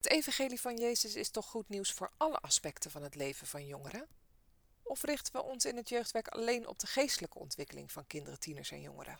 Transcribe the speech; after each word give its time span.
Het 0.00 0.12
evangelie 0.12 0.60
van 0.60 0.76
Jezus 0.76 1.14
is 1.14 1.30
toch 1.30 1.46
goed 1.46 1.68
nieuws 1.68 1.92
voor 1.92 2.10
alle 2.16 2.36
aspecten 2.36 2.90
van 2.90 3.02
het 3.02 3.14
leven 3.14 3.46
van 3.46 3.66
jongeren? 3.66 4.06
Of 4.82 5.02
richten 5.02 5.32
we 5.32 5.42
ons 5.42 5.64
in 5.64 5.76
het 5.76 5.88
jeugdwerk 5.88 6.28
alleen 6.28 6.66
op 6.66 6.78
de 6.78 6.86
geestelijke 6.86 7.38
ontwikkeling 7.38 7.92
van 7.92 8.06
kinderen, 8.06 8.40
tieners 8.40 8.70
en 8.70 8.80
jongeren? 8.80 9.18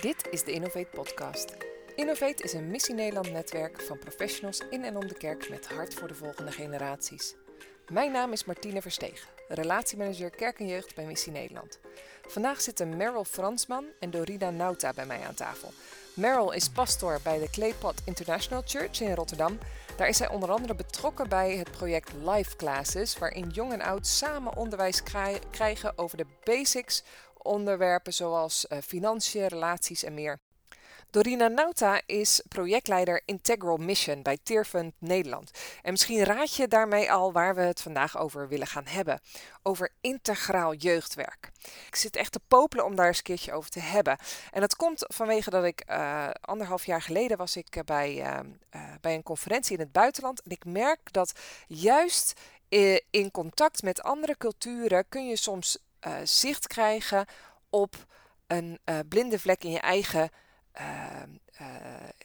Dit 0.00 0.28
is 0.30 0.44
de 0.44 0.52
Innovate 0.52 0.88
Podcast. 0.92 1.56
Innovate 1.96 2.42
is 2.42 2.52
een 2.52 2.70
Missie 2.70 2.94
Nederland 2.94 3.30
netwerk 3.30 3.82
van 3.82 3.98
professionals 3.98 4.60
in 4.70 4.84
en 4.84 4.96
om 4.96 5.06
de 5.06 5.16
kerk 5.16 5.48
met 5.48 5.68
hart 5.68 5.94
voor 5.94 6.08
de 6.08 6.14
volgende 6.14 6.52
generaties. 6.52 7.34
Mijn 7.92 8.12
naam 8.12 8.32
is 8.32 8.44
Martine 8.44 8.82
Verstegen, 8.82 9.28
relatiemanager 9.48 10.30
Kerk 10.30 10.58
en 10.58 10.66
Jeugd 10.66 10.94
bij 10.94 11.06
Missie 11.06 11.32
Nederland. 11.32 11.78
Vandaag 12.26 12.60
zitten 12.60 12.96
Meryl 12.96 13.24
Fransman 13.24 13.86
en 14.00 14.10
Dorina 14.10 14.50
Nauta 14.50 14.92
bij 14.92 15.06
mij 15.06 15.26
aan 15.26 15.34
tafel. 15.34 15.72
Meryl 16.18 16.52
is 16.52 16.68
pastor 16.68 17.20
bij 17.22 17.38
de 17.38 17.50
Claypot 17.50 18.02
International 18.04 18.62
Church 18.66 19.00
in 19.00 19.14
Rotterdam. 19.14 19.58
Daar 19.96 20.08
is 20.08 20.16
zij 20.16 20.28
onder 20.28 20.50
andere 20.50 20.74
betrokken 20.74 21.28
bij 21.28 21.56
het 21.56 21.70
project 21.70 22.12
Life 22.12 22.56
Classes, 22.56 23.18
waarin 23.18 23.48
jong 23.48 23.72
en 23.72 23.80
oud 23.80 24.06
samen 24.06 24.56
onderwijs 24.56 25.02
krijgen 25.50 25.98
over 25.98 26.16
de 26.16 26.26
basics, 26.44 27.02
onderwerpen 27.42 28.12
zoals 28.12 28.66
uh, 28.68 28.78
financiën, 28.78 29.46
relaties 29.46 30.02
en 30.02 30.14
meer. 30.14 30.40
Dorina 31.10 31.48
Nauta 31.48 32.00
is 32.06 32.42
projectleider 32.48 33.22
Integral 33.24 33.76
Mission 33.76 34.22
bij 34.22 34.38
Tearfund 34.42 34.94
Nederland. 34.98 35.50
En 35.82 35.90
misschien 35.90 36.24
raad 36.24 36.54
je 36.54 36.68
daarmee 36.68 37.12
al 37.12 37.32
waar 37.32 37.54
we 37.54 37.60
het 37.60 37.80
vandaag 37.80 38.18
over 38.18 38.48
willen 38.48 38.66
gaan 38.66 38.86
hebben. 38.86 39.20
Over 39.62 39.90
integraal 40.00 40.74
jeugdwerk. 40.74 41.50
Ik 41.86 41.96
zit 41.96 42.16
echt 42.16 42.32
te 42.32 42.40
popelen 42.48 42.84
om 42.84 42.94
daar 42.94 43.06
eens 43.06 43.16
een 43.16 43.22
keertje 43.22 43.52
over 43.52 43.70
te 43.70 43.80
hebben. 43.80 44.18
En 44.50 44.60
dat 44.60 44.76
komt 44.76 45.04
vanwege 45.06 45.50
dat 45.50 45.64
ik 45.64 45.84
uh, 45.90 46.28
anderhalf 46.40 46.86
jaar 46.86 47.02
geleden 47.02 47.36
was 47.36 47.56
ik 47.56 47.76
eh, 47.76 47.82
bij, 47.84 48.16
uh, 48.16 48.80
bij 49.00 49.14
een 49.14 49.22
conferentie 49.22 49.76
in 49.76 49.82
het 49.82 49.92
buitenland. 49.92 50.42
En 50.42 50.50
ik 50.50 50.64
merk 50.64 51.12
dat 51.12 51.32
juist 51.66 52.40
in 53.10 53.30
contact 53.30 53.82
met 53.82 54.02
andere 54.02 54.36
culturen 54.36 55.08
kun 55.08 55.28
je 55.28 55.36
soms 55.36 55.78
zicht 56.24 56.66
krijgen 56.66 57.26
op 57.70 58.06
een 58.46 58.78
blinde 59.08 59.38
vlek 59.38 59.64
in 59.64 59.70
je 59.70 59.80
eigen 59.80 60.30
Ehm, 60.72 61.30
eh, 61.54 61.66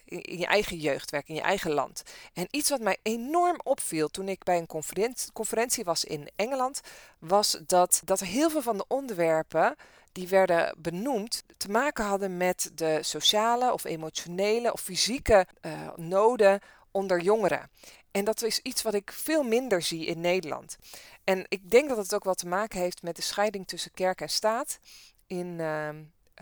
in, 0.04 0.38
je 0.38 0.46
eigen 0.46 0.76
jeugdwerk, 0.76 1.28
in 1.28 1.34
je 1.34 1.40
eigen 1.40 1.72
land. 1.72 2.02
En 2.32 2.46
iets 2.50 2.70
wat 2.70 2.80
mij 2.80 2.96
enorm 3.02 3.60
opviel 3.62 4.08
toen 4.08 4.28
ik 4.28 4.44
bij 4.44 4.58
een 4.58 4.92
conferentie, 5.32 5.84
was 5.84 6.04
in 6.04 6.28
Engeland, 6.36 6.80
was 7.18 7.58
dat, 7.66 8.00
dat 8.04 8.20
heel 8.20 8.50
veel 8.50 8.62
van 8.62 8.76
de 8.76 8.84
onderwerpen 8.88 9.76
die 10.12 10.28
werden 10.28 10.74
benoemd 10.78 11.44
te 11.56 11.70
maken 11.70 12.04
hadden 12.04 12.36
met 12.36 12.70
de 12.74 12.98
sociale 13.02 13.72
of 13.72 13.84
emotionele 13.84 14.72
of 14.72 14.80
fysieke 14.80 15.46
uh, 15.60 15.72
noden 15.96 16.60
onder 16.90 17.20
jongeren. 17.20 17.70
En 18.10 18.24
dat 18.24 18.42
is 18.42 18.58
iets 18.58 18.82
wat 18.82 18.94
ik 18.94 19.12
veel 19.12 19.42
minder 19.42 19.82
zie 19.82 20.06
in 20.06 20.20
Nederland. 20.20 20.76
En 21.24 21.46
ik 21.48 21.70
denk 21.70 21.88
dat 21.88 21.96
het 21.96 22.14
ook 22.14 22.24
wel 22.24 22.34
te 22.34 22.48
maken 22.48 22.80
heeft 22.80 23.02
met 23.02 23.16
de 23.16 23.22
scheiding 23.22 23.66
tussen 23.66 23.90
kerk 23.90 24.20
en 24.20 24.28
staat 24.28 24.78
in, 25.26 25.46
uh, 25.58 25.88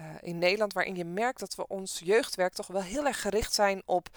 uh, 0.03 0.09
in 0.21 0.39
Nederland, 0.39 0.73
waarin 0.73 0.97
je 0.97 1.05
merkt 1.05 1.41
dat 1.41 1.55
we 1.55 1.67
ons 1.67 2.01
jeugdwerk 2.05 2.53
toch 2.53 2.67
wel 2.67 2.83
heel 2.83 3.07
erg 3.07 3.21
gericht 3.21 3.55
zijn 3.55 3.83
op 3.85 4.09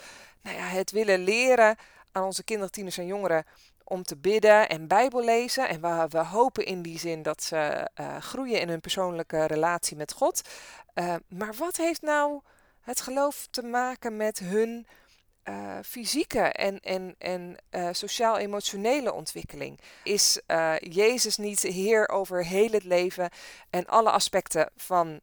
nou 0.42 0.58
ja, 0.58 0.64
het 0.64 0.92
willen 0.92 1.20
leren 1.20 1.76
aan 2.12 2.24
onze 2.24 2.44
kinderen, 2.44 2.72
tieners 2.72 2.98
en 2.98 3.06
jongeren 3.06 3.46
om 3.84 4.04
te 4.04 4.18
bidden 4.18 4.70
en 4.70 4.88
Bijbel 4.88 5.24
lezen. 5.24 5.70
En 5.70 5.82
we, 5.82 6.06
we 6.10 6.18
hopen 6.18 6.66
in 6.66 6.82
die 6.82 7.00
zin 7.00 7.22
dat 7.22 7.44
ze 7.44 7.90
uh, 8.00 8.18
groeien 8.18 8.60
in 8.60 8.70
hun 8.70 8.82
persoonlijke 8.82 9.46
relatie 9.46 9.98
met 9.98 10.12
God. 10.12 10.42
Uh, 10.94 11.16
maar 11.28 11.54
wat 11.54 11.78
heeft 11.78 12.02
nou 12.02 12.42
het 12.82 13.02
geloof 13.02 13.48
te 13.52 13.64
maken 13.64 14.18
met 14.18 14.40
hun 14.40 14.88
uh, 15.50 15.78
fysieke 15.86 16.40
en, 16.40 16.80
en, 16.80 17.16
en 17.18 17.58
uh, 17.72 17.90
sociaal-emotionele 17.92 19.14
ontwikkeling? 19.14 19.80
Is 20.04 20.42
uh, 20.48 20.74
Jezus 20.80 21.38
niet 21.38 21.62
Heer 21.62 22.10
over 22.10 22.46
heel 22.46 22.72
het 22.72 22.84
leven 22.84 23.30
en 23.70 23.86
alle 23.86 24.12
aspecten 24.12 24.70
van, 24.76 25.20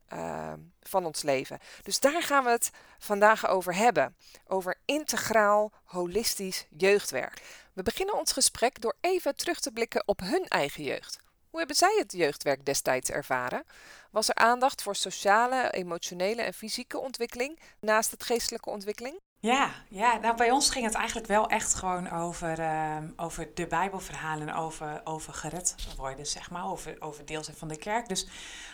van 0.81 1.05
ons 1.07 1.23
leven? 1.23 1.59
Dus 1.83 2.01
daar 2.01 2.23
gaan 2.23 2.45
we 2.45 2.51
het 2.51 2.71
vandaag 2.99 3.49
over 3.49 3.75
hebben. 3.75 4.17
Over 4.47 4.77
integraal, 4.85 5.73
holistisch 5.85 6.67
jeugdwerk. 6.77 7.43
We 7.73 7.83
beginnen 7.83 8.19
ons 8.19 8.33
gesprek 8.33 8.81
door 8.81 8.97
even 9.01 9.37
terug 9.37 9.61
te 9.61 9.73
blikken 9.73 10.03
op 10.07 10.21
hun 10.21 10.47
eigen 10.49 10.83
jeugd. 10.83 11.19
Hoe 11.51 11.59
hebben 11.59 11.79
zij 11.79 11.97
het 11.99 12.13
jeugdwerk 12.13 12.65
destijds 12.65 13.11
ervaren? 13.11 13.65
Was 14.11 14.29
er 14.29 14.35
aandacht 14.35 14.83
voor 14.83 14.97
sociale, 14.97 15.71
emotionele 15.71 16.43
en 16.43 16.55
fysieke 16.55 16.99
ontwikkeling 16.99 17.61
naast 17.81 18.11
het 18.11 18.23
geestelijke 18.23 18.71
ontwikkeling? 18.71 19.21
Ja, 19.43 19.71
ja, 19.89 20.17
nou 20.17 20.37
bij 20.37 20.51
ons 20.51 20.71
ging 20.71 20.85
het 20.85 20.95
eigenlijk 20.95 21.27
wel 21.27 21.49
echt 21.49 21.75
gewoon 21.75 22.11
over, 22.11 22.59
uh, 22.59 22.97
over 23.17 23.49
de 23.55 23.67
Bijbelverhalen, 23.67 24.55
over, 24.55 25.01
over 25.05 25.33
gered 25.33 25.75
worden, 25.97 26.27
zeg 26.27 26.51
maar, 26.51 26.67
over, 26.67 26.97
over 26.99 27.25
deel 27.25 27.45
zijn 27.45 27.57
van 27.57 27.69
de 27.69 27.77
kerk. 27.77 28.09
Dus 28.09 28.29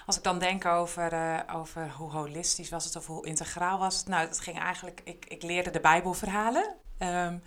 als 0.07 0.17
ik 0.17 0.23
dan 0.23 0.39
denk 0.39 0.65
over, 0.65 1.13
uh, 1.13 1.39
over 1.55 1.91
hoe 1.91 2.11
holistisch 2.11 2.71
was 2.71 2.85
het 2.85 2.97
of 2.97 3.07
hoe 3.07 3.27
integraal 3.27 3.79
was 3.79 3.97
het, 3.97 4.09
nou, 4.09 4.27
het 4.27 4.41
ging 4.41 4.59
eigenlijk, 4.59 5.01
ik, 5.05 5.25
ik 5.29 5.43
leerde 5.43 5.71
de 5.71 5.81
Bijbelverhalen. 5.81 6.75
Um, 6.99 7.43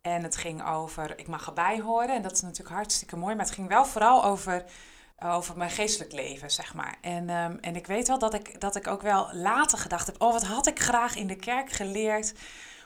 en 0.00 0.22
het 0.22 0.36
ging 0.36 0.66
over, 0.66 1.18
ik 1.18 1.28
mag 1.28 1.46
erbij 1.46 1.80
horen, 1.80 2.14
en 2.14 2.22
dat 2.22 2.32
is 2.32 2.40
natuurlijk 2.40 2.76
hartstikke 2.76 3.16
mooi, 3.16 3.34
maar 3.34 3.44
het 3.44 3.54
ging 3.54 3.68
wel 3.68 3.84
vooral 3.84 4.24
over 4.24 4.64
over 5.24 5.56
mijn 5.56 5.70
geestelijk 5.70 6.12
leven, 6.12 6.50
zeg 6.50 6.74
maar. 6.74 6.96
En, 7.00 7.30
um, 7.30 7.58
en 7.60 7.76
ik 7.76 7.86
weet 7.86 8.08
wel 8.08 8.18
dat 8.18 8.34
ik, 8.34 8.60
dat 8.60 8.76
ik 8.76 8.86
ook 8.86 9.02
wel 9.02 9.28
later 9.32 9.78
gedacht 9.78 10.06
heb... 10.06 10.22
oh, 10.22 10.32
wat 10.32 10.44
had 10.44 10.66
ik 10.66 10.80
graag 10.80 11.16
in 11.16 11.26
de 11.26 11.36
kerk 11.36 11.72
geleerd... 11.72 12.34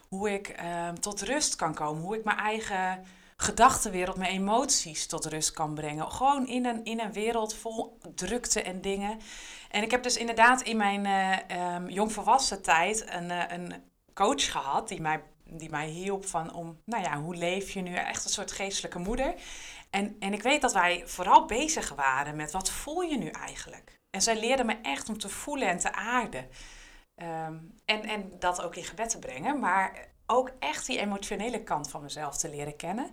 hoe 0.09 0.33
ik 0.33 0.57
um, 0.89 1.01
tot 1.01 1.23
rust 1.23 1.57
kan 1.57 1.75
komen. 1.75 2.03
Hoe 2.03 2.17
ik 2.17 2.25
mijn 2.25 2.39
eigen 2.39 3.05
gedachtenwereld, 3.37 4.17
mijn 4.17 4.33
emoties 4.33 5.07
tot 5.07 5.27
rust 5.27 5.51
kan 5.51 5.75
brengen. 5.75 6.13
Gewoon 6.13 6.47
in 6.47 6.67
een, 6.67 6.85
in 6.85 7.01
een 7.01 7.13
wereld 7.13 7.55
vol 7.55 7.99
drukte 8.15 8.63
en 8.63 8.81
dingen. 8.81 9.19
En 9.71 9.83
ik 9.83 9.91
heb 9.91 10.03
dus 10.03 10.17
inderdaad 10.17 10.63
in 10.63 10.77
mijn 10.77 11.05
uh, 11.05 11.75
um, 11.75 11.89
jongvolwassen 11.89 12.63
tijd 12.63 13.05
een, 13.09 13.31
uh, 13.31 13.43
een 13.49 13.75
coach 14.15 14.51
gehad... 14.51 14.89
die 14.89 15.01
mij 15.01 15.23
die 15.51 15.71
mij 15.71 15.87
hielp 15.87 16.27
van 16.27 16.55
om, 16.55 16.81
nou 16.85 17.03
ja, 17.03 17.21
hoe 17.21 17.37
leef 17.37 17.71
je 17.71 17.81
nu? 17.81 17.95
Echt 17.95 18.25
een 18.25 18.31
soort 18.31 18.53
geestelijke 18.53 18.99
moeder. 18.99 19.35
En, 19.91 20.17
en 20.19 20.33
ik 20.33 20.43
weet 20.43 20.61
dat 20.61 20.73
wij 20.73 21.03
vooral 21.07 21.47
bezig 21.47 21.95
waren 21.95 22.37
met 22.37 22.53
wat 22.53 22.71
voel 22.71 23.01
je 23.01 23.19
nu 23.19 23.29
eigenlijk? 23.29 24.01
En 24.11 24.23
zij 24.23 24.39
leerde 24.39 24.65
me 24.65 24.77
echt 24.83 25.09
om 25.09 25.19
te 25.19 25.29
voelen 25.29 25.69
en 25.69 25.79
te 25.79 25.93
aarden. 25.93 26.49
Um, 27.17 27.75
en, 27.85 28.03
en 28.03 28.39
dat 28.39 28.63
ook 28.63 28.77
in 28.77 28.85
gebed 28.85 29.11
te 29.11 29.19
brengen, 29.19 29.59
maar 29.59 30.09
ook 30.27 30.53
echt 30.59 30.87
die 30.87 30.99
emotionele 30.99 31.63
kant 31.63 31.91
van 31.91 32.03
mezelf 32.03 32.37
te 32.37 32.51
leren 32.51 32.77
kennen. 32.77 33.11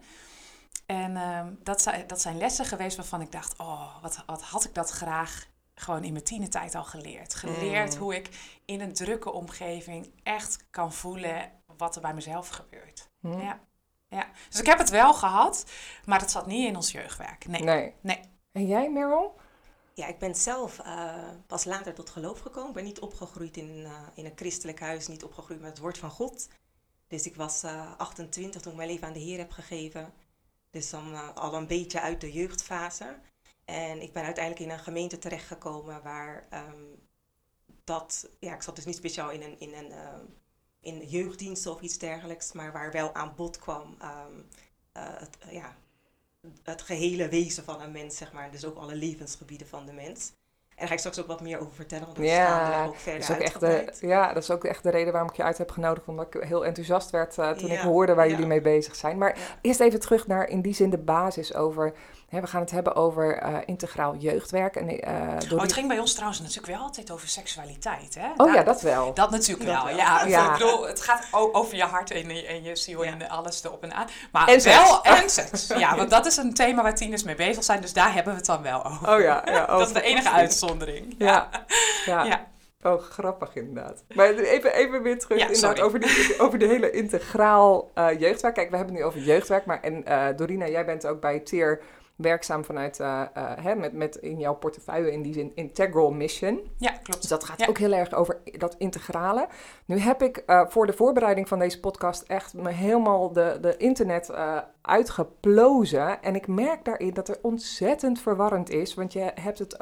En 0.86 1.18
um, 1.18 1.60
dat, 1.64 1.82
zijn, 1.82 2.08
dat 2.08 2.22
zijn 2.22 2.38
lessen 2.38 2.66
geweest 2.66 2.98
waarvan 2.98 3.22
ik 3.22 3.32
dacht, 3.32 3.60
oh, 3.60 4.02
wat, 4.02 4.24
wat 4.26 4.42
had 4.42 4.64
ik 4.64 4.74
dat 4.74 4.90
graag 4.90 5.48
gewoon 5.76 6.04
in 6.04 6.12
mijn 6.12 6.24
tienertijd 6.24 6.76
al 6.76 6.84
geleerd. 6.84 7.36
Geleerd 7.36 7.94
mm. 7.94 8.00
hoe 8.00 8.16
ik 8.16 8.30
in 8.66 8.82
een 8.82 8.94
drukke 8.94 9.32
omgeving 9.32 10.12
echt 10.24 10.66
kan 10.70 10.94
voelen 10.94 11.52
wat 11.78 11.96
er 11.96 12.02
bij 12.02 12.14
mezelf 12.14 12.48
gebeurt. 12.48 13.10
Mm. 13.20 13.40
Ja 13.42 13.60
ja. 14.16 14.28
Dus 14.50 14.60
ik 14.60 14.66
heb 14.66 14.78
het 14.78 14.90
wel 14.90 15.14
gehad, 15.14 15.66
maar 16.06 16.20
het 16.20 16.32
zat 16.32 16.46
niet 16.46 16.68
in 16.68 16.76
ons 16.76 16.92
jeugdwerk. 16.92 17.48
Nee. 17.48 17.62
Nee. 17.62 17.94
nee. 18.02 18.20
En 18.52 18.68
jij, 18.68 18.92
Meryl? 18.92 19.36
Ja, 19.94 20.08
ik 20.08 20.20
ben 20.20 20.36
zelf 20.36 20.80
uh, 20.80 21.30
pas 21.48 21.66
later 21.66 21.94
tot 21.94 22.10
geloof 22.10 22.40
gekomen. 22.40 22.70
Ik 22.70 22.76
ben 22.76 22.84
niet 22.84 23.00
opgegroeid 23.00 23.58
in, 23.58 23.70
uh, 23.78 23.92
in 24.16 24.26
een 24.26 24.32
christelijk 24.36 24.80
huis, 24.80 25.08
niet 25.08 25.24
opgegroeid 25.24 25.62
met 25.62 25.70
het 25.70 25.80
woord 25.80 25.98
van 25.98 26.10
God. 26.10 26.48
Dus 27.08 27.26
ik 27.26 27.36
was 27.36 27.64
uh, 27.64 27.98
28 27.98 28.62
toen 28.62 28.72
ik 28.72 28.78
mijn 28.78 28.90
leven 28.90 29.08
aan 29.08 29.14
de 29.14 29.20
Heer 29.20 29.38
heb 29.38 29.52
gegeven. 29.52 30.14
Dus 30.70 30.90
dan 30.90 31.36
al 31.36 31.54
een 31.54 31.68
beetje 31.68 32.02
uit 32.02 32.22
de 32.22 32.32
jeugdfase. 32.32 33.20
En 33.66 34.02
ik 34.02 34.14
ben 34.14 34.24
uiteindelijk 34.24 34.66
in 34.66 34.72
een 34.72 34.84
gemeente 34.84 35.18
terechtgekomen 35.18 36.04
waar 36.04 36.48
um, 36.54 37.08
dat... 37.84 38.30
Ja, 38.40 38.54
ik 38.54 38.62
zat 38.62 38.76
dus 38.76 38.86
niet 38.86 38.96
speciaal 38.96 39.32
in 39.32 39.42
een, 39.42 39.60
in 39.60 39.74
een 39.74 39.92
in 40.86 41.06
jeugddiensten 41.08 41.72
of 41.72 41.82
iets 41.82 41.98
dergelijks, 41.98 42.52
maar 42.52 42.72
waar 42.72 42.92
wel 42.92 43.14
aan 43.14 43.34
bod 43.36 43.60
kwam 43.60 43.82
um, 43.82 44.46
uh, 44.98 45.04
het, 45.20 45.38
ja, 45.50 45.76
het 46.64 46.82
gehele 46.82 47.30
wezen 47.30 47.64
van 47.64 47.82
een 47.82 47.92
mens, 47.92 48.18
zeg 48.18 48.34
maar. 48.34 48.52
Dus 48.52 48.66
ook 48.66 48.78
alle 48.78 48.96
levensgebieden 48.96 49.68
van 49.68 49.86
de 49.86 49.94
mens. 49.94 50.32
En 50.70 50.82
daar 50.82 50.88
ga 50.88 50.94
ik 50.94 51.00
straks 51.00 51.20
ook 51.20 51.28
wat 51.28 51.42
meer 51.42 51.60
over 51.60 51.74
vertellen, 51.74 52.06
want 52.06 52.18
dat 52.18 52.26
ja, 52.26 52.86
ook 52.86 52.96
verder 52.96 53.28
dat 53.28 53.30
is 53.30 53.36
ook 53.36 53.42
echt 53.42 53.60
de, 53.60 54.08
Ja, 54.08 54.34
dat 54.34 54.44
is 54.44 54.52
ook 54.52 54.64
echt 54.64 54.84
de 54.84 54.90
reden 54.90 55.12
waarom 55.12 55.30
ik 55.30 55.36
je 55.36 55.44
uit 55.44 55.58
heb 55.58 55.72
genodigd. 55.72 56.08
Omdat 56.08 56.36
ik 56.36 56.44
heel 56.44 56.66
enthousiast 56.66 57.10
werd 57.10 57.38
uh, 57.38 57.52
toen 57.52 57.68
ja. 57.68 57.74
ik 57.74 57.80
hoorde 57.80 58.14
waar 58.14 58.26
ja. 58.26 58.32
jullie 58.32 58.48
mee 58.48 58.62
bezig 58.62 58.96
zijn. 58.96 59.18
Maar 59.18 59.58
eerst 59.62 59.80
even 59.80 60.00
terug 60.00 60.28
naar 60.28 60.50
in 60.50 60.62
die 60.62 60.74
zin 60.74 60.90
de 60.90 60.98
basis 60.98 61.54
over 61.54 61.94
we 62.42 62.48
gaan 62.48 62.62
het 62.62 62.72
hebben 62.72 62.96
over 62.96 63.44
uh, 63.44 63.58
integraal 63.66 64.16
jeugdwerk. 64.16 64.76
En, 64.76 64.90
uh, 64.90 65.54
oh, 65.54 65.62
het 65.62 65.74
ging 65.74 65.88
bij 65.88 66.00
ons 66.00 66.14
trouwens 66.14 66.40
natuurlijk 66.40 66.68
wel 66.68 66.82
altijd 66.82 67.12
over 67.12 67.28
seksualiteit. 67.28 68.16
Hè? 68.16 68.30
Oh 68.30 68.38
Daar, 68.38 68.54
ja, 68.54 68.64
dat 68.64 68.82
wel. 68.82 69.14
Dat 69.14 69.32
natuurlijk 69.32 69.70
wel. 69.70 69.90
Ja, 69.90 70.26
ja. 70.26 70.46
Ik 70.46 70.52
bedoel, 70.52 70.88
het 70.88 71.02
gaat 71.02 71.28
over 71.32 71.76
je 71.76 71.84
hart 71.84 72.12
en 72.12 72.36
je, 72.36 72.46
en 72.46 72.64
je 72.64 72.76
ziel 72.76 73.04
ja. 73.04 73.12
en 73.12 73.30
alles 73.30 73.64
erop 73.64 73.84
en 73.84 73.94
aan. 73.94 74.08
Maar 74.32 74.48
en 74.48 74.64
wel 74.64 75.04
en 75.04 75.30
seks. 75.30 75.68
Ja, 75.78 75.96
want 75.96 76.10
dat 76.10 76.26
is 76.26 76.38
een 76.38 76.54
thema 76.54 76.84
waar 76.84 76.96
tieners 76.96 77.24
mee 77.24 77.36
bezig 77.36 77.64
zijn. 77.64 77.82
Dus 77.82 77.94
daar 77.94 78.14
hebben 78.14 78.32
we 78.32 78.38
het 78.38 78.48
dan 78.48 78.62
wel 78.62 78.86
over. 78.86 79.14
Oh 79.14 79.22
ja. 79.22 79.42
ja 79.46 79.66
dat 79.78 79.88
is 79.88 79.94
de 79.94 80.02
enige 80.02 80.30
uitzondering. 80.30 81.16
Ja. 81.18 81.50
ja. 82.06 82.24
ja. 82.24 82.46
Oh, 82.86 83.02
grappig 83.02 83.56
inderdaad. 83.56 84.04
Maar 84.16 84.34
even, 84.34 84.74
even 84.74 85.02
weer 85.02 85.20
terug 85.20 85.40
Ja, 85.40 85.46
inderdaad 85.46 85.80
over, 85.80 86.00
die, 86.00 86.40
over 86.40 86.60
de 86.60 86.66
hele 86.66 86.92
integraal 86.92 87.92
eh, 87.94 88.20
jeugdwerk. 88.20 88.54
Kijk, 88.54 88.70
we 88.70 88.76
hebben 88.76 88.96
het 88.96 89.04
nu 89.04 89.10
over 89.10 89.20
jeugdwerk, 89.20 89.66
maar 89.66 89.82
en 89.82 90.06
eh, 90.06 90.28
Dorina, 90.36 90.68
jij 90.68 90.86
bent 90.86 91.08
ook 91.08 91.22
bij 91.22 91.40
TIER 91.40 91.82
werkzaam 92.16 92.66
vanuit, 92.66 93.00
eh, 93.00 93.22
eh, 93.34 93.52
hè, 93.60 93.76
met, 93.76 93.94
met 93.94 94.16
in 94.16 94.40
jouw 94.40 94.54
portefeuille 94.54 95.12
in 95.12 95.22
die 95.22 95.34
zin 95.34 95.52
Integral 95.56 96.12
Mission. 96.12 96.60
Ja, 96.78 96.92
klopt. 96.92 97.22
Dus 97.22 97.30
dat 97.30 97.44
gaat 97.44 97.60
Ja. 97.60 97.68
ook 97.68 97.78
heel 97.78 97.94
erg 97.94 98.14
over 98.14 98.38
dat 98.58 98.76
integrale. 98.78 99.48
Nu 99.86 99.98
heb 99.98 100.22
ik 100.22 100.38
eh, 100.38 100.62
voor 100.68 100.86
de 100.86 100.94
voorbereiding 100.94 101.48
van 101.48 101.60
deze 101.60 101.80
podcast 101.80 102.22
echt 102.22 102.54
me 102.54 102.72
helemaal 102.72 103.32
de, 103.34 103.58
de 103.62 103.78
internet 103.78 104.32
uitgeplozen. 104.82 106.22
En 106.24 106.36
ik 106.36 106.48
merk 106.48 106.86
daarin 106.86 107.14
dat 107.14 107.30
er 107.30 107.38
ontzettend 107.42 108.22
verwarrend 108.22 108.70
is. 108.70 108.94
Want 108.94 109.14
je 109.14 109.32
hebt 109.36 109.60
het. 109.60 109.78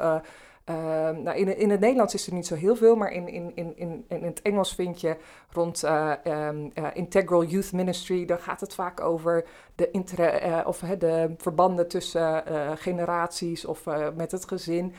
Eh, 0.64 0.94
eh, 1.08 1.16
nou, 1.16 1.36
in, 1.38 1.56
in 1.58 1.70
het 1.70 1.80
Nederlands 1.80 2.14
is 2.14 2.26
er 2.26 2.32
niet 2.32 2.46
zo 2.46 2.54
heel 2.54 2.76
veel, 2.76 2.96
maar 2.96 3.12
in, 3.12 3.28
in, 3.28 3.52
in, 3.54 4.04
in, 4.08 4.22
het 4.22 4.42
Engels 4.42 4.74
vind 4.74 5.00
je 5.00 5.16
rond 5.50 5.82
eh, 5.82 6.12
ehm, 6.24 6.68
eh, 6.74 6.86
Integral 6.92 7.44
Youth 7.44 7.72
Ministry, 7.72 8.24
daar 8.24 8.38
gaat 8.38 8.60
het 8.60 8.74
vaak 8.74 9.00
over 9.00 9.44
de, 9.74 9.90
inter, 9.90 10.24
eh, 10.24 10.66
of, 10.66 10.78
de 10.78 11.34
verbanden 11.38 11.88
tussen 11.88 12.44
generaties 12.78 13.64
of 13.64 13.84
met 14.16 14.32
het 14.32 14.48
gezin. 14.48 14.94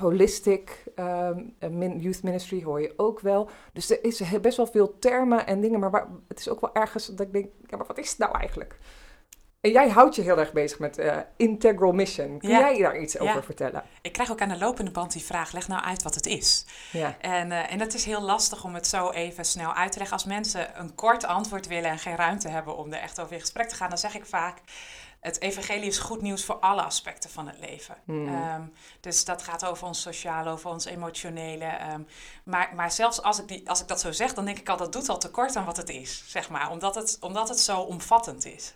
Holistic 0.00 0.84
ehm, 0.94 1.98
Youth 1.98 2.22
Ministry 2.22 2.64
hoor 2.64 2.80
je 2.80 2.92
ook 2.96 3.20
wel. 3.20 3.48
Dus 3.72 3.90
er 3.90 4.04
is 4.04 4.40
best 4.40 4.56
wel 4.56 4.66
veel 4.66 4.98
termen 4.98 5.46
en 5.46 5.60
dingen, 5.60 5.80
maar 5.80 5.90
waar, 5.90 6.06
het 6.28 6.38
is 6.38 6.48
ook 6.48 6.60
wel 6.60 6.74
ergens 6.74 7.06
dat 7.06 7.26
ik 7.26 7.32
denk, 7.32 7.46
ja, 7.66 7.76
maar 7.76 7.86
wat 7.86 7.98
is 7.98 8.10
het 8.10 8.18
nou 8.18 8.38
eigenlijk? 8.38 8.78
En 9.68 9.74
jij 9.74 9.88
houdt 9.88 10.14
je 10.14 10.22
heel 10.22 10.38
erg 10.38 10.52
bezig 10.52 10.78
met 10.78 10.98
eh, 10.98 11.16
Integral 11.36 11.92
Mission. 11.92 12.38
Kun 12.38 12.48
Ja. 12.48 12.58
jij 12.58 12.78
daar 12.78 12.98
iets 12.98 13.12
Ja. 13.12 13.20
over 13.20 13.42
vertellen? 13.44 13.82
Ik 14.02 14.12
krijg 14.12 14.30
ook 14.30 14.40
aan 14.40 14.48
de 14.48 14.58
lopende 14.58 14.90
band 14.90 15.12
die 15.12 15.22
vraag, 15.24 15.52
leg 15.52 15.68
nou 15.68 15.82
uit 15.84 16.02
wat 16.02 16.14
het 16.14 16.26
is. 16.26 16.64
Ja. 16.92 17.16
En, 17.20 17.52
eh, 17.52 17.72
en 17.72 17.78
dat 17.78 17.94
is 17.94 18.04
heel 18.04 18.20
lastig 18.20 18.64
om 18.64 18.74
het 18.74 18.86
zo 18.86 19.10
even 19.10 19.44
snel 19.44 19.74
uit 19.74 19.92
te 19.92 19.98
leggen. 19.98 20.16
Als 20.16 20.26
mensen 20.26 20.80
een 20.80 20.94
kort 20.94 21.24
antwoord 21.24 21.66
willen 21.66 21.90
en 21.90 21.98
geen 21.98 22.16
ruimte 22.16 22.48
hebben 22.48 22.76
om 22.76 22.92
er 22.92 23.00
echt 23.00 23.20
over 23.20 23.32
in 23.32 23.40
gesprek 23.40 23.68
te 23.68 23.74
gaan, 23.74 23.88
dan 23.88 23.98
zeg 23.98 24.14
ik 24.14 24.26
vaak: 24.26 24.58
het 25.20 25.40
evangelie 25.40 25.86
is 25.88 25.98
goed 25.98 26.22
nieuws 26.22 26.44
voor 26.44 26.56
alle 26.58 26.82
aspecten 26.82 27.30
van 27.30 27.46
het 27.46 27.58
leven. 27.58 27.96
Hmm. 28.04 28.28
Ehm, 28.28 28.62
dus 29.00 29.24
dat 29.24 29.42
gaat 29.42 29.64
over 29.64 29.86
ons 29.86 30.00
sociale, 30.00 30.50
over 30.50 30.70
ons 30.70 30.84
emotionele. 30.84 31.64
ehm, 31.64 32.00
maar, 32.44 32.70
maar 32.74 32.92
zelfs 32.92 33.22
als 33.22 33.38
ik, 33.40 33.48
die, 33.48 33.68
als 33.70 33.80
ik 33.80 33.88
dat 33.88 34.00
zo 34.00 34.12
zeg, 34.12 34.34
dan 34.34 34.44
denk 34.44 34.58
ik 34.58 34.68
al 34.68 34.76
dat 34.76 34.92
doet 34.92 35.08
al 35.08 35.18
tekort 35.18 35.56
aan 35.56 35.64
wat 35.64 35.76
het 35.76 35.88
is, 35.88 36.22
zeg 36.26 36.48
maar, 36.50 36.70
omdat 36.70 36.94
het, 36.94 37.16
omdat 37.20 37.48
het 37.48 37.60
zo 37.60 37.80
omvattend 37.80 38.44
is. 38.46 38.74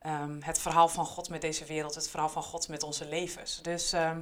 Ehm, 0.00 0.40
het 0.40 0.58
verhaal 0.58 0.88
van 0.88 1.06
God 1.06 1.28
met 1.28 1.40
deze 1.40 1.64
wereld, 1.64 1.94
het 1.94 2.08
verhaal 2.08 2.28
van 2.28 2.42
God 2.42 2.68
met 2.68 2.82
onze 2.82 3.08
levens. 3.08 3.62
Dus 3.62 3.92
ehm, 3.92 4.20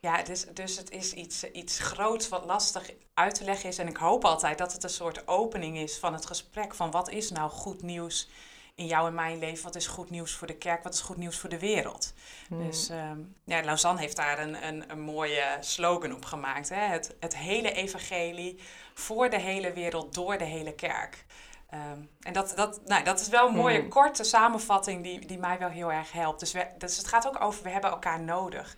ja, 0.00 0.22
dus, 0.22 0.46
dus 0.54 0.76
het 0.76 0.90
is 0.90 1.12
iets, 1.12 1.44
iets 1.44 1.78
groots 1.78 2.28
wat 2.28 2.44
lastig 2.44 2.90
uit 3.14 3.34
te 3.34 3.44
leggen 3.44 3.68
is. 3.68 3.78
En 3.78 3.88
ik 3.88 3.96
hoop 3.96 4.24
altijd 4.24 4.58
dat 4.58 4.72
het 4.72 4.82
een 4.82 4.90
soort 4.90 5.28
opening 5.28 5.78
is 5.78 5.98
van 5.98 6.12
het 6.12 6.26
gesprek 6.26 6.74
van 6.74 6.90
wat 6.90 7.10
is 7.10 7.30
nou 7.30 7.50
goed 7.50 7.82
nieuws 7.82 8.28
in 8.74 8.86
jouw 8.86 9.06
en 9.06 9.14
mijn 9.14 9.38
leven? 9.38 9.64
Wat 9.64 9.74
is 9.74 9.86
goed 9.86 10.10
nieuws 10.10 10.32
voor 10.32 10.46
de 10.46 10.56
kerk? 10.56 10.82
Wat 10.82 10.94
is 10.94 11.00
goed 11.00 11.16
nieuws 11.16 11.38
voor 11.38 11.50
de 11.50 11.58
wereld? 11.58 12.12
Hmm. 12.48 12.66
Dus 12.66 12.88
ehm, 12.88 13.18
ja, 13.44 13.62
Lausanne 13.62 14.00
heeft 14.00 14.16
daar 14.16 14.38
een, 14.38 14.66
een, 14.66 14.90
een 14.90 15.00
mooie 15.00 15.56
slogan 15.60 16.14
op 16.14 16.24
gemaakt. 16.24 16.68
Hè? 16.68 16.80
Het, 16.86 17.14
het 17.20 17.36
hele 17.36 17.72
evangelie 17.72 18.60
voor 18.94 19.30
de 19.30 19.40
hele 19.40 19.72
wereld, 19.72 20.14
door 20.14 20.38
de 20.38 20.44
hele 20.44 20.74
kerk. 20.74 21.24
Ehm, 21.68 22.00
en 22.20 22.32
dat, 22.32 22.52
dat, 22.56 22.80
nou, 22.84 23.04
dat 23.04 23.20
is 23.20 23.28
wel 23.28 23.48
een 23.48 23.54
mooie 23.54 23.78
Hmm. 23.80 23.88
korte 23.88 24.24
samenvatting 24.24 25.02
die, 25.02 25.26
die 25.26 25.38
mij 25.38 25.58
wel 25.58 25.68
heel 25.68 25.92
erg 25.92 26.12
helpt. 26.12 26.40
Dus, 26.40 26.52
we, 26.52 26.66
dus 26.78 26.96
het 26.96 27.06
gaat 27.08 27.26
ook 27.26 27.40
over, 27.40 27.62
we 27.62 27.70
hebben 27.70 27.90
elkaar 27.90 28.20
nodig. 28.20 28.76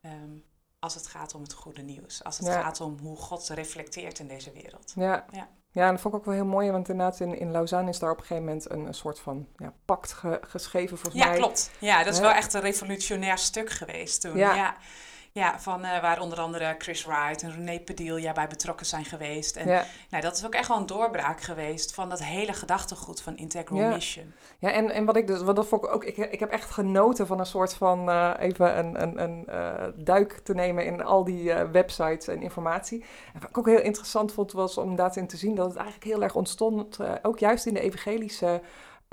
Ehm, 0.00 0.30
als 0.78 0.94
het 0.94 1.06
gaat 1.06 1.34
om 1.34 1.42
het 1.42 1.52
goede 1.52 1.82
nieuws. 1.82 2.24
Als 2.24 2.38
het 2.38 2.46
Ja. 2.46 2.60
gaat 2.62 2.80
om 2.80 2.98
hoe 3.02 3.16
God 3.16 3.48
reflecteert 3.48 4.18
in 4.18 4.28
deze 4.28 4.52
wereld. 4.52 4.92
Ja. 4.96 5.24
Ja. 5.30 5.48
Ja, 5.70 5.84
en 5.86 5.90
dat 5.92 6.00
vond 6.00 6.14
ik 6.14 6.20
ook 6.20 6.26
wel 6.26 6.34
heel 6.34 6.44
mooi, 6.44 6.70
want 6.70 6.88
inderdaad 6.88 7.20
in, 7.20 7.38
in 7.38 7.50
Lausanne 7.50 7.90
is 7.90 7.98
daar 7.98 8.10
op 8.10 8.16
een 8.18 8.22
gegeven 8.24 8.44
moment 8.44 8.70
een, 8.70 8.86
een 8.86 8.94
soort 8.94 9.20
van 9.20 9.48
ja, 9.56 9.72
pact 9.84 10.12
ge- 10.12 10.40
geschreven 10.42 10.98
volgens 10.98 11.22
Ja, 11.22 11.28
mij. 11.28 11.38
klopt. 11.38 11.70
Ja, 11.78 11.98
dat 12.02 12.12
is 12.12 12.18
Hè? 12.18 12.24
wel 12.24 12.32
echt 12.34 12.52
een 12.54 12.60
revolutionair 12.60 13.38
stuk 13.38 13.70
geweest 13.70 14.20
toen. 14.20 14.36
Ja. 14.36 14.76
Ja, 15.34 15.60
van 15.60 15.84
eh, 15.84 16.00
waar 16.00 16.20
onder 16.20 16.40
andere 16.40 16.74
Chris 16.78 17.04
Wright 17.04 17.42
en 17.42 17.52
René 17.52 17.80
Padilla 17.80 18.32
bij 18.32 18.46
betrokken 18.46 18.86
zijn 18.86 19.04
geweest. 19.04 19.56
En 19.56 19.68
Ja, 19.68 19.84
nou, 20.10 20.22
dat 20.22 20.36
is 20.36 20.46
ook 20.46 20.54
echt 20.54 20.68
wel 20.68 20.76
een 20.76 20.86
doorbraak 20.86 21.40
geweest 21.40 21.94
van 21.94 22.08
dat 22.08 22.24
hele 22.24 22.52
gedachtegoed 22.52 23.22
van 23.22 23.36
Integral 23.36 23.78
Ja. 23.78 23.88
Mission. 23.88 24.32
ja 24.58 24.70
en, 24.70 24.90
en 24.90 25.04
wat 25.04 25.16
ik 25.16 25.26
dus, 25.26 25.42
wat 25.42 25.56
dat 25.56 25.66
vond 25.66 25.84
ik 25.84 25.94
ook, 25.94 26.04
ik, 26.04 26.16
ik 26.16 26.40
heb 26.40 26.50
echt 26.50 26.70
genoten 26.70 27.26
van 27.26 27.38
een 27.38 27.46
soort 27.46 27.74
van, 27.74 28.10
eh, 28.10 28.30
even 28.38 28.78
een, 28.78 29.02
een, 29.02 29.22
een 29.22 29.46
eh, 29.46 29.84
duik 29.94 30.40
te 30.44 30.54
nemen 30.54 30.84
in 30.86 31.04
al 31.04 31.24
die 31.24 31.52
websites 31.54 32.28
en 32.28 32.42
informatie. 32.42 33.04
En 33.32 33.40
wat 33.40 33.48
ik 33.48 33.58
ook 33.58 33.66
heel 33.66 33.80
interessant 33.80 34.32
vond, 34.32 34.52
was 34.52 34.78
om 34.78 34.96
daarin 34.96 35.26
te 35.26 35.36
zien 35.36 35.54
dat 35.54 35.66
het 35.66 35.76
eigenlijk 35.76 36.06
heel 36.06 36.22
erg 36.22 36.34
ontstond, 36.34 36.98
ook 37.22 37.38
juist 37.38 37.66
in 37.66 37.74
de 37.74 37.80
evangelische 37.80 38.60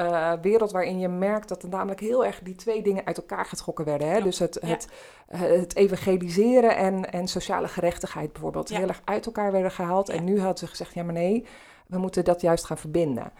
eh, 0.05 0.33
wereld, 0.41 0.71
waarin 0.71 0.99
je 0.99 1.07
merkt 1.07 1.47
dat 1.47 1.63
er 1.63 1.69
namelijk 1.69 1.99
heel 1.99 2.25
erg 2.25 2.39
die 2.39 2.55
twee 2.55 2.81
dingen 2.83 3.05
uit 3.05 3.17
elkaar 3.17 3.45
getrokken 3.45 3.85
werden. 3.85 4.09
Hè? 4.09 4.21
Dus 4.21 4.39
het, 4.39 4.57
het, 4.65 4.87
het 5.27 5.75
evangeliseren 5.75 6.75
en, 6.75 7.11
en 7.11 7.27
sociale 7.27 7.67
gerechtigheid 7.67 8.31
bijvoorbeeld 8.33 8.69
Ja. 8.69 8.77
heel 8.77 8.87
erg 8.87 9.01
uit 9.05 9.25
elkaar 9.25 9.51
werden 9.51 9.71
gehaald. 9.71 10.09
En 10.09 10.23
nu 10.23 10.39
hadden 10.39 10.57
ze 10.57 10.67
gezegd, 10.67 10.93
ja 10.93 11.03
maar 11.03 11.13
nee, 11.13 11.45
we 11.87 11.97
moeten 11.97 12.23
dat 12.23 12.41
juist 12.41 12.65
gaan 12.65 12.77
verbinden. 12.77 13.31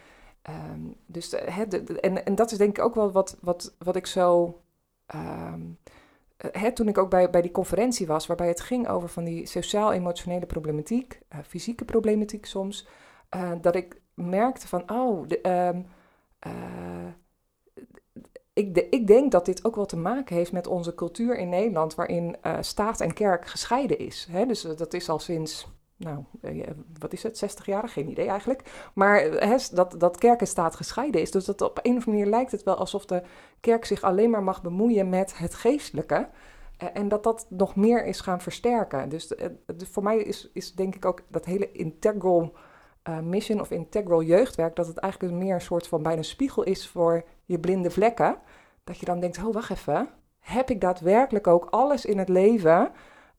Ehm, 0.42 0.80
dus 1.06 1.30
de, 1.30 1.66
de- 1.70 1.84
de- 1.84 2.00
en, 2.00 2.26
en 2.26 2.36
dat 2.36 2.52
is 2.52 2.58
denk 2.58 2.78
ik 2.78 2.84
ook 2.84 2.96
wel 2.96 3.12
wat, 3.12 3.38
wat, 3.42 3.76
wat 3.80 3.96
ik 3.96 4.08
zo. 4.08 4.56
hè, 6.52 6.72
toen 6.72 6.88
ik 6.88 6.98
ook 6.98 7.10
bij, 7.10 7.30
bij 7.30 7.42
die 7.42 7.52
conferentie 7.52 8.08
was, 8.08 8.28
waarbij 8.28 8.48
het 8.48 8.62
ging 8.62 8.88
over 8.88 9.10
van 9.10 9.24
die 9.24 9.46
sociaal-emotionele 9.46 10.46
problematiek, 10.46 11.20
eh, 11.28 11.40
fysieke 11.48 11.86
problematiek 11.86 12.46
soms, 12.46 12.88
dat 13.62 13.76
ik 13.76 14.02
merkte 14.14 14.68
van, 14.68 14.92
oh, 14.92 15.28
de, 15.28 15.42
ehm, 15.42 15.82
eh, 16.42 17.08
ik, 18.54 18.78
ik 18.90 19.08
denk 19.08 19.32
dat 19.32 19.46
dit 19.46 19.66
ook 19.66 19.76
wel 19.76 19.86
te 19.86 19.98
maken 19.98 20.36
heeft 20.36 20.52
met 20.52 20.68
onze 20.68 20.96
cultuur 20.96 21.38
in 21.38 21.50
Nederland, 21.50 21.96
waarin 21.96 22.38
eh, 22.42 22.58
staat 22.62 23.02
en 23.02 23.14
kerk 23.14 23.48
gescheiden 23.48 24.00
is. 24.00 24.28
Hè? 24.32 24.46
Dus 24.46 24.62
dat 24.62 24.94
is 24.94 25.10
al 25.10 25.20
sinds, 25.20 25.68
nou, 25.98 26.24
eh, 26.42 26.68
wat 27.00 27.14
is 27.14 27.24
het, 27.24 27.38
60 27.38 27.66
jaar? 27.66 27.90
Geen 27.90 28.10
idee 28.10 28.28
eigenlijk. 28.28 28.90
Maar 28.94 29.48
dat, 29.74 29.96
dat 29.98 30.18
kerk 30.18 30.40
en 30.40 30.48
staat 30.48 30.76
gescheiden 30.76 31.22
is. 31.22 31.32
Dus 31.32 31.46
dat 31.46 31.62
op 31.62 31.80
een 31.82 31.98
of 31.98 32.06
andere 32.06 32.12
manier 32.12 32.26
lijkt 32.26 32.52
het 32.52 32.64
wel 32.64 32.76
alsof 32.76 33.06
de 33.06 33.24
kerk 33.60 33.86
zich 33.86 34.02
alleen 34.02 34.30
maar 34.30 34.44
mag 34.44 34.62
bemoeien 34.62 35.10
met 35.10 35.38
het 35.38 35.54
geestelijke. 35.54 36.30
En 36.94 37.08
dat 37.08 37.24
dat 37.24 37.46
nog 37.50 37.76
meer 37.76 38.06
is 38.06 38.20
gaan 38.20 38.42
versterken. 38.42 39.10
Dus 39.10 39.34
voor 39.92 40.04
mij 40.04 40.18
is, 40.18 40.50
is 40.54 40.74
denk 40.74 40.96
ik 40.96 41.06
ook 41.06 41.22
dat 41.28 41.46
hele 41.46 41.72
integral 41.72 42.54
eh, 43.04 43.20
mission 43.20 43.62
of 43.62 43.72
integral 43.72 44.22
jeugdwerk, 44.22 44.76
dat 44.76 44.88
het 44.88 44.98
eigenlijk 44.98 45.34
meer 45.34 45.54
een 45.54 45.62
soort 45.62 45.88
van 45.88 46.04
bijna 46.04 46.18
een 46.18 46.24
spiegel 46.24 46.64
is 46.64 46.88
voor 46.88 47.24
je 47.46 47.60
blinde 47.60 47.92
vlekken. 47.92 48.38
Dat 48.84 48.98
je 48.98 49.06
dan 49.06 49.20
denkt, 49.20 49.38
oh 49.38 49.54
wacht 49.54 49.70
even, 49.70 50.10
heb 50.40 50.70
ik 50.70 50.82
daadwerkelijk 50.82 51.48
ook 51.48 51.68
alles 51.70 52.06
in 52.06 52.18
het 52.18 52.30
leven 52.30 52.92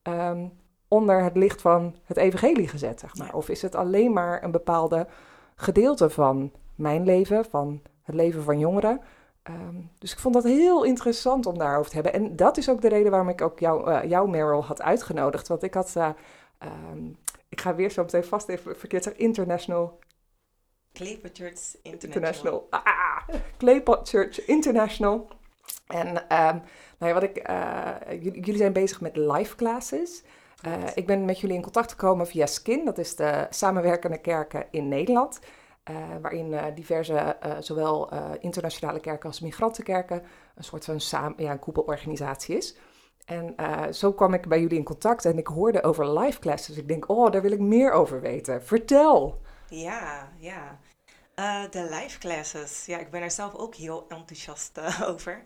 ehm, 0.03 0.47
onder 0.89 1.23
het 1.23 1.37
licht 1.37 1.61
van 1.61 1.95
het 2.05 2.17
evangelie 2.17 2.69
gezet, 2.69 3.01
zeg 3.01 3.17
maar? 3.17 3.35
Of 3.35 3.49
is 3.49 3.63
het 3.63 3.75
alleen 3.75 4.13
maar 4.13 4.43
een 4.43 4.51
bepaalde 4.51 5.07
gedeelte 5.55 6.11
van 6.11 6.53
mijn 6.75 7.05
leven, 7.05 7.45
van 7.45 7.83
het 8.03 8.15
leven 8.15 8.43
van 8.43 8.59
jongeren? 8.59 9.01
Ehm, 9.43 9.77
dus 9.99 10.13
ik 10.13 10.19
vond 10.19 10.35
dat 10.35 10.45
heel 10.45 10.85
interessant 10.85 11.47
om 11.47 11.59
daarover 11.59 11.91
te 11.91 11.95
hebben. 11.95 12.13
En 12.13 12.37
dat 12.37 12.57
is 12.57 12.71
ook 12.71 12.81
de 12.81 12.89
reden 12.89 13.11
waarom 13.11 13.29
ik 13.29 13.41
ook 13.41 13.59
jou, 13.59 13.91
eh, 13.91 14.09
jou 14.11 14.31
Meryl, 14.31 14.65
had 14.65 14.83
uitgenodigd. 14.83 15.49
Want 15.49 15.63
ik 15.63 15.75
had, 15.75 15.97
eh, 15.97 16.09
ehm, 16.59 17.11
ik 17.53 17.61
ga 17.61 17.75
weer 17.75 17.91
zo 17.91 18.03
meteen 18.03 18.25
vast 18.25 18.49
even 18.49 18.77
verkeerd 18.77 19.03
zeggen, 19.03 19.23
International 19.23 19.99
Kleper 20.93 21.31
Church 21.33 21.77
International. 21.83 22.03
International. 22.03 22.67
Ah, 22.71 23.29
Claypot 23.59 24.09
Church 24.09 24.47
International. 24.47 25.29
En 25.87 26.29
ehm, 26.29 26.57
nou 26.99 27.13
ja, 27.13 27.13
wat 27.13 27.23
ik, 27.23 27.37
eh, 27.37 27.95
jullie, 28.21 28.57
zijn 28.57 28.73
bezig 28.73 29.01
met 29.01 29.17
live 29.17 29.57
classes. 29.57 30.23
Eh, 30.63 30.73
ik 30.95 31.07
ben 31.07 31.25
met 31.25 31.41
jullie 31.41 31.57
in 31.57 31.63
contact 31.63 31.91
gekomen 31.91 32.27
via 32.27 32.47
SKIN, 32.47 32.85
dat 32.85 32.99
is 32.99 33.17
de 33.17 33.47
samenwerkende 33.51 34.19
kerken 34.19 34.67
in 34.71 34.89
Nederland. 34.89 35.41
eh, 35.83 35.97
waarin 36.21 36.75
diverse, 36.75 37.37
zowel 37.61 38.11
internationale 38.41 39.01
kerken 39.01 39.29
als 39.29 39.41
migrantenkerken, 39.41 40.23
een 40.55 40.65
soort 40.65 40.85
van 40.85 41.01
samen, 41.01 41.43
ja, 41.43 41.51
een 41.51 41.59
koepelorganisatie 41.59 42.57
is. 42.57 42.77
En 43.25 43.57
eh, 43.57 43.93
zo 43.93 44.13
kwam 44.13 44.35
ik 44.35 44.49
bij 44.49 44.61
jullie 44.61 44.79
in 44.79 44.85
contact 44.85 45.25
en 45.25 45.39
ik 45.39 45.47
hoorde 45.47 45.83
over 45.83 46.19
live 46.19 46.39
classes. 46.39 46.77
Ik 46.77 46.89
denk, 46.89 47.09
oh, 47.09 47.31
daar 47.31 47.43
wil 47.43 47.53
ik 47.53 47.61
meer 47.61 47.93
over 47.93 48.21
weten. 48.21 48.65
Vertel! 48.65 49.41
Ja, 49.69 50.33
ja. 50.39 50.79
Eh, 51.35 51.71
de 51.71 51.83
live 51.83 52.19
classes. 52.19 52.87
Ja, 52.87 52.99
ik 52.99 53.11
ben 53.11 53.23
er 53.23 53.31
zelf 53.31 53.55
ook 53.55 53.75
heel 53.75 54.05
enthousiast 54.09 54.79
eh, 54.79 55.03
over. 55.13 55.43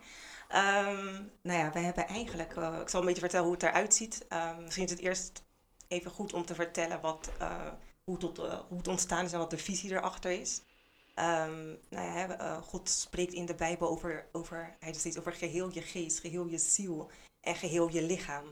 Ehm, 0.49 1.23
nou 1.43 1.59
ja, 1.59 1.73
we 1.73 1.79
hebben 1.79 2.07
eigenlijk, 2.07 2.51
ik 2.81 2.89
zal 2.89 3.01
een 3.01 3.07
beetje 3.07 3.21
vertellen 3.21 3.47
hoe 3.47 3.55
het 3.55 3.63
eruit 3.63 3.95
ziet. 3.95 4.27
Ehm, 4.29 4.63
misschien 4.63 4.85
is 4.85 4.91
het 4.91 5.01
eerst 5.01 5.43
even 5.89 6.11
goed 6.11 6.33
om 6.33 6.45
te 6.45 6.55
vertellen 6.55 7.01
wat, 7.01 7.31
hoe, 8.05 8.19
tot, 8.19 8.37
hoe 8.69 8.79
het 8.79 8.89
ontstaan 8.89 9.25
is 9.25 9.33
en 9.33 9.39
wat 9.39 9.51
de 9.51 9.59
visie 9.59 9.91
erachter 9.91 10.31
is. 10.31 10.63
Ehm, 11.15 11.67
nou 11.91 12.07
ja, 12.07 12.61
God 12.61 12.89
spreekt 12.89 13.33
in 13.33 13.47
de 13.47 13.55
Bijbel 13.55 13.89
over, 13.89 14.29
over, 14.33 14.57
hij 14.59 14.89
zegt 14.89 14.99
steeds 14.99 15.19
over 15.19 15.33
geheel 15.33 15.71
je 15.73 15.83
geest, 15.83 16.19
geheel 16.19 16.47
je 16.47 16.59
ziel 16.59 17.11
en 17.47 17.55
geheel 17.55 17.89
je 17.89 18.03
lichaam. 18.03 18.45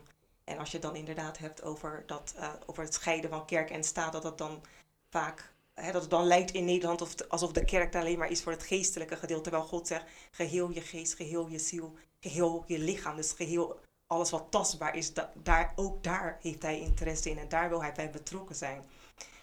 En 0.43 0.57
als 0.57 0.71
je 0.71 0.79
dan 0.79 0.95
inderdaad 0.95 1.37
hebt 1.37 1.63
over, 1.63 2.03
dat, 2.05 2.33
uh, 2.37 2.53
over 2.65 2.83
het 2.83 2.93
scheiden 2.93 3.29
van 3.29 3.45
kerk 3.45 3.69
en 3.69 3.83
staat, 3.83 4.11
dat 4.11 4.23
het 4.23 4.37
dan 4.37 4.63
vaak, 5.09 5.53
hè, 5.73 5.91
dat 5.91 6.01
het 6.01 6.11
dan 6.11 6.25
lijkt 6.25 6.51
in 6.51 6.65
Nederland 6.65 7.01
of, 7.01 7.15
alsof 7.27 7.51
de 7.51 7.65
kerk 7.65 7.95
alleen 7.95 8.17
maar 8.17 8.31
is 8.31 8.43
voor 8.43 8.51
het 8.51 8.63
geestelijke 8.63 9.15
gedeelte. 9.15 9.43
Terwijl 9.43 9.65
God 9.65 9.87
zegt, 9.87 10.05
geheel 10.31 10.69
je 10.69 10.81
geest, 10.81 11.13
geheel 11.13 11.47
je 11.47 11.59
ziel, 11.59 11.95
geheel 12.19 12.63
je 12.67 12.79
lichaam. 12.79 13.15
Dus 13.15 13.31
geheel 13.31 13.79
alles 14.07 14.29
wat 14.29 14.51
tastbaar 14.51 14.95
is, 14.95 15.13
da 15.13 15.31
daar, 15.43 15.73
ook 15.75 16.03
daar 16.03 16.37
heeft 16.41 16.61
hij 16.61 16.79
interesse 16.79 17.29
in 17.29 17.37
en 17.37 17.49
daar 17.49 17.69
wil 17.69 17.81
hij 17.81 17.91
bij 17.91 18.09
betrokken 18.09 18.55
zijn. 18.55 18.83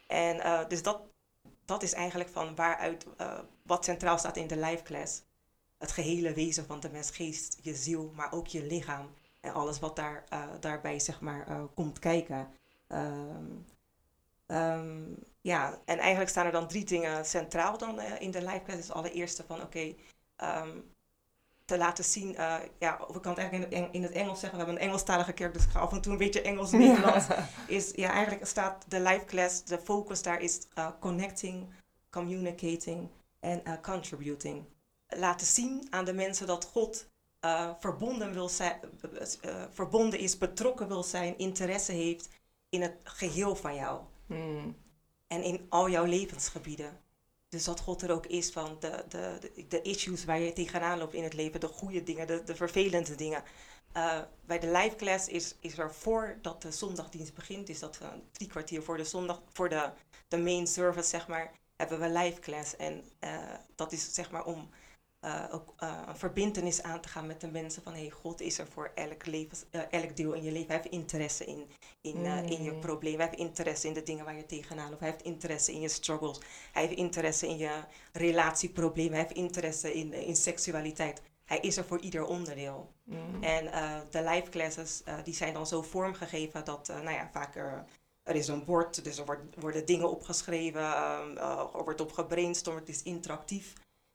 En 0.06 0.36
uh, 0.36 0.68
dus 0.68 0.82
dat, 0.82 1.00
dat 1.64 1.82
is 1.82 1.92
eigenlijk 1.92 2.30
van 2.30 2.54
waaruit 2.54 3.06
uh, 3.20 3.38
wat 3.62 3.84
centraal 3.84 4.18
staat 4.18 4.36
in 4.36 4.46
de 4.46 4.56
life 4.56 4.82
class. 4.82 5.22
Het 5.78 5.92
gehele 5.92 6.32
wezen 6.32 6.66
van 6.66 6.80
de 6.80 6.90
mens, 6.90 7.10
geest, 7.10 7.58
je 7.62 7.74
ziel, 7.74 8.12
maar 8.14 8.32
ook 8.32 8.46
je 8.46 8.62
lichaam. 8.62 9.10
En 9.42 9.52
alles 9.52 9.78
wat 9.78 9.96
daar, 9.96 10.24
uh, 10.32 10.44
daarbij 10.60 10.98
zeg 10.98 11.20
maar, 11.20 11.48
uh, 11.48 11.62
komt 11.74 11.98
kijken. 11.98 12.48
Um, 12.88 13.66
um, 14.46 15.16
ja, 15.40 15.78
en 15.84 15.98
eigenlijk 15.98 16.30
staan 16.30 16.46
er 16.46 16.52
dan 16.52 16.68
drie 16.68 16.84
dingen 16.84 17.24
centraal 17.24 17.78
dan 17.78 18.00
in 18.00 18.30
de 18.30 18.42
life 18.42 18.62
class. 18.64 18.80
Dus 18.80 18.92
allereerste 18.92 19.44
van 19.46 19.56
oké, 19.56 19.64
okay, 19.64 19.96
um, 20.62 20.90
te 21.64 21.78
laten 21.78 22.04
zien, 22.04 22.36
ja, 22.78 23.00
of 23.08 23.16
ik 23.16 23.22
kan 23.22 23.32
het 23.32 23.40
eigenlijk 23.40 23.72
in, 23.72 23.92
in, 23.92 24.02
het 24.02 24.12
Engels 24.12 24.40
zeggen, 24.40 24.58
we 24.58 24.64
hebben 24.64 24.82
een 24.82 24.88
Engelstalige 24.88 25.32
kerk, 25.32 25.52
dus 25.52 25.64
ik 25.64 25.70
ga 25.70 25.80
af 25.80 25.92
en 25.92 26.00
toe 26.00 26.12
een 26.12 26.18
beetje 26.18 26.42
Engels-Nederlands. 26.42 27.26
is, 27.66 27.90
ja, 27.94 28.10
eigenlijk 28.10 28.46
staat 28.46 28.84
de 28.88 29.00
life 29.00 29.24
class, 29.24 29.64
de 29.64 29.78
focus 29.78 30.22
daar 30.22 30.40
is 30.40 30.66
connecting, 31.00 31.68
communicating 32.10 33.08
en 33.40 33.62
contributing. 33.82 34.64
Laten 35.08 35.46
zien 35.46 35.86
aan 35.90 36.04
de 36.04 36.12
mensen 36.12 36.46
dat 36.46 36.64
God 36.64 37.10
verbonden, 37.78 38.32
wil 38.32 38.48
zijn, 38.48 38.80
verbonden 39.70 40.18
is, 40.18 40.38
betrokken 40.38 40.88
wil 40.88 41.02
zijn, 41.02 41.38
interesse 41.38 41.92
heeft 41.92 42.28
in 42.68 42.82
het 42.82 42.96
geheel 43.02 43.56
van 43.56 43.74
jou. 43.74 44.00
Hmm. 44.26 44.76
En 45.26 45.42
in 45.42 45.66
al 45.68 45.90
jouw 45.90 46.04
levensgebieden. 46.04 47.00
Dus 47.48 47.64
dat 47.64 47.80
God 47.80 48.02
er 48.02 48.10
ook 48.10 48.26
is 48.26 48.50
van 48.50 48.76
de, 48.80 49.04
de, 49.08 49.52
de, 49.68 49.82
issues 49.82 50.24
waar 50.24 50.40
je 50.40 50.52
tegenaan 50.52 50.98
loopt 50.98 51.14
in 51.14 51.22
het 51.22 51.34
leven, 51.34 51.60
de 51.60 51.68
goede 51.68 52.02
dingen, 52.02 52.26
de, 52.26 52.42
de 52.44 52.54
vervelende 52.54 53.14
dingen. 53.14 53.42
Uh, 53.96 54.20
bij 54.44 54.58
de 54.58 54.70
live 54.70 54.96
class 54.96 55.28
is, 55.28 55.54
is 55.60 55.78
er 55.78 55.94
voordat 55.94 56.62
de 56.62 56.70
zondagdienst 56.72 57.34
begint, 57.34 57.68
is 57.68 57.78
dat 57.78 57.98
drie 58.32 58.48
kwartier 58.48 58.82
voor 58.82 58.96
de 58.96 59.04
zondag, 59.04 59.42
voor 59.52 59.68
de, 59.68 59.90
de 60.28 60.38
main 60.38 60.66
service, 60.66 61.08
zeg 61.08 61.28
maar, 61.28 61.52
hebben 61.76 62.00
we 62.00 62.10
live 62.10 62.40
class. 62.40 62.76
En 62.76 63.04
dat 63.74 63.92
is 63.92 64.14
zeg 64.14 64.30
maar 64.30 64.44
om 64.44 64.70
uh, 65.24 65.44
ook 65.50 65.74
uh, 65.82 65.98
een 66.06 66.16
verbindenis 66.16 66.82
aan 66.82 67.00
te 67.00 67.08
gaan 67.08 67.26
met 67.26 67.40
de 67.40 67.50
mensen 67.50 67.82
van 67.82 67.92
hey, 67.92 68.10
God 68.10 68.40
is 68.40 68.58
er 68.58 68.66
voor 68.66 68.90
elk, 68.94 69.26
levens, 69.26 69.64
uh, 69.70 69.80
elk 69.90 70.16
deel 70.16 70.32
in 70.32 70.42
je 70.42 70.52
leven. 70.52 70.66
Hij 70.66 70.76
heeft 70.76 70.94
interesse 70.94 71.44
in, 71.44 71.66
in, 72.00 72.16
mm. 72.16 72.26
in 72.26 72.62
je 72.62 72.74
problemen. 72.74 73.18
Hij 73.18 73.28
heeft 73.28 73.40
interesse 73.40 73.88
in 73.88 73.94
de 73.94 74.02
dingen 74.02 74.24
waar 74.24 74.36
je 74.36 74.46
tegenaan 74.46 74.88
loopt. 74.88 75.00
Hij 75.00 75.10
heeft 75.10 75.24
interesse 75.24 75.72
in 75.72 75.80
je 75.80 75.88
struggles. 75.88 76.40
Hij 76.72 76.82
heeft 76.82 76.98
interesse 76.98 77.48
in 77.48 77.56
je 77.56 77.84
relatieproblemen. 78.12 79.12
Hij 79.12 79.22
heeft 79.22 79.36
interesse 79.36 79.94
in, 79.94 80.12
in 80.12 80.36
seksualiteit. 80.36 81.22
Hij 81.44 81.58
is 81.58 81.76
er 81.76 81.84
voor 81.84 82.00
ieder 82.00 82.24
onderdeel. 82.24 82.92
Mm. 83.04 83.42
En 83.42 83.64
de 84.10 84.22
live 84.22 84.48
classes 84.50 85.02
die 85.24 85.34
zijn 85.34 85.54
dan 85.54 85.66
zo 85.66 85.82
vormgegeven 85.82 86.64
dat 86.64 86.88
nou 86.88 87.10
ja, 87.10 87.28
vaak 87.32 87.56
er, 87.56 87.84
er 88.22 88.34
is 88.34 88.48
een 88.48 88.64
bord, 88.64 89.04
dus 89.04 89.18
er 89.18 89.24
wordt, 89.24 89.42
worden 89.58 89.86
dingen 89.86 90.10
opgeschreven, 90.10 90.82
um, 90.82 91.36
er 91.38 91.84
wordt 91.84 92.00
op 92.00 92.12
gebrainstormd, 92.12 92.80
het 92.80 92.88
is 92.88 93.02
interactief. 93.02 93.72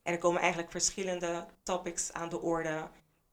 En 0.08 0.14
er 0.14 0.20
komen 0.20 0.42
eigenlijk 0.42 0.72
verschillende 0.72 1.46
topics 1.64 2.14
aan 2.14 2.30
de 2.30 2.42
orde 2.42 2.88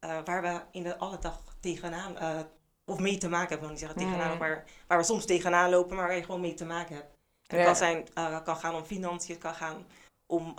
uh, 0.04 0.18
waar 0.24 0.42
we 0.42 0.60
in 0.70 0.82
de 0.82 0.98
alle 0.98 1.18
dag 1.18 1.42
tegenaan, 1.60 2.12
uh, 2.12 2.40
of 2.84 2.98
mee 2.98 3.18
te 3.18 3.28
maken 3.28 3.48
hebben, 3.48 3.60
wil 3.60 3.70
niet 3.70 3.78
zeggen 3.78 3.98
tegenaan, 3.98 4.32
mm. 4.32 4.38
waar, 4.38 4.64
waar 4.86 4.98
we 4.98 5.04
soms 5.04 5.24
tegenaan 5.24 5.70
lopen, 5.70 5.96
maar 5.96 6.06
waar 6.06 6.16
je 6.16 6.24
gewoon 6.24 6.40
mee 6.40 6.54
te 6.54 6.64
maken 6.64 6.94
hebt. 6.94 7.16
Het 7.46 7.58
ja. 7.58 7.64
kan, 7.64 7.76
zijn, 7.76 8.06
uh, 8.14 8.42
kan 8.42 8.56
gaan 8.56 8.74
om 8.74 8.84
financiën, 8.84 9.34
het 9.34 9.42
kan 9.42 9.54
gaan 9.54 9.86
om, 10.26 10.54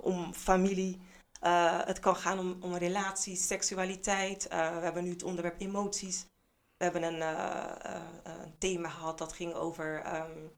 om 0.00 0.34
familie, 0.34 1.00
het 1.84 1.98
kan 1.98 2.16
gaan 2.16 2.38
om, 2.38 2.56
om 2.60 2.74
relaties, 2.74 3.46
seksualiteit. 3.46 4.48
we 4.48 4.56
hebben 4.56 5.04
nu 5.04 5.10
het 5.10 5.22
onderwerp 5.22 5.60
emoties. 5.60 6.26
We 6.76 6.84
hebben 6.84 7.02
een, 7.02 7.20
een 8.22 8.58
thema 8.58 8.88
gehad 8.88 9.18
dat 9.18 9.32
ging 9.32 9.54
over 9.54 10.16
um, 10.16 10.50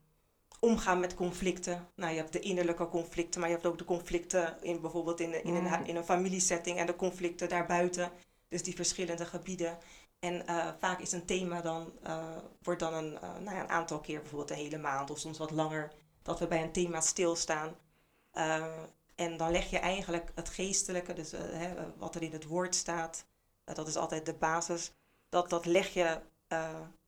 omgaan 0.63 0.99
met 0.99 1.15
conflicten. 1.15 1.87
Nou, 1.95 2.11
je 2.11 2.17
hebt 2.17 2.33
de 2.33 2.39
innerlijke 2.39 2.89
conflicten, 2.89 3.39
maar 3.39 3.49
je 3.49 3.55
hebt 3.55 3.67
ook 3.67 3.77
de 3.77 3.85
conflicten 3.85 4.57
in 4.61 4.81
bijvoorbeeld 4.81 5.19
in, 5.19 5.43
in, 5.43 5.55
een, 5.55 5.63
mm. 5.63 5.85
in 5.85 5.95
een 5.95 6.03
familiesetting 6.03 6.77
en 6.77 6.85
de 6.85 6.95
conflicten 6.95 7.49
daarbuiten. 7.49 8.11
Dus 8.47 8.63
die 8.63 8.75
verschillende 8.75 9.25
gebieden. 9.25 9.77
En 10.19 10.43
uh, 10.49 10.67
vaak 10.79 10.99
is 10.99 11.11
een 11.11 11.25
thema 11.25 11.61
dan, 11.61 11.91
uh, 12.07 12.37
wordt 12.61 12.79
dan 12.79 12.93
een, 12.93 13.13
uh, 13.13 13.19
nou 13.21 13.55
ja, 13.55 13.61
een 13.61 13.69
aantal 13.69 13.99
keer, 13.99 14.19
bijvoorbeeld 14.19 14.49
een 14.49 14.55
hele 14.55 14.77
maand 14.77 15.11
of 15.11 15.19
soms 15.19 15.37
wat 15.37 15.51
langer, 15.51 15.91
dat 16.21 16.39
we 16.39 16.47
bij 16.47 16.63
een 16.63 16.71
thema 16.71 17.01
stilstaan. 17.01 17.75
en 19.15 19.37
dan 19.37 19.51
leg 19.51 19.69
je 19.69 19.79
eigenlijk 19.79 20.31
het 20.35 20.49
geestelijke, 20.49 21.13
dus 21.13 21.31
hè, 21.31 21.73
wat 21.97 22.15
er 22.15 22.21
in 22.21 22.31
het 22.31 22.45
woord 22.45 22.75
staat, 22.75 23.25
dat 23.63 23.87
is 23.87 23.95
altijd 23.95 24.25
de 24.25 24.33
basis, 24.33 24.91
dat, 25.29 25.49
dat 25.49 25.65
leg 25.65 25.93
je, 25.93 26.19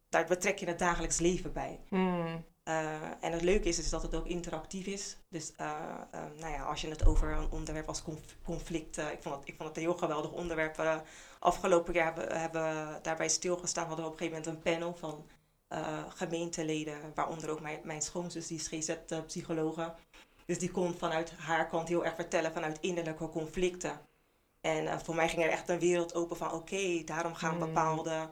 daar 0.10 0.26
betrek 0.26 0.60
je 0.60 0.66
het 0.66 0.80
dagelijks 0.80 1.20
leven 1.20 1.54
bij. 1.54 1.80
Mm. 1.90 2.46
Uh, 2.68 3.02
en 3.20 3.32
het 3.32 3.42
leuke 3.42 3.68
is, 3.68 3.80
is 3.80 3.90
dat 3.90 4.02
het 4.02 4.16
ook 4.16 4.26
interactief 4.26 4.86
is. 4.86 5.18
Dus 5.30 5.54
uh, 5.62 5.72
uh, 6.14 6.22
nou 6.40 6.54
ja, 6.54 6.64
als 6.64 6.82
je 6.82 6.90
het 6.90 7.06
over 7.06 7.32
een 7.32 7.52
onderwerp 7.52 7.88
als 7.88 8.04
conflict... 8.44 8.98
ik, 8.98 9.18
vond 9.22 9.36
het, 9.36 9.48
ik 9.48 9.56
vond 9.58 9.70
het 9.70 9.78
een 9.78 9.84
heel 9.84 9.98
geweldig 9.98 10.32
onderwerp. 10.32 11.04
afgelopen 11.40 11.94
jaar 11.94 12.06
hebben, 12.16 12.40
hebben 12.40 13.00
daarbij 13.02 13.30
stilgestaan. 13.30 13.88
Hadden 13.88 14.06
we 14.06 14.12
op 14.12 14.20
een 14.20 14.28
gegeven 14.28 14.44
moment 14.44 14.66
een 14.66 14.72
panel 14.72 14.96
van 14.96 15.28
gemeenteleden. 16.10 16.98
Waaronder 17.16 17.50
ook 17.50 17.62
mijn, 17.62 17.80
mijn 17.84 18.02
schoonzus, 18.02 18.48
die 18.48 18.58
is 18.60 18.68
GZ-psychologe. 18.68 19.94
Dus 20.46 20.60
die 20.60 20.72
kon 20.72 20.98
vanuit 20.98 21.32
haar 21.32 21.68
kant 21.68 21.88
heel 21.88 22.06
erg 22.06 22.16
vertellen 22.16 22.54
vanuit 22.54 22.80
innerlijke 22.80 23.30
conflicten. 23.30 24.00
En 24.62 25.02
voor 25.02 25.16
mij 25.16 25.30
ging 25.30 25.44
er 25.44 25.50
echt 25.50 25.70
een 25.70 25.80
wereld 25.80 26.16
open 26.16 26.38
van... 26.38 26.52
Oké, 26.52 27.04
daarom 27.04 27.34
gaan 27.34 27.54
mm. 27.54 27.60
bepaalde... 27.60 28.30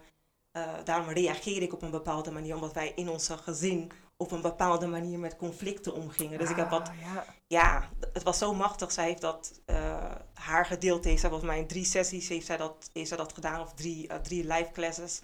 daarom 0.84 1.10
reageer 1.10 1.62
ik 1.62 1.74
op 1.74 1.82
een 1.82 1.92
bepaalde 1.92 2.32
manier. 2.32 2.56
Omdat 2.56 2.74
wij 2.74 2.92
in 2.96 3.10
onze 3.10 3.38
gezin 3.38 3.92
op 4.18 4.32
een 4.32 4.42
bepaalde 4.42 4.88
manier 4.88 5.20
met 5.20 5.38
conflicten 5.38 5.94
omgingen. 5.94 6.40
Dus 6.40 6.50
ik 6.50 6.56
heb 6.56 6.70
wat, 6.70 6.90
ah, 6.90 7.00
ja. 7.02 7.26
ja. 7.48 7.90
het 8.14 8.24
was 8.24 8.38
zo 8.38 8.54
machtig. 8.54 8.92
Zij 8.92 9.06
heeft 9.06 9.22
dat, 9.22 9.62
uh, 9.66 10.12
haar 10.34 10.66
gedeeld 10.66 11.04
heeft 11.04 11.20
zij 11.20 11.30
volgens 11.30 11.50
mij 11.50 11.60
in 11.60 11.68
drie 11.68 11.86
sessies 11.86 12.28
heeft 12.28 12.46
zij 12.46 12.58
dat, 12.58 12.90
heeft 12.94 13.08
zij 13.08 13.18
dat 13.18 13.34
gedaan, 13.34 13.62
of 13.62 13.74
drie, 13.74 14.08
uh, 14.12 14.16
drie 14.16 14.48
live 14.48 14.70
classes. 14.74 15.22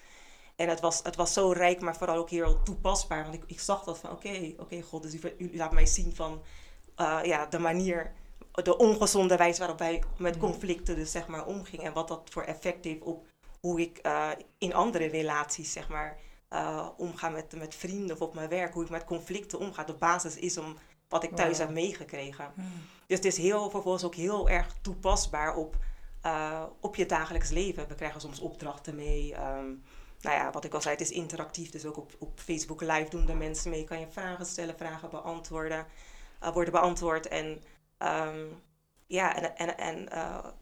En 0.56 0.70
het 0.70 0.80
was, 0.80 1.00
het 1.04 1.16
was 1.16 1.34
zo 1.34 1.52
rijk, 1.52 1.82
maar 1.82 1.96
vooral 1.96 2.18
ook 2.18 2.30
heel 2.30 2.64
toepasbaar. 2.64 3.24
Want 3.24 3.36
ik, 3.36 3.44
ik 3.48 3.60
zag 3.60 3.84
dat 3.84 3.98
van, 3.98 4.12
oké, 4.12 4.54
oké, 4.58 4.82
God, 4.82 5.02
dus 5.02 5.14
u, 5.14 5.36
u, 5.38 5.58
laat 5.58 5.72
mij 5.72 5.86
zien 5.86 6.16
van, 6.16 6.42
uh, 6.98 7.20
ja, 7.24 7.46
de 7.46 7.60
manier, 7.60 8.12
de 8.52 8.78
ongezonde 8.78 9.38
wijze 9.38 9.60
waarop 9.60 9.80
wij 9.80 10.04
met 10.18 10.36
mm. 10.36 10.42
conflicten 10.42 10.96
dus, 10.96 11.12
zeg 11.12 11.28
maar, 11.28 11.46
omgingen. 11.46 11.86
En 11.86 11.94
wat 11.94 12.08
dat 12.08 12.30
voor 12.32 12.44
effect 12.44 12.86
heeft 12.86 13.02
op 13.02 13.28
hoe 13.60 13.82
ik 13.82 14.02
in 14.58 14.74
andere 14.74 15.06
relaties, 15.06 15.72
zeg 15.72 15.90
maar, 15.90 16.18
uh, 16.54 16.88
omga 16.98 17.30
met, 17.30 17.56
met 17.58 17.76
vrienden 17.76 18.16
of 18.16 18.22
op 18.22 18.34
mijn 18.34 18.50
werk, 18.50 18.74
hoe 18.74 18.84
ik 18.84 18.90
met 18.90 19.04
conflicten 19.04 19.60
omga. 19.60 19.84
De 19.84 19.94
basis 19.94 20.36
is 20.36 20.58
om 20.58 20.78
wat 21.08 21.24
ik 21.24 21.36
thuis 21.36 21.58
heb 21.58 21.70
meegekregen. 21.70 22.54
Dus 23.08 23.18
het 23.18 23.26
is 23.26 23.38
heel, 23.38 23.70
vervolgens 23.70 24.04
ook 24.04 24.16
heel 24.16 24.50
erg 24.50 24.76
toepasbaar 24.82 25.56
op, 25.56 25.78
uh, 26.26 26.64
op 26.80 26.96
je 26.96 27.06
dagelijks 27.06 27.50
leven. 27.50 27.88
We 27.88 27.96
krijgen 27.96 28.22
soms 28.22 28.40
opdrachten 28.40 28.96
mee. 28.96 29.34
Um, 29.34 29.84
nou 30.22 30.36
ja, 30.38 30.52
wat 30.52 30.64
ik 30.64 30.74
al 30.74 30.82
zei, 30.82 30.96
het 30.96 31.04
is 31.10 31.12
interactief. 31.12 31.70
Dus 31.70 31.86
ook 31.86 31.98
op, 31.98 32.16
op 32.20 32.40
Facebook 32.40 32.82
Live 32.82 33.10
doen 33.10 33.26
de 33.26 33.34
mensen 33.34 33.72
mee. 33.72 33.84
Kan 33.84 34.00
je 34.00 34.08
vragen 34.10 34.46
stellen, 34.46 34.78
vragen 34.78 35.10
beantwoorden, 35.10 35.86
uh, 36.44 36.54
worden 36.54 36.74
beantwoord. 36.74 37.28
En 37.28 37.64
um, 37.98 38.62
ja, 39.08 39.36
en, 39.36 39.56
en, 39.58 39.78
en 39.78 40.10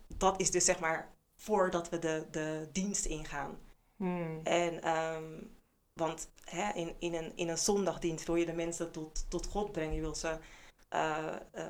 dat 0.07 0.39
is 0.39 0.51
dus 0.51 0.65
zeg 0.65 0.79
maar 0.79 1.15
voordat 1.35 1.89
we 1.89 1.99
de, 1.99 2.27
de 2.31 2.69
dienst 2.71 3.05
ingaan. 3.05 3.57
Hmm. 3.95 4.39
En 4.43 4.97
um, 4.97 5.56
want 5.97 6.29
hè, 6.43 6.73
in, 6.73 6.95
in, 6.99 7.13
een, 7.13 7.31
in 7.35 7.49
een 7.49 7.57
zondagdienst 7.57 8.27
wil 8.27 8.35
je 8.35 8.45
de 8.45 8.53
mensen 8.53 8.91
tot, 8.91 9.25
tot 9.29 9.47
God 9.47 9.71
brengen. 9.71 9.95
Je 9.95 10.01
wil 10.01 10.15
ze 10.15 10.37
uh, 10.93 11.17
uh, 11.55 11.63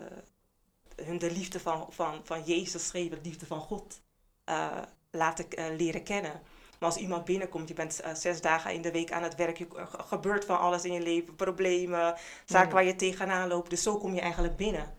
hun 0.96 1.18
de 1.18 1.32
liefde 1.32 1.60
van, 1.60 1.88
van, 1.90 2.22
van 2.24 2.44
Jezus 2.44 2.90
geven, 2.90 3.18
de 3.24 3.30
liefde 3.30 3.46
van 3.46 3.60
God 3.60 4.02
uh, 4.50 4.82
laten 5.12 5.76
leren 5.76 6.04
kennen. 6.04 6.42
Maar 6.80 6.90
als 6.90 6.98
iemand 6.98 7.26
binnenkomt, 7.26 7.68
je 7.68 7.74
bent 7.74 8.02
zes 8.14 8.42
dagen 8.42 8.74
in 8.74 8.82
de 8.82 8.92
week 8.92 9.12
aan 9.12 9.24
het 9.24 9.36
werk, 9.36 9.58
je, 9.58 9.68
gebeurt 9.88 10.46
van 10.46 10.60
alles 10.60 10.84
in 10.84 10.94
je 10.94 11.02
leven, 11.02 11.36
problemen, 11.36 12.16
zaken 12.46 12.74
waar 12.74 12.84
je 12.84 12.96
tegenaan 12.96 13.48
loopt. 13.48 13.70
Dus 13.70 13.84
zo 13.84 13.98
kom 13.98 14.14
je 14.14 14.22
eigenlijk 14.22 14.56
binnen. 14.56 14.96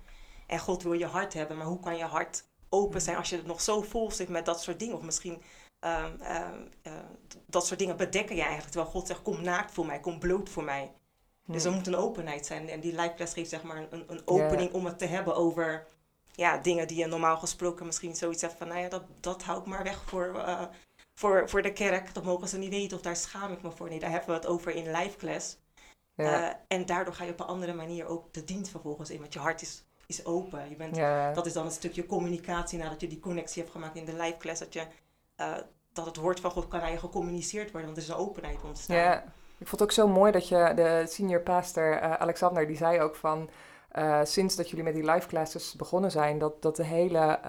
En 0.47 0.59
God 0.59 0.83
wil 0.83 0.93
je 0.93 1.07
hart 1.07 1.33
hebben, 1.33 1.57
maar 1.57 1.67
hoe 1.67 1.81
kan 1.81 1.97
je 1.97 2.05
hart 2.05 2.45
open 2.69 3.01
zijn 3.01 3.17
als 3.17 3.29
je 3.29 3.37
het 3.37 3.47
nog 3.47 3.61
zo 3.61 3.83
vol 3.83 4.11
zit 4.11 4.29
met 4.29 4.45
dat 4.45 4.63
soort 4.63 4.79
dingen? 4.79 4.97
Of 4.97 5.03
misschien 5.03 5.43
Um, 5.81 6.05
um, 6.05 6.69
uh, 6.83 6.93
dat 7.47 7.67
soort 7.67 7.79
dingen 7.79 7.97
bedekken 7.97 8.37
je 8.37 8.43
eigenlijk. 8.43 8.71
Terwijl 8.73 8.93
God 8.93 9.07
zegt, 9.07 9.23
kom 9.23 9.43
naakt 9.43 9.73
voor 9.73 9.87
mij, 9.87 10.01
kom 10.01 10.19
bloot 10.19 10.49
voor 10.49 10.65
mij. 10.65 10.93
Dus 11.47 11.65
er 11.65 11.73
moet 11.73 11.87
een 11.87 11.97
openheid 11.97 12.47
zijn. 12.47 12.69
En 12.69 12.81
die 12.81 12.93
lijfles 12.93 13.33
geeft 13.33 13.51
zeg 13.51 13.63
maar 13.63 13.87
een, 13.91 14.05
een 14.07 14.23
opening 14.25 14.73
om 14.73 14.85
het 14.85 14.99
te 14.99 15.07
hebben 15.07 15.37
over 15.37 15.87
ja, 16.33 16.59
dingen 16.59 16.89
die 16.89 16.99
je 16.99 17.07
normaal 17.07 17.37
gesproken 17.37 17.87
misschien 17.87 18.17
zoiets 18.17 18.43
hebt 18.43 18.55
van, 18.55 18.69
nou 18.69 18.81
ja, 18.81 18.89
dat, 18.89 19.03
dat 19.21 19.43
houdt 19.43 19.67
maar 19.67 19.83
weg 19.83 20.03
voor, 20.05 20.35
uh, 20.37 20.63
voor, 21.15 21.49
voor 21.49 21.63
de 21.63 21.73
kerk. 21.73 22.15
Dat 22.15 22.25
mogen 22.25 22.49
ze 22.49 22.59
niet 22.59 22.71
weten 22.71 22.97
of 22.97 23.03
daar 23.03 23.17
schaam 23.17 23.53
ik 23.53 23.63
me 23.63 23.71
voor. 23.71 23.89
Nee, 23.89 23.99
daar 23.99 24.11
hebben 24.11 24.29
we 24.29 24.35
het 24.35 24.47
over 24.47 24.75
in 24.75 25.17
class. 25.17 25.59
Ja. 26.15 26.51
Eh, 26.51 26.57
en 26.69 26.87
daardoor 26.87 27.15
ga 27.15 27.25
je 27.25 27.31
op 27.31 27.41
een 27.41 27.47
andere 27.47 27.75
manier 27.75 28.07
ook 28.07 28.33
de 28.33 28.45
dienst 28.45 28.71
vervolgens 28.71 29.11
in. 29.11 29.21
Want 29.21 29.33
je 29.33 29.39
hart 29.39 29.63
is, 29.63 29.85
is 30.07 30.25
open. 30.25 30.69
Je 30.69 30.77
bent, 30.77 30.97
ja. 30.97 31.33
Dat 31.33 31.47
is 31.47 31.53
dan 31.53 31.65
een 31.65 31.73
stukje 31.73 32.07
communicatie 32.07 32.79
nadat 32.79 33.01
je 33.01 33.07
die 33.07 33.21
connectie 33.21 33.63
hebt 33.63 33.75
gemaakt 33.75 33.97
in 33.97 34.05
de 34.05 34.35
class. 34.39 34.61
Dat, 34.61 34.73
je, 34.73 34.87
eh, 35.39 35.55
dat 35.93 36.07
het 36.07 36.17
woord 36.17 36.41
van 36.41 36.51
God 36.51 36.69
kan 36.69 36.81
aan 36.81 36.99
gecommuniceerd 36.99 37.71
worden. 37.71 37.91
Want 37.91 37.97
er 37.97 38.03
is 38.03 38.09
een 38.09 38.27
openheid 38.27 38.65
ontstaan. 38.65 38.97
Ja, 38.97 39.23
ik 39.59 39.67
vond 39.67 39.71
het 39.71 39.83
ook 39.83 39.93
zo 39.93 40.09
mooi 40.09 40.33
dat 40.33 40.49
je, 40.49 40.73
de 40.75 41.05
senior 41.09 41.41
pastor 41.41 41.93
eh, 41.93 42.13
Alexander, 42.13 42.67
die 42.67 42.77
zei 42.77 43.01
ook 43.01 43.17
van, 43.17 43.51
eh, 43.89 44.21
sinds 44.25 44.57
dat 44.57 44.69
jullie 44.71 44.85
met 44.85 44.95
die 44.95 45.11
live 45.11 45.27
classes 45.27 45.75
begonnen 45.75 46.11
zijn, 46.11 46.39
dat, 46.39 46.63
dat 46.63 46.77
de 46.77 46.85
hele 46.85 47.43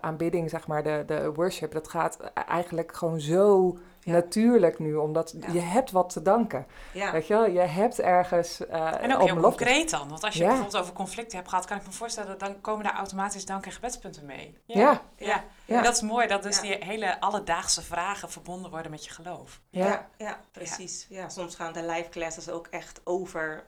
aanbidding, 0.00 0.50
zeg 0.50 0.66
maar, 0.66 0.82
de, 0.82 1.02
de 1.06 1.32
worship, 1.32 1.72
dat 1.72 1.88
gaat 1.88 2.20
eigenlijk 2.34 2.94
gewoon 2.94 3.20
zo 3.20 3.76
Ja. 4.00 4.12
natuurlijk 4.12 4.78
nu, 4.78 4.94
omdat 4.94 5.34
Ja. 5.40 5.52
je 5.52 5.60
hebt 5.60 5.90
wat 5.90 6.10
te 6.12 6.22
danken. 6.22 6.66
Ja. 6.92 7.12
Weet 7.12 7.26
je 7.26 7.34
wel, 7.34 7.46
je 7.46 7.58
hebt 7.60 8.00
ergens 8.00 8.66
eh 8.66 9.02
En 9.02 9.14
ook 9.16 9.22
heel 9.24 9.34
belofte. 9.34 9.64
concreet 9.64 9.90
dan. 9.90 10.08
Want 10.08 10.24
als 10.24 10.34
je 10.34 10.40
Ja. 10.42 10.46
bijvoorbeeld 10.48 10.82
over 10.82 10.92
conflicten 10.94 11.36
hebt 11.36 11.48
gehad, 11.48 11.64
kan 11.64 11.76
ik 11.76 11.86
me 11.86 11.92
voorstellen, 11.92 12.38
dan 12.38 12.60
komen 12.60 12.84
daar 12.84 12.94
automatisch 12.96 13.44
dank- 13.46 13.64
en 13.66 13.72
gebedspunten 13.72 14.26
mee. 14.26 14.58
Ja. 14.64 14.80
ja. 14.80 15.00
Ja. 15.16 15.44
Ja. 15.64 15.76
En 15.76 15.82
dat 15.82 15.94
is 15.94 16.00
mooi, 16.02 16.26
dat 16.26 16.42
dus 16.42 16.56
Ja. 16.56 16.62
die 16.62 16.76
hele 16.84 17.20
alledaagse 17.20 17.82
vragen 17.82 18.30
verbonden 18.30 18.70
worden 18.70 18.90
met 18.90 19.04
je 19.04 19.10
geloof. 19.10 19.60
Ja. 19.70 19.86
Ja, 19.86 20.08
ja, 20.18 20.40
precies. 20.52 21.06
Ja. 21.08 21.28
soms 21.28 21.54
gaan 21.54 21.72
de 21.72 21.82
live 21.86 22.08
classes 22.08 22.48
ook 22.48 22.66
echt 22.66 23.00
over 23.04 23.64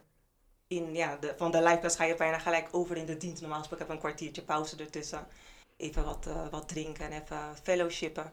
in, 0.66 0.94
ja, 0.94 1.16
de, 1.20 1.34
van 1.36 1.50
de 1.50 1.62
live 1.62 1.78
class 1.78 1.96
ga 1.96 2.04
je 2.04 2.14
bijna 2.14 2.38
gelijk 2.38 2.68
over 2.70 2.96
in 2.96 3.06
de 3.06 3.16
dienst. 3.16 3.40
Normaal 3.40 3.58
gesproken 3.58 3.86
heb 3.86 3.96
ik 3.96 4.02
een 4.02 4.08
kwartiertje 4.08 4.42
pauze 4.42 4.76
ertussen. 4.76 5.26
Even 5.76 6.04
wat, 6.04 6.26
eh, 6.26 6.34
wat 6.50 6.68
drinken 6.68 7.04
en 7.10 7.12
even 7.22 7.56
fellowshippen. 7.62 8.32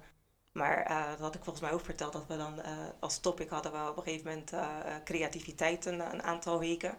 Maar 0.51 0.85
eh, 0.85 1.09
dat 1.09 1.19
had 1.19 1.35
ik 1.35 1.43
volgens 1.43 1.65
mij 1.65 1.73
ook 1.73 1.85
verteld, 1.85 2.13
dat 2.13 2.27
we 2.27 2.37
dan 2.37 2.61
eh, 2.61 2.71
als 2.99 3.19
topic 3.19 3.49
hadden 3.49 3.71
we 3.71 3.89
op 3.89 3.97
een 3.97 4.03
gegeven 4.03 4.27
moment 4.27 4.53
eh, 4.53 4.95
creativiteit 5.03 5.85
een, 5.85 5.99
een 5.99 6.23
aantal 6.23 6.59
weken. 6.59 6.95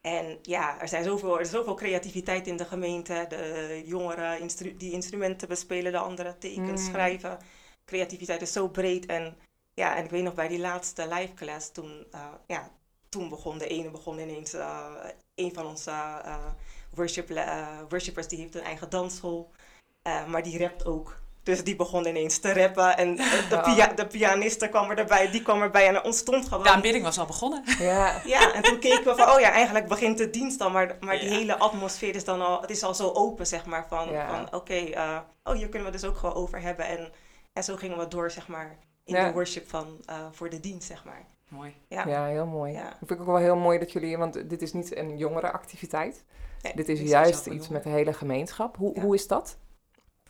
En 0.00 0.38
ja, 0.42 0.80
er, 0.80 0.88
zijn 0.88 1.04
zoveel, 1.04 1.34
er 1.34 1.40
is 1.40 1.50
zoveel 1.50 1.74
creativiteit 1.74 2.46
in 2.46 2.56
de 2.56 2.64
gemeente. 2.64 3.26
De 3.28 3.82
jongeren 3.86 4.40
instru- 4.40 4.76
die 4.76 4.92
instrumenten 4.92 5.48
bespelen, 5.48 5.92
de 5.92 5.98
anderen 5.98 6.38
tekens 6.38 6.80
Mm. 6.80 6.88
schrijven. 6.92 7.38
Creativiteit 7.84 8.42
is 8.42 8.52
zo 8.52 8.68
breed. 8.68 9.06
En 9.06 9.36
ja, 9.74 9.96
en 9.96 10.04
ik 10.04 10.10
weet 10.10 10.22
nog 10.22 10.34
bij 10.34 10.48
die 10.48 10.58
laatste 10.58 11.08
live 11.08 11.34
class, 11.34 11.72
toen, 11.72 12.06
ja, 12.46 12.70
toen 13.08 13.28
begon 13.28 13.58
de 13.58 13.66
ene 13.66 13.90
begon 13.90 14.18
ineens, 14.18 14.52
een 15.34 15.54
van 15.54 15.66
onze 15.66 15.92
worship, 16.94 17.28
worshipers, 17.88 18.28
die 18.28 18.38
heeft 18.38 18.54
een 18.54 18.62
eigen 18.62 18.90
dansschool, 18.90 19.50
maar 20.02 20.42
die 20.42 20.58
rapt 20.58 20.86
ook. 20.86 21.20
Dus 21.46 21.64
die 21.64 21.76
begon 21.76 22.06
ineens 22.06 22.38
te 22.38 22.52
rappen 22.52 22.96
en 22.96 23.16
de, 23.50 23.60
pia 23.64 23.86
de 23.86 24.06
pianiste 24.06 24.68
kwam 24.68 24.90
er 24.90 24.98
erbij, 24.98 25.30
die 25.30 25.42
kwam 25.42 25.62
erbij 25.62 25.86
en 25.88 25.94
er 25.94 26.02
ontstond 26.02 26.48
gewoon... 26.48 26.62
De 26.64 26.70
aanbidding 26.70 27.04
was 27.04 27.18
al 27.18 27.26
begonnen. 27.26 27.62
Ja. 27.78 28.20
Ja, 28.24 28.52
en 28.54 28.62
toen 28.62 28.78
keken 28.78 29.04
we 29.04 29.14
van, 29.16 29.30
oh 29.34 29.40
ja, 29.40 29.50
eigenlijk 29.50 29.88
begint 29.88 30.18
de 30.18 30.30
dienst 30.30 30.60
al, 30.60 30.70
maar, 30.70 30.96
maar 31.00 31.18
die 31.18 31.28
Ja. 31.30 31.36
hele 31.36 31.58
atmosfeer 31.58 32.14
is 32.14 32.24
dan 32.24 32.40
al, 32.40 32.60
het 32.60 32.70
is 32.70 32.82
al 32.82 32.94
zo 32.94 33.10
open, 33.12 33.46
zeg 33.46 33.66
maar, 33.66 33.86
van, 33.88 34.10
Ja. 34.10 34.28
van 34.28 34.58
oké, 34.60 34.74
eh, 34.74 35.18
oh 35.44 35.54
hier 35.54 35.68
kunnen 35.68 35.88
we 35.92 35.98
dus 35.98 36.04
ook 36.08 36.16
gewoon 36.16 36.34
over 36.34 36.60
hebben. 36.60 36.86
En, 36.86 37.12
en 37.52 37.64
zo 37.64 37.76
gingen 37.76 37.98
we 37.98 38.08
door, 38.08 38.30
zeg 38.30 38.48
maar, 38.48 38.76
in 39.04 39.14
Ja. 39.14 39.26
de 39.26 39.32
worship 39.32 39.68
van, 39.68 39.86
eh, 40.06 40.14
voor 40.32 40.50
de 40.50 40.60
dienst, 40.60 40.86
zeg 40.86 41.04
maar. 41.04 41.26
Mooi. 41.48 41.74
Ja, 41.88 42.06
Ja, 42.08 42.24
heel 42.26 42.46
mooi. 42.46 42.72
Ja. 42.72 42.86
Ik 42.86 42.96
vind 42.98 43.10
het 43.10 43.18
ook 43.20 43.26
wel 43.26 43.36
heel 43.36 43.56
mooi 43.56 43.78
dat 43.78 43.92
jullie, 43.92 44.16
want 44.18 44.48
dit 44.50 44.62
is 44.62 44.72
niet 44.72 44.96
een 44.96 45.16
jongere 45.16 45.50
activiteit. 45.52 46.24
Nee, 46.62 46.72
Dit 46.74 46.88
is 46.88 46.98
dit 46.98 47.08
juist 47.08 47.42
zelf 47.44 47.56
iets 47.56 47.68
met 47.68 47.82
de 47.82 47.88
hele 47.88 48.12
gemeenschap. 48.12 48.76
Hoe, 48.76 48.94
Ja. 48.94 49.02
hoe 49.02 49.14
is 49.14 49.26
dat? 49.26 49.56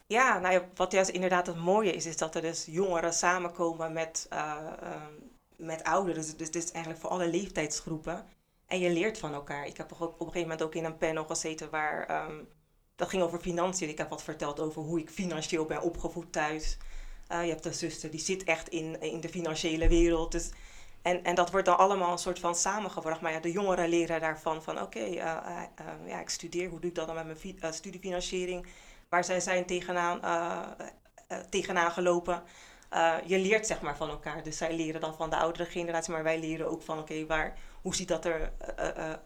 Ja, 0.06 0.38
nou 0.38 0.54
ja, 0.54 0.68
wat 0.74 0.92
juist 0.92 1.10
inderdaad 1.10 1.46
het 1.46 1.56
mooie 1.56 1.92
is, 1.92 2.06
is 2.06 2.16
dat 2.16 2.34
er 2.34 2.42
dus 2.42 2.64
jongeren 2.70 3.12
samenkomen 3.12 3.92
met, 3.92 4.26
eh, 4.30 4.56
ehm, 4.82 5.12
met 5.56 5.84
ouderen. 5.84 6.22
Dus, 6.22 6.36
dus 6.36 6.50
dit 6.50 6.62
is 6.64 6.70
eigenlijk 6.70 7.02
voor 7.02 7.10
alle 7.10 7.28
leeftijdsgroepen. 7.28 8.26
En 8.66 8.78
je 8.78 8.90
leert 8.90 9.18
van 9.18 9.34
elkaar. 9.34 9.66
Ik 9.66 9.76
heb 9.76 9.92
op 9.92 10.00
een 10.00 10.16
gegeven 10.18 10.40
moment 10.40 10.62
ook 10.62 10.74
in 10.74 10.84
een 10.84 10.96
panel 10.96 11.24
gezeten 11.24 11.70
waar 11.70 12.06
ehm, 12.06 12.42
dat 12.96 13.08
ging 13.08 13.22
over 13.22 13.38
financiën. 13.40 13.88
Ik 13.88 13.98
heb 13.98 14.10
wat 14.10 14.22
verteld 14.22 14.60
over 14.60 14.82
hoe 14.82 15.00
ik 15.00 15.10
financieel 15.10 15.64
ben 15.64 15.82
opgevoed 15.82 16.32
thuis. 16.32 16.78
Eh, 17.26 17.44
je 17.44 17.50
hebt 17.50 17.64
een 17.64 17.74
zuster 17.74 18.10
die 18.10 18.20
zit 18.20 18.44
echt 18.44 18.68
in, 18.68 19.00
in 19.00 19.20
de 19.20 19.28
financiële 19.28 19.88
wereld. 19.88 20.32
Dus, 20.32 20.50
en, 21.02 21.24
en 21.24 21.34
dat 21.34 21.50
wordt 21.50 21.66
dan 21.66 21.78
allemaal 21.78 22.12
een 22.12 22.18
soort 22.18 22.38
van 22.38 22.54
samengebracht. 22.54 23.20
Maar 23.20 23.32
ja, 23.32 23.40
de 23.40 23.52
jongeren 23.52 23.88
leren 23.88 24.20
daarvan 24.20 24.62
van 24.62 24.80
oké, 24.80 24.98
eh, 25.00 25.62
ja, 26.06 26.20
ik 26.20 26.28
studeer. 26.28 26.68
Hoe 26.68 26.80
doe 26.80 26.88
ik 26.90 26.96
dat 26.96 27.06
dan 27.06 27.14
met 27.16 27.24
mijn 27.26 27.38
fi- 27.38 27.56
studiefinanciering? 27.70 28.66
Waar 29.08 29.24
zij 29.24 29.40
zijn 29.40 29.66
tegenaan, 29.66 30.22
eh, 30.22 30.62
eh, 31.28 31.38
tegenaan 31.38 31.90
gelopen. 31.90 32.42
Eh, 32.90 33.14
je 33.24 33.38
leert 33.38 33.66
zeg 33.66 33.80
maar 33.80 33.96
van 33.96 34.10
elkaar. 34.10 34.42
Dus 34.42 34.56
zij 34.56 34.76
leren 34.76 35.00
dan 35.00 35.16
van 35.16 35.30
de 35.30 35.36
oudere 35.36 35.64
generatie, 35.64 36.12
maar 36.12 36.22
wij 36.22 36.40
leren 36.40 36.70
ook 36.70 36.82
van 36.82 36.98
oké, 36.98 37.26
waar 37.26 37.58
hoe 37.82 37.94
ziet 37.94 38.08
dat 38.08 38.24
er 38.24 38.52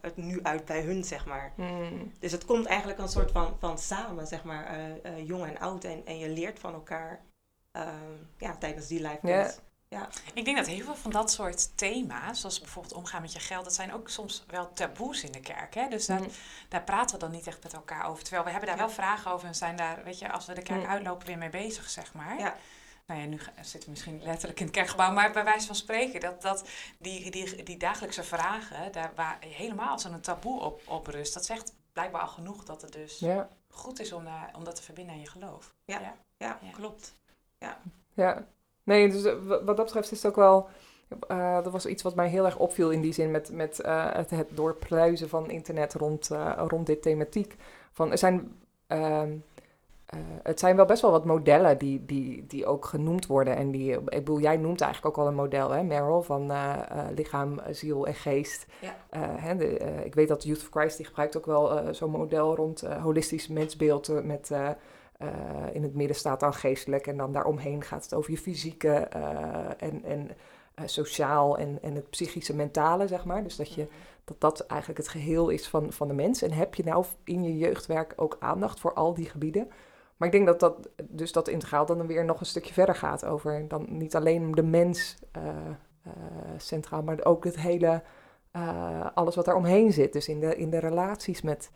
het 0.01 0.17
nu 0.17 0.43
uit 0.43 0.65
bij 0.65 0.81
hun, 0.83 1.05
zeg 1.05 1.27
maar. 1.27 1.53
Hmm. 1.57 2.13
Dus 2.19 2.33
het 2.33 2.45
komt 2.45 2.67
eigenlijk 2.67 2.99
een 2.99 3.09
soort 3.09 3.31
van, 3.31 3.57
van 3.59 3.79
samen, 3.79 4.27
zeg 4.27 4.45
maar, 4.45 4.79
jong 5.25 5.45
en 5.45 5.59
oud. 5.59 5.85
En, 5.85 6.07
en 6.07 6.19
je 6.19 6.29
leert 6.29 6.59
van 6.59 6.75
elkaar 6.75 7.25
ja, 8.37 8.57
tijdens 8.59 8.87
die 8.87 9.01
live 9.01 9.61
Ja. 9.95 10.09
Ik 10.35 10.45
denk 10.45 10.57
dat 10.57 10.67
heel 10.67 10.85
veel 10.85 10.97
van 10.97 11.11
dat 11.11 11.31
soort 11.33 11.77
thema's, 11.79 12.41
zoals 12.41 12.61
bijvoorbeeld 12.61 12.95
omgaan 12.95 13.21
met 13.23 13.33
je 13.33 13.39
geld, 13.39 13.65
dat 13.65 13.75
zijn 13.75 13.93
ook 13.93 14.09
soms 14.09 14.45
wel 14.47 14.73
taboes 14.73 15.23
in 15.25 15.33
de 15.33 15.41
kerk. 15.41 15.75
Hè? 15.75 15.89
Dus 15.89 16.07
daar, 16.07 16.19
Hmm. 16.19 16.31
daar 16.69 16.83
praten 16.83 17.15
we 17.15 17.21
dan 17.21 17.31
niet 17.31 17.47
echt 17.47 17.63
met 17.63 17.73
elkaar 17.73 18.07
over. 18.07 18.23
Terwijl 18.23 18.45
we 18.45 18.51
hebben 18.51 18.69
daar 18.69 18.79
Ja. 18.79 18.85
wel 18.85 18.95
vragen 18.95 19.31
over 19.31 19.47
en 19.49 19.55
zijn 19.55 19.77
daar, 19.77 20.05
weet 20.05 20.19
je, 20.19 20.33
als 20.33 20.47
we 20.47 20.53
de 20.55 20.63
kerk 20.63 20.81
Mm. 20.83 20.87
uitlopen, 20.89 21.27
weer 21.27 21.39
mee 21.39 21.51
bezig, 21.51 21.91
zeg 21.91 22.13
maar. 22.15 22.39
Ja. 22.39 22.57
Nou 23.07 23.21
ja, 23.21 23.27
nu 23.27 23.39
zitten 23.61 23.81
we 23.81 23.91
misschien 23.91 24.23
letterlijk 24.23 24.61
in 24.61 24.67
het 24.67 24.75
kerkgebouw, 24.75 25.13
maar 25.13 25.33
bij 25.33 25.45
wijze 25.45 25.67
van 25.67 25.75
spreken, 25.75 26.21
dat, 26.21 26.43
dat 26.43 26.69
die, 26.99 27.31
die, 27.31 27.63
die 27.63 27.77
dagelijkse 27.77 28.23
vragen, 28.25 28.93
daar 28.93 29.13
waar 29.15 29.37
helemaal 29.41 29.99
zo'n 29.99 30.21
taboe 30.21 30.61
op, 30.61 30.83
op 30.89 31.07
rust, 31.07 31.35
dat 31.35 31.45
zegt 31.45 31.73
blijkbaar 31.93 32.21
al 32.21 32.29
genoeg 32.29 32.65
dat 32.65 32.83
het 32.83 32.93
dus 32.93 33.19
Ja, 33.19 33.49
goed 33.71 34.01
is 34.01 34.13
om, 34.13 34.25
daar, 34.25 34.51
om 34.57 34.65
dat 34.65 34.77
te 34.77 34.83
verbinden 34.83 35.15
aan 35.15 35.21
je 35.21 35.27
geloof. 35.29 35.75
Ja. 35.85 36.01
ja. 36.01 36.15
Ja, 36.37 36.59
Ja. 36.63 36.71
klopt. 36.73 37.13
ja. 37.59 38.45
Nee, 38.91 39.09
dus 39.11 39.25
eh, 39.25 39.33
wa- 39.47 39.65
wat 39.65 39.77
dat 39.77 39.85
betreft 39.87 40.13
is 40.13 40.23
het 40.23 40.31
ook 40.31 40.37
wel... 40.37 40.69
eh, 41.29 41.63
dat 41.63 41.73
was 41.73 41.87
iets 41.87 42.03
wat 42.03 42.15
mij 42.15 42.29
heel 42.29 42.45
erg 42.45 42.59
opviel 42.59 42.91
in 42.91 43.01
die 43.01 43.13
zin 43.13 43.31
met, 43.31 43.51
met 43.53 43.81
eh, 43.81 44.07
het, 44.13 44.31
het 44.31 44.49
doorpluizen 44.55 45.29
van 45.29 45.51
internet 45.51 45.95
rond, 45.95 46.31
eh, 46.31 46.63
rond 46.69 46.87
dit 46.87 47.03
thematiek. 47.03 47.57
Van, 47.93 48.11
er 48.11 48.19
zijn, 48.19 48.53
ehm, 48.87 49.31
eh, 50.07 50.19
het 50.43 50.59
zijn 50.61 50.77
wel 50.77 50.85
best 50.85 51.03
wel 51.03 51.11
wat 51.11 51.25
modellen 51.25 51.79
die, 51.79 52.05
die, 52.07 52.47
die 52.47 52.67
ook 52.67 52.85
genoemd 52.85 53.27
worden. 53.27 53.57
En 53.57 53.71
die, 53.71 53.93
ik 53.93 54.05
bedoel, 54.05 54.41
jij 54.41 54.57
noemt 54.57 54.81
eigenlijk 54.81 55.17
ook 55.17 55.25
al 55.25 55.31
een 55.31 55.37
model, 55.39 55.71
hè, 55.71 55.83
Meryl, 55.83 56.23
van 56.23 56.51
eh, 56.51 56.73
eh, 56.89 57.07
lichaam, 57.15 57.61
ziel 57.71 58.07
en 58.07 58.15
geest. 58.15 58.67
Ja. 58.81 58.97
Eh, 59.11 59.21
hè, 59.37 59.57
de, 59.57 59.79
eh, 59.79 60.05
ik 60.05 60.15
weet 60.15 60.29
dat 60.29 60.43
Youth 60.45 60.63
for 60.63 60.81
Christ, 60.81 60.97
die 60.97 61.07
gebruikt 61.07 61.37
ook 61.37 61.47
wel 61.47 61.79
eh, 61.79 61.93
zo'n 61.93 62.11
model 62.11 62.55
rond 62.57 62.83
eh, 62.83 63.03
holistisch 63.03 63.49
mensbeeld 63.49 64.09
eh, 64.09 64.21
met... 64.21 64.51
eh, 65.21 65.29
in 65.73 65.83
het 65.83 65.95
midden 65.95 66.17
staat 66.17 66.41
dan 66.41 66.55
geestelijk 66.55 67.07
en 67.07 67.17
dan 67.17 67.33
daaromheen 67.33 67.83
gaat 67.83 68.05
het 68.05 68.15
over 68.15 68.31
je 68.31 68.39
fysieke 68.39 68.93
eh, 68.93 69.71
en, 69.79 70.05
en 70.05 70.31
eh, 70.75 70.87
sociaal 70.87 71.59
en, 71.59 71.79
en 71.83 71.95
het 71.95 72.11
psychische 72.11 72.55
mentale, 72.55 73.07
zeg 73.07 73.25
maar. 73.25 73.43
Dus 73.43 73.57
dat, 73.57 73.75
je, 73.75 73.87
dat 74.25 74.41
dat 74.41 74.67
eigenlijk 74.67 75.01
het 75.01 75.09
geheel 75.09 75.49
is 75.49 75.69
van, 75.69 75.93
van 75.93 76.09
de 76.09 76.15
mens. 76.15 76.43
En 76.43 76.53
heb 76.53 76.75
je 76.75 76.85
nou 76.85 77.05
in 77.25 77.43
je 77.43 77.59
jeugdwerk 77.59 78.13
ook 78.17 78.37
aandacht 78.39 78.81
voor 78.81 78.95
al 78.95 79.15
die 79.15 79.29
gebieden? 79.29 79.69
Maar 80.17 80.29
ik 80.29 80.35
denk 80.35 80.47
dat 80.47 80.61
dat 80.61 80.89
dus 81.03 81.33
dat 81.33 81.49
integraal 81.49 81.87
dan 81.87 82.07
weer 82.07 82.25
nog 82.25 82.41
een 82.41 82.47
stukje 82.47 82.73
verder 82.73 82.95
gaat 82.95 83.25
over 83.25 83.69
dan 83.69 83.87
niet 83.89 84.17
alleen 84.17 84.53
de 84.53 84.63
mens 84.63 85.17
centraal, 86.57 87.03
maar 87.03 87.25
ook 87.25 87.45
het 87.45 87.57
hele, 87.61 88.03
alles 89.15 89.37
wat 89.37 89.45
daar 89.45 89.57
omheen 89.57 89.93
zit. 89.93 90.13
Dus 90.13 90.29
in 90.29 90.41
de, 90.41 90.57
in 90.57 90.71
de 90.71 90.79
relaties 90.79 91.43
met... 91.43 91.71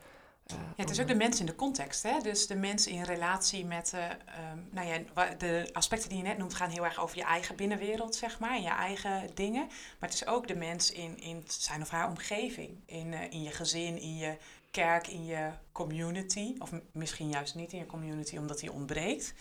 Ja, 0.47 0.55
het 0.75 0.89
is 0.89 0.99
ook 0.99 1.07
de 1.07 1.15
mens 1.15 1.39
in 1.39 1.45
de 1.45 1.55
context. 1.55 2.03
Hè? 2.03 2.19
Dus 2.19 2.47
de 2.47 2.55
mens 2.55 2.87
in 2.87 3.03
relatie 3.03 3.65
met 3.65 3.93
eh, 3.93 4.09
ehm, 4.09 4.59
nou 4.71 4.87
ja, 4.87 4.99
de 5.37 5.69
aspecten 5.73 6.09
die 6.09 6.17
je 6.17 6.23
net 6.23 6.37
noemt 6.37 6.53
gaan 6.53 6.69
heel 6.69 6.85
erg 6.85 6.99
over 6.99 7.17
je 7.17 7.23
eigen 7.23 7.55
binnenwereld, 7.55 8.15
zeg 8.15 8.39
maar, 8.39 8.55
en 8.55 8.61
je 8.61 8.69
eigen 8.69 9.35
dingen. 9.35 9.65
Maar 9.99 10.09
het 10.09 10.13
is 10.13 10.27
ook 10.27 10.47
de 10.47 10.55
mens 10.55 10.91
in, 10.91 11.17
in 11.17 11.43
zijn 11.47 11.81
of 11.81 11.89
haar 11.89 12.07
omgeving. 12.07 12.83
In, 12.85 13.13
eh, 13.13 13.31
in 13.31 13.43
je 13.43 13.51
gezin, 13.51 13.97
in 13.97 14.15
je 14.17 14.37
kerk, 14.71 15.07
in 15.07 15.25
je 15.25 15.51
community. 15.71 16.55
Of 16.59 16.71
misschien 16.91 17.29
juist 17.29 17.55
niet 17.55 17.73
in 17.73 17.79
je 17.79 17.85
community, 17.85 18.37
omdat 18.37 18.59
die 18.59 18.71
ontbreekt. 18.71 19.33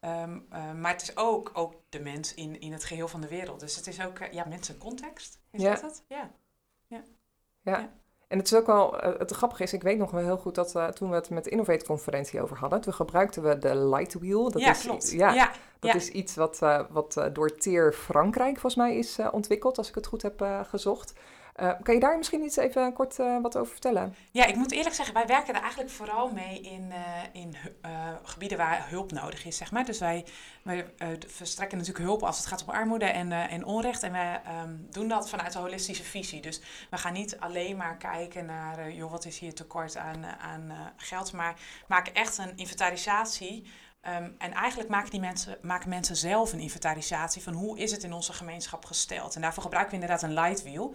Ehm, 0.00 0.38
eh, 0.50 0.72
maar 0.72 0.92
het 0.92 1.02
is 1.02 1.16
ook, 1.16 1.50
ook 1.54 1.74
de 1.88 2.00
mens 2.00 2.34
in, 2.34 2.60
in 2.60 2.72
het 2.72 2.84
geheel 2.84 3.08
van 3.08 3.20
de 3.20 3.28
wereld. 3.28 3.60
Dus 3.60 3.76
het 3.76 3.86
is 3.86 4.00
ook, 4.00 4.18
ja, 4.30 4.44
mensen 4.44 4.78
context. 4.78 5.40
Is 5.50 5.62
Ja. 5.62 5.70
dat 5.72 5.82
het? 5.82 6.04
Ja. 6.08 6.30
Ja. 7.64 7.92
En 8.32 8.38
het 8.38 8.46
is 8.46 8.54
ook 8.54 8.66
wel, 8.66 9.00
eh, 9.00 9.18
het 9.18 9.30
grappige 9.30 9.62
is, 9.62 9.72
ik 9.72 9.82
weet 9.82 9.98
nog 9.98 10.10
wel 10.10 10.24
heel 10.24 10.36
goed 10.36 10.54
dat 10.54 10.74
eh, 10.74 10.86
toen 10.86 11.08
we 11.08 11.14
het 11.14 11.30
met 11.30 11.44
de 11.44 11.50
Innovate 11.50 11.84
conferentie 11.84 12.42
over 12.42 12.56
hadden, 12.56 12.80
toen 12.80 12.92
gebruikten 12.92 13.42
we 13.42 13.58
de 13.58 13.76
light 13.76 14.14
wheel. 14.14 14.50
Dat 14.50 14.62
ja, 14.62 14.70
is, 14.70 14.80
klopt. 14.80 15.10
Ja, 15.10 15.32
ja. 15.32 15.50
dat 15.78 15.90
ja. 15.90 15.94
is 15.94 16.08
iets 16.08 16.34
wat, 16.34 16.62
eh, 16.62 16.80
wat 16.90 17.20
door 17.32 17.54
TEER 17.54 17.92
Frankrijk 17.92 18.52
volgens 18.52 18.74
mij 18.74 18.96
is 18.96 19.18
ontwikkeld, 19.32 19.78
als 19.78 19.88
ik 19.88 19.94
het 19.94 20.06
goed 20.06 20.22
heb 20.22 20.64
gezocht. 20.68 21.12
Uh, 21.60 21.72
kan 21.82 21.94
je 21.94 22.00
daar 22.00 22.16
misschien 22.16 22.44
iets 22.44 22.56
even 22.56 22.92
kort 22.92 23.18
uh, 23.18 23.40
wat 23.42 23.56
over 23.56 23.72
vertellen? 23.72 24.14
Ja, 24.30 24.44
ik 24.44 24.56
moet 24.56 24.72
eerlijk 24.72 24.94
zeggen, 24.94 25.14
wij 25.14 25.26
werken 25.26 25.54
er 25.54 25.60
eigenlijk 25.60 25.90
vooral 25.90 26.30
mee 26.30 26.60
in, 26.60 26.90
uh, 26.90 27.42
in 27.42 27.56
gebieden 28.22 28.58
waar 28.58 28.88
hulp 28.88 29.12
nodig 29.12 29.44
is, 29.44 29.56
zeg 29.56 29.72
maar. 29.72 29.84
Dus 29.84 29.98
wij, 29.98 30.26
wij 30.62 30.92
verstrekken 31.26 31.78
natuurlijk 31.78 32.04
hulp 32.04 32.22
als 32.22 32.36
het 32.36 32.46
gaat 32.46 32.64
om 32.64 32.70
armoede 32.70 33.04
en, 33.04 33.32
en 33.32 33.64
onrecht. 33.64 34.02
En 34.02 34.12
wij 34.12 34.40
um, 34.62 34.86
doen 34.90 35.08
dat 35.08 35.28
vanuit 35.28 35.54
een 35.54 35.60
holistische 35.60 36.04
visie. 36.04 36.40
Dus 36.40 36.60
we 36.90 36.96
gaan 36.96 37.12
niet 37.12 37.38
alleen 37.38 37.76
maar 37.76 37.96
kijken 37.96 38.46
naar, 38.46 38.90
joh, 38.92 39.10
wat 39.10 39.24
is 39.24 39.38
hier 39.38 39.54
tekort 39.54 39.96
aan, 39.96 40.24
aan 40.26 40.92
geld, 40.96 41.32
maar 41.32 41.54
maken 41.86 42.14
echt 42.14 42.38
een 42.38 42.56
inventarisatie 42.56 43.66
Um, 44.08 44.34
en 44.38 44.52
eigenlijk 44.52 44.90
maken, 44.90 45.10
die 45.10 45.20
mensen, 45.20 45.58
maken 45.60 45.88
mensen 45.88 46.16
zelf 46.16 46.52
een 46.52 46.58
inventarisatie 46.58 47.42
van 47.42 47.52
hoe 47.52 47.78
is 47.78 47.90
het 47.90 48.02
in 48.02 48.12
onze 48.12 48.32
gemeenschap 48.32 48.84
gesteld. 48.84 49.34
En 49.34 49.40
daarvoor 49.40 49.62
gebruiken 49.62 49.94
we 49.94 50.00
inderdaad 50.00 50.28
een 50.28 50.34
light 50.34 50.62
wheel. 50.62 50.94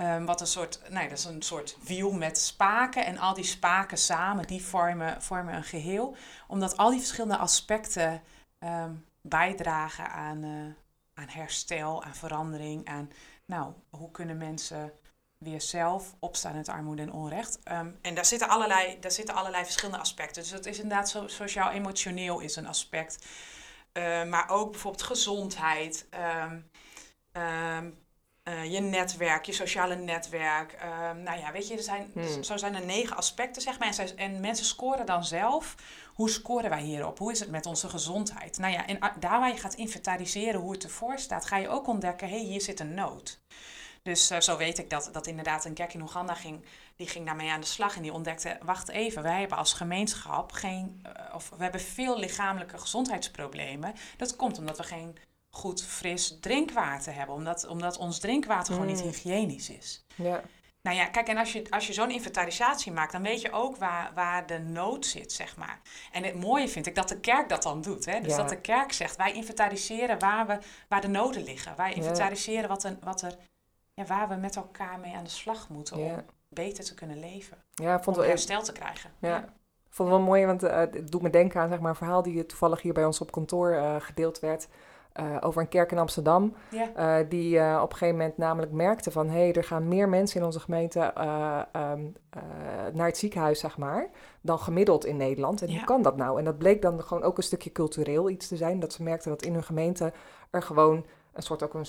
Um, 0.00 0.26
wat 0.26 0.40
een 0.40 0.46
soort, 0.46 0.80
nee, 0.90 1.08
dat 1.08 1.18
is 1.18 1.24
een 1.24 1.42
soort 1.42 1.76
wiel 1.82 2.12
met 2.12 2.38
spaken. 2.38 3.04
En 3.04 3.18
al 3.18 3.34
die 3.34 3.44
spaken 3.44 3.98
samen, 3.98 4.46
die 4.46 4.64
vormen, 4.64 5.22
vormen 5.22 5.54
een 5.54 5.64
geheel. 5.64 6.16
Omdat 6.48 6.76
al 6.76 6.90
die 6.90 6.98
verschillende 6.98 7.36
aspecten 7.36 8.22
um, 8.58 9.04
bijdragen 9.20 10.10
aan, 10.10 10.44
uh, 10.44 10.72
aan 11.14 11.28
herstel, 11.28 12.02
aan 12.02 12.14
verandering. 12.14 12.88
Aan, 12.88 13.10
nou, 13.46 13.72
hoe 13.90 14.10
kunnen 14.10 14.36
mensen 14.36 14.92
weer 15.38 15.60
zelf 15.60 16.14
opstaan 16.18 16.56
uit 16.56 16.68
armoede 16.68 17.02
en 17.02 17.12
onrecht. 17.12 17.58
Um, 17.72 17.98
en 18.02 18.14
daar 18.14 18.24
zitten, 18.24 18.48
allerlei, 18.48 19.00
daar 19.00 19.10
zitten 19.10 19.34
allerlei 19.34 19.64
verschillende 19.64 20.00
aspecten. 20.00 20.42
Dus 20.42 20.50
dat 20.50 20.66
is 20.66 20.78
inderdaad 20.78 21.08
zo, 21.08 21.28
sociaal-emotioneel 21.28 22.40
is 22.40 22.56
een 22.56 22.66
aspect. 22.66 23.26
Maar 24.28 24.48
ook 24.48 24.70
bijvoorbeeld 24.70 25.02
gezondheid. 25.02 26.06
Uh, 28.48 28.72
je 28.72 28.80
netwerk, 28.80 29.46
je 29.46 29.52
sociale 29.52 29.96
netwerk. 29.96 30.76
nou 31.24 31.38
ja, 31.38 31.52
weet 31.52 31.68
je, 31.68 31.76
er 31.76 31.82
zijn, 31.82 32.10
hmm. 32.12 32.42
zo 32.42 32.56
zijn 32.56 32.74
er 32.74 32.84
negen 32.84 33.16
aspecten, 33.16 33.62
zeg 33.62 33.78
maar. 33.78 33.88
En, 33.88 33.94
zij, 33.94 34.14
en, 34.16 34.40
mensen 34.40 34.66
scoren 34.66 35.06
dan 35.06 35.24
zelf. 35.24 35.74
Hoe 36.14 36.30
scoren 36.30 36.70
wij 36.70 36.82
hierop? 36.82 37.18
Hoe 37.18 37.32
is 37.32 37.40
het 37.40 37.50
met 37.50 37.66
onze 37.66 37.88
gezondheid? 37.88 38.58
Nou 38.58 38.72
ja, 38.72 38.86
en 38.86 38.98
daar 39.20 39.40
waar 39.40 39.52
je 39.52 39.60
gaat 39.60 39.74
inventariseren 39.74 40.60
hoe 40.60 40.72
het 40.72 40.84
ervoor 40.84 41.18
staat, 41.18 41.46
ga 41.46 41.56
je 41.56 41.68
ook 41.68 41.86
ontdekken, 41.86 42.28
hé, 42.28 42.36
hey, 42.36 42.44
hier 42.44 42.60
zit 42.60 42.80
een 42.80 42.94
nood. 42.94 43.40
Dus 44.02 44.30
uh, 44.30 44.40
zo 44.40 44.56
weet 44.56 44.78
ik 44.78 44.90
dat, 44.90 45.08
dat 45.12 45.26
inderdaad 45.26 45.64
een 45.64 45.74
kerk 45.74 45.94
in 45.94 46.00
Oeganda 46.00 46.34
ging, 46.34 46.64
die 46.96 47.08
ging 47.08 47.26
daarmee 47.26 47.50
aan 47.50 47.60
de 47.60 47.66
slag 47.66 47.96
en 47.96 48.02
die 48.02 48.12
ontdekte, 48.12 48.58
wacht 48.62 48.88
even, 48.88 49.22
wij 49.22 49.40
hebben 49.40 49.58
als 49.58 49.72
gemeenschap 49.72 50.52
geen, 50.52 51.02
uh, 51.06 51.34
of 51.34 51.50
we 51.56 51.62
hebben 51.62 51.80
veel 51.80 52.18
lichamelijke 52.18 52.78
gezondheidsproblemen. 52.78 53.94
Dat 54.16 54.36
komt 54.36 54.58
omdat 54.58 54.76
we 54.76 54.82
geen 54.82 55.16
goed 55.56 55.82
fris 55.82 56.38
drinkwater 56.40 57.14
hebben, 57.14 57.34
omdat, 57.34 57.66
omdat 57.66 57.98
ons 57.98 58.18
drinkwater 58.18 58.72
gewoon 58.72 58.88
niet 58.88 59.04
mm. 59.04 59.10
hygiënisch 59.10 59.70
is. 59.70 60.04
Ja. 60.14 60.42
Nou 60.82 60.96
ja, 60.96 61.06
kijk, 61.06 61.28
en 61.28 61.36
als 61.36 61.52
je, 61.52 61.66
als 61.70 61.86
je 61.86 61.92
zo'n 61.92 62.10
inventarisatie 62.10 62.92
maakt, 62.92 63.12
dan 63.12 63.22
weet 63.22 63.40
je 63.40 63.52
ook 63.52 63.76
waar, 63.76 64.10
waar 64.14 64.46
de 64.46 64.58
nood 64.58 65.06
zit, 65.06 65.32
zeg 65.32 65.56
maar. 65.56 65.80
En 66.12 66.24
het 66.24 66.34
mooie 66.34 66.68
vind 66.68 66.86
ik 66.86 66.94
dat 66.94 67.08
de 67.08 67.20
kerk 67.20 67.48
dat 67.48 67.62
dan 67.62 67.82
doet. 67.82 68.04
Hè? 68.04 68.20
Dus 68.20 68.36
dat 68.36 68.48
de 68.48 68.60
kerk 68.60 68.92
zegt, 68.92 69.16
wij 69.16 69.32
inventariseren 69.32 70.18
waar, 70.18 70.46
we, 70.46 70.58
waar 70.88 71.00
de 71.00 71.08
noden 71.08 71.42
liggen. 71.42 71.76
Wij 71.76 71.92
inventariseren 71.92 72.68
wat, 72.68 72.84
een, 72.84 72.98
wat 73.02 73.22
er 73.22 73.36
ja, 73.94 74.04
waar 74.04 74.28
we 74.28 74.34
met 74.34 74.56
elkaar 74.56 74.98
mee 74.98 75.14
aan 75.14 75.24
de 75.24 75.30
slag 75.30 75.68
moeten 75.68 75.96
om 75.96 76.24
beter 76.48 76.84
te 76.84 76.94
kunnen 76.94 77.20
leven. 77.20 77.56
Ja, 77.74 78.02
vond 78.02 78.16
om 78.16 78.22
herstel 78.22 78.62
te 78.62 78.72
krijgen. 78.72 79.10
Ja. 79.18 79.44
Vond 79.88 80.08
het 80.08 80.18
wel 80.18 80.26
mooi, 80.26 80.46
want 80.46 80.64
uh, 80.64 80.76
het 80.76 81.10
doet 81.10 81.22
me 81.22 81.30
denken 81.30 81.60
aan 81.60 81.68
zeg 81.68 81.80
maar, 81.80 81.90
een 81.90 81.96
verhaal 81.96 82.22
die 82.22 82.46
toevallig 82.46 82.82
hier 82.82 82.92
bij 82.92 83.04
ons 83.04 83.20
op 83.20 83.32
kantoor 83.32 83.72
uh, 83.72 83.96
gedeeld 83.98 84.40
werd. 84.40 84.68
Uh, 85.20 85.36
over 85.40 85.60
een 85.60 85.68
kerk 85.68 85.92
in 85.92 85.98
Amsterdam. 85.98 86.54
Ja. 86.70 87.22
die 87.22 87.58
op 87.58 87.90
een 87.90 87.96
gegeven 87.96 88.16
moment 88.16 88.36
namelijk 88.36 88.72
merkte 88.72 89.10
van... 89.10 89.28
hé, 89.28 89.38
hey, 89.38 89.52
er 89.52 89.64
gaan 89.64 89.88
meer 89.88 90.08
mensen 90.08 90.40
in 90.40 90.46
onze 90.46 90.60
gemeente 90.60 91.12
um, 91.76 92.12
naar 92.92 93.06
het 93.06 93.16
ziekenhuis, 93.16 93.60
zeg 93.60 93.78
maar... 93.78 94.10
dan 94.40 94.58
gemiddeld 94.58 95.04
in 95.04 95.16
Nederland. 95.16 95.62
En 95.62 95.70
hoe 95.70 95.84
kan 95.84 96.02
dat 96.02 96.16
nou? 96.16 96.38
En 96.38 96.44
dat 96.44 96.58
bleek 96.58 96.82
dan 96.82 97.02
gewoon 97.02 97.22
ook 97.22 97.36
een 97.36 97.42
stukje 97.42 97.72
cultureel 97.72 98.30
iets 98.30 98.48
te 98.48 98.56
zijn. 98.56 98.80
Dat 98.80 98.92
ze 98.92 99.02
merkten 99.02 99.30
dat 99.30 99.42
in 99.42 99.52
hun 99.52 99.64
gemeente 99.64 100.12
er 100.50 100.62
gewoon 100.62 101.06
een 101.32 101.42
soort 101.42 101.62
ook 101.62 101.74
een 101.74 101.86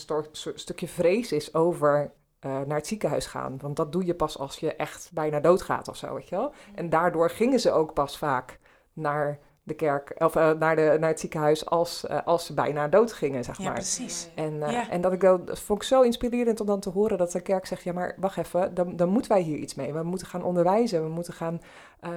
stukje 0.55 0.87
vrees 0.87 1.31
is 1.31 1.53
over 1.53 2.11
naar 2.39 2.77
het 2.77 2.87
ziekenhuis 2.87 3.25
gaan. 3.25 3.57
Want 3.61 3.75
dat 3.75 3.91
doe 3.91 4.05
je 4.05 4.15
pas 4.15 4.39
als 4.39 4.57
je 4.59 4.75
echt 4.75 5.09
bijna 5.13 5.39
doodgaat 5.39 5.87
of 5.87 5.95
zo, 5.95 6.13
weet 6.13 6.29
je 6.29 6.35
wel. 6.35 6.53
En 6.75 6.89
daardoor 6.89 7.29
gingen 7.29 7.59
ze 7.59 7.71
ook 7.71 7.93
pas 7.93 8.17
vaak 8.17 8.59
naar 8.93 9.39
de 9.63 9.73
kerk 9.73 10.15
of 10.17 10.35
uh, 10.35 10.51
naar, 10.51 10.75
de, 10.75 10.97
naar 10.99 11.09
het 11.09 11.19
ziekenhuis 11.19 11.65
als, 11.65 12.05
uh, 12.11 12.19
als 12.25 12.45
ze 12.45 12.53
bijna 12.53 12.87
dood 12.87 13.13
gingen, 13.13 13.43
zeg 13.43 13.57
maar. 13.57 13.67
Ja, 13.67 13.73
precies. 13.73 14.29
En, 14.35 14.59
ja. 14.59 14.89
en 14.89 15.01
dat 15.01 15.13
ik 15.13 15.21
dat, 15.21 15.59
vond 15.59 15.81
ik 15.81 15.87
zo 15.87 16.01
inspirerend 16.01 16.59
om 16.59 16.65
dan 16.65 16.79
te 16.79 16.89
horen 16.89 17.17
dat 17.17 17.31
de 17.31 17.41
kerk 17.41 17.65
zegt: 17.65 17.83
ja, 17.83 17.93
maar 17.93 18.15
wacht 18.19 18.37
even, 18.37 18.73
dan, 18.73 18.95
dan 18.95 19.09
moeten 19.09 19.31
wij 19.31 19.41
hier 19.41 19.57
iets 19.57 19.75
mee. 19.75 19.93
We 19.93 20.03
moeten 20.03 20.27
gaan 20.27 20.43
onderwijzen, 20.43 21.03
we 21.03 21.09
moeten 21.09 21.33
gaan 21.33 21.61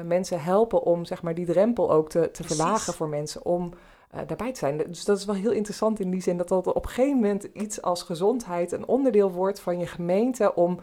mensen 0.05 0.43
helpen 0.43 0.83
om 0.83 1.05
zeg 1.05 1.23
maar 1.23 1.35
die 1.35 1.47
drempel 1.47 1.91
ook 1.91 2.09
te, 2.09 2.31
te 2.31 2.45
verlagen 2.45 2.95
voor 2.95 3.09
mensen 3.09 3.45
om 3.45 3.73
daarbij 4.27 4.53
te 4.53 4.59
zijn. 4.59 4.77
Dus 4.77 5.05
dat 5.05 5.19
is 5.19 5.25
wel 5.25 5.35
heel 5.35 5.51
interessant 5.51 6.01
in 6.01 6.11
die 6.11 6.23
zin 6.23 6.37
dat 6.37 6.49
dat 6.49 6.67
op 6.67 6.85
een 6.85 6.91
gegeven 6.91 7.15
moment 7.15 7.45
iets 7.53 7.83
als 7.83 8.03
gezondheid 8.03 8.73
een 8.73 8.87
onderdeel 8.87 9.31
wordt 9.31 9.61
van 9.61 9.79
je 9.79 9.87
gemeente 9.87 10.55
om, 10.55 10.79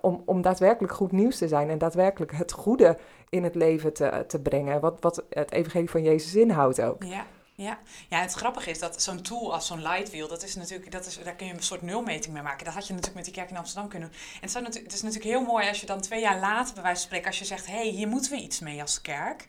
om, 0.00 0.22
om 0.24 0.42
daadwerkelijk 0.42 0.92
goed 0.92 1.12
nieuws 1.12 1.38
te 1.38 1.48
zijn 1.48 1.70
en 1.70 1.78
daadwerkelijk 1.78 2.32
het 2.32 2.52
goede 2.52 2.98
in 3.28 3.44
het 3.44 3.54
leven 3.54 3.92
te, 3.92 4.24
te 4.28 4.40
brengen. 4.40 4.80
Wat, 4.80 4.96
wat 5.00 5.24
het 5.30 5.52
evangelie 5.52 5.90
van 5.90 6.02
Jezus 6.02 6.34
inhoudt 6.34 6.80
ook. 6.80 7.02
Ja. 7.04 7.26
Ja. 7.54 7.78
ja, 8.08 8.20
het 8.20 8.32
grappige 8.32 8.70
is 8.70 8.78
dat 8.78 9.02
zo'n 9.02 9.22
tool 9.22 9.52
als 9.52 9.66
zo'n 9.66 9.82
Lightwheel, 9.82 10.28
dat 10.28 10.42
is 10.42 10.54
natuurlijk, 10.54 10.90
dat 10.90 11.06
is, 11.06 11.18
daar 11.24 11.34
kun 11.34 11.46
je 11.46 11.52
een 11.52 11.62
soort 11.62 11.82
nulmeting 11.82 12.34
mee 12.34 12.42
maken. 12.42 12.64
Dat 12.64 12.74
had 12.74 12.86
je 12.86 12.92
natuurlijk 12.92 13.16
met 13.16 13.24
die 13.24 13.34
kerk 13.34 13.50
in 13.50 13.56
Amsterdam 13.56 13.88
kunnen 13.88 14.08
doen. 14.08 14.18
En 14.18 14.40
het, 14.40 14.50
zou 14.50 14.64
het 14.64 14.92
is 14.92 15.02
natuurlijk 15.02 15.30
heel 15.30 15.44
mooi 15.44 15.68
als 15.68 15.80
je 15.80 15.86
dan 15.86 16.00
twee 16.00 16.20
jaar 16.20 16.38
later, 16.38 16.74
bij 16.74 16.82
wijze 16.82 16.98
van 16.98 17.06
spreken, 17.06 17.26
als 17.26 17.38
je 17.38 17.44
zegt, 17.44 17.66
hé, 17.66 17.72
hey, 17.72 17.88
hier 17.88 18.08
moeten 18.08 18.30
we 18.30 18.38
iets 18.38 18.60
mee 18.60 18.80
als 18.80 19.00
kerk. 19.00 19.48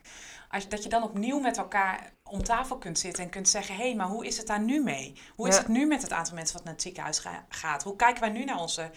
Als, 0.50 0.68
dat 0.68 0.82
je 0.82 0.88
dan 0.88 1.02
opnieuw 1.02 1.38
met 1.38 1.58
elkaar 1.58 2.12
om 2.24 2.42
tafel 2.42 2.78
kunt 2.78 2.98
zitten 2.98 3.24
en 3.24 3.30
kunt 3.30 3.48
zeggen: 3.48 3.76
hé, 3.76 3.82
hey, 3.82 3.94
maar 3.94 4.06
hoe 4.06 4.26
is 4.26 4.36
het 4.36 4.46
daar 4.46 4.60
nu 4.60 4.82
mee? 4.82 5.14
Hoe 5.34 5.48
is 5.48 5.56
het 5.56 5.68
nu 5.68 5.86
met 5.86 6.02
het 6.02 6.12
aantal 6.12 6.34
mensen 6.34 6.54
wat 6.54 6.64
naar 6.64 6.72
het 6.72 6.82
ziekenhuis 6.82 7.22
gaat? 7.48 7.82
Hoe 7.82 7.96
kijken 7.96 8.20
wij 8.20 8.30
nu 8.30 8.44
naar 8.44 8.60
onze, 8.60 8.90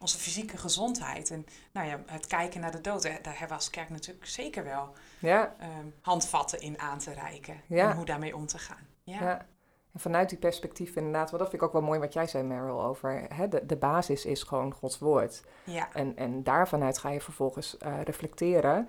onze 0.00 0.18
fysieke 0.18 0.56
gezondheid? 0.56 1.30
En 1.30 1.46
nou 1.72 1.88
ja, 1.88 2.00
het 2.06 2.26
kijken 2.26 2.60
naar 2.60 2.70
de 2.70 2.80
dood, 2.80 3.02
daar 3.02 3.12
hebben 3.22 3.48
we 3.48 3.54
als 3.54 3.70
kerk 3.70 3.88
natuurlijk 3.88 4.26
zeker 4.26 4.64
wel 4.64 4.92
ja. 5.18 5.54
Ehm, 5.58 5.86
handvatten 6.00 6.60
in 6.60 6.78
aan 6.78 6.98
te 6.98 7.12
reiken. 7.12 7.60
Ja. 7.66 7.90
En 7.90 7.96
hoe 7.96 8.04
daarmee 8.04 8.36
om 8.36 8.46
te 8.46 8.58
gaan. 8.58 8.86
Ja. 9.02 9.20
ja. 9.20 9.46
En 9.92 10.00
vanuit 10.00 10.28
die 10.28 10.38
perspectief 10.38 10.96
inderdaad, 10.96 11.30
want 11.30 11.42
dat 11.42 11.50
vind 11.50 11.62
ik 11.62 11.68
ook 11.68 11.74
wel 11.74 11.82
mooi 11.82 11.98
wat 11.98 12.12
jij 12.12 12.26
zei, 12.26 12.44
Meryl, 12.44 12.82
over 12.82 13.26
hè, 13.28 13.48
de, 13.48 13.66
de 13.66 13.76
basis 13.76 14.24
is 14.24 14.42
gewoon 14.42 14.72
Gods 14.72 14.98
woord. 14.98 15.42
Ja. 15.64 15.88
En, 15.92 16.16
en 16.16 16.42
daarvanuit 16.42 16.98
ga 16.98 17.10
je 17.10 17.20
vervolgens 17.20 17.76
uh, 17.86 18.02
reflecteren 18.02 18.88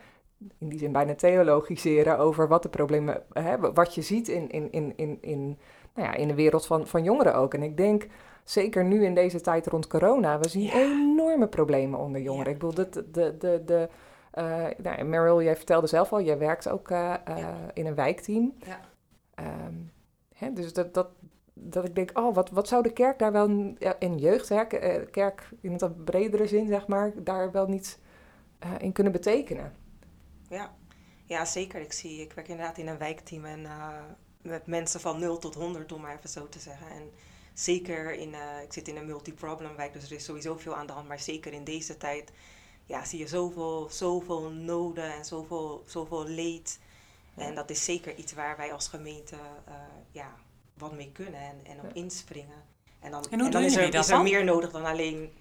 in 0.58 0.70
die 0.70 0.80
zin 0.80 0.92
bijna 0.92 1.16
theologiseren 1.16 2.18
over 2.18 2.48
wat 2.48 2.64
de 2.64 2.70
problemen, 2.70 3.24
hè, 3.34 3.74
wat 3.74 3.96
je 3.96 4.02
ziet 4.02 4.28
in, 4.28 4.50
in, 4.50 4.72
in, 4.72 4.94
in, 4.98 5.18
in, 5.22 5.60
nou 5.94 6.08
ja, 6.08 6.14
in 6.14 6.28
de 6.28 6.34
wereld 6.34 6.66
van, 6.66 6.88
van 6.88 7.04
jongeren 7.04 7.36
ook. 7.36 7.54
En 7.54 7.64
ik 7.64 7.78
denk, 7.78 8.08
zeker 8.44 8.86
nu 8.86 9.06
in 9.06 9.14
deze 9.14 9.42
tijd 9.42 9.68
rond 9.68 9.88
corona, 9.88 10.40
we 10.40 10.50
zien 10.50 10.70
enorme 10.70 11.48
problemen 11.48 12.00
onder 12.00 12.22
jongeren. 12.22 12.54
Ik 12.54 12.60
bedoel, 12.60 12.74
de, 12.74 13.12
de, 13.12 13.38
de, 13.38 13.62
de 13.66 13.90
uh, 14.38 14.68
nou, 14.78 15.04
Meryl, 15.04 15.42
jij 15.42 15.56
vertelde 15.56 15.88
zelf 15.88 16.14
al, 16.14 16.22
jij 16.22 16.38
werkt 16.38 16.70
ook 16.70 16.90
uh, 16.90 17.14
uh, 17.30 17.48
in 17.74 17.86
een 17.86 17.96
wijkteam. 17.96 18.54
Ja. 18.66 18.80
Um, 19.66 19.92
hè, 20.36 20.54
dus 20.54 20.74
dat, 20.74 20.94
dat, 20.94 21.08
dat 21.54 21.86
ik 21.86 21.96
denk, 21.96 22.18
oh, 22.18 22.36
wat, 22.36 22.50
wat 22.50 22.68
zou 22.68 22.84
de 22.84 22.94
kerk 22.94 23.20
daar 23.20 23.32
wel 23.32 23.76
in 24.00 24.18
jeugdwerk, 24.18 24.70
kerk 25.12 25.50
in 25.62 25.72
het 25.72 26.06
bredere 26.06 26.48
zin, 26.48 26.68
zeg 26.68 26.88
maar, 26.88 27.12
daar 27.16 27.52
wel 27.52 27.68
niet 27.68 28.00
in 28.80 28.92
kunnen 28.92 29.14
betekenen? 29.14 29.74
Ja. 30.50 30.74
ja, 31.26 31.46
zeker. 31.46 31.82
Ik, 31.82 31.94
zie, 31.94 32.22
ik 32.22 32.34
werk 32.34 32.48
inderdaad 32.48 32.78
in 32.78 32.88
een 32.88 32.98
wijkteam 32.98 33.46
en 33.46 33.68
met 34.42 34.68
mensen 34.68 35.00
van 35.00 35.20
0 35.20 35.38
tot 35.38 35.56
100, 35.56 35.92
om 35.92 36.02
maar 36.02 36.16
even 36.16 36.30
zo 36.30 36.50
te 36.50 36.60
zeggen. 36.60 36.88
En 36.90 37.12
zeker 37.62 38.14
in, 38.14 38.30
uh, 38.30 38.62
ik 38.64 38.74
zit 38.74 38.88
in 38.88 38.98
een 38.98 39.06
multi-problem 39.06 39.76
wijk, 39.76 39.94
dus 39.94 40.04
er 40.04 40.12
is 40.12 40.26
sowieso 40.26 40.58
veel 40.58 40.76
aan 40.76 40.88
de 40.88 40.94
hand. 40.94 41.08
Maar 41.08 41.20
zeker 41.20 41.54
in 41.54 41.64
deze 41.64 41.98
tijd 41.98 42.32
ja, 42.86 43.06
zie 43.06 43.20
je 43.20 43.28
zoveel, 43.28 43.90
zoveel 43.92 44.50
noden 44.50 45.14
en 45.14 45.26
zoveel, 45.26 45.84
zoveel 45.86 46.26
leed. 46.26 46.80
En 47.36 47.56
dat 47.56 47.70
is 47.70 47.86
zeker 47.86 48.16
iets 48.16 48.34
waar 48.34 48.58
wij 48.58 48.74
als 48.74 48.88
gemeente 48.88 49.36
uh, 49.36 49.74
ja, 50.12 50.36
wat 50.74 50.94
mee 50.94 51.12
kunnen 51.12 51.40
en, 51.40 51.60
en 51.64 51.80
op 51.80 51.94
inspringen. 51.94 52.64
En 53.00 53.12
dan, 53.12 53.24
en 53.30 53.38
hoe 53.38 53.46
en 53.46 53.52
dan 53.52 53.64
is, 53.64 53.76
er, 53.76 53.94
is 53.94 54.10
er 54.10 54.22
meer 54.22 54.44
nodig 54.44 54.72
dan 54.72 54.86
alleen 54.86 55.34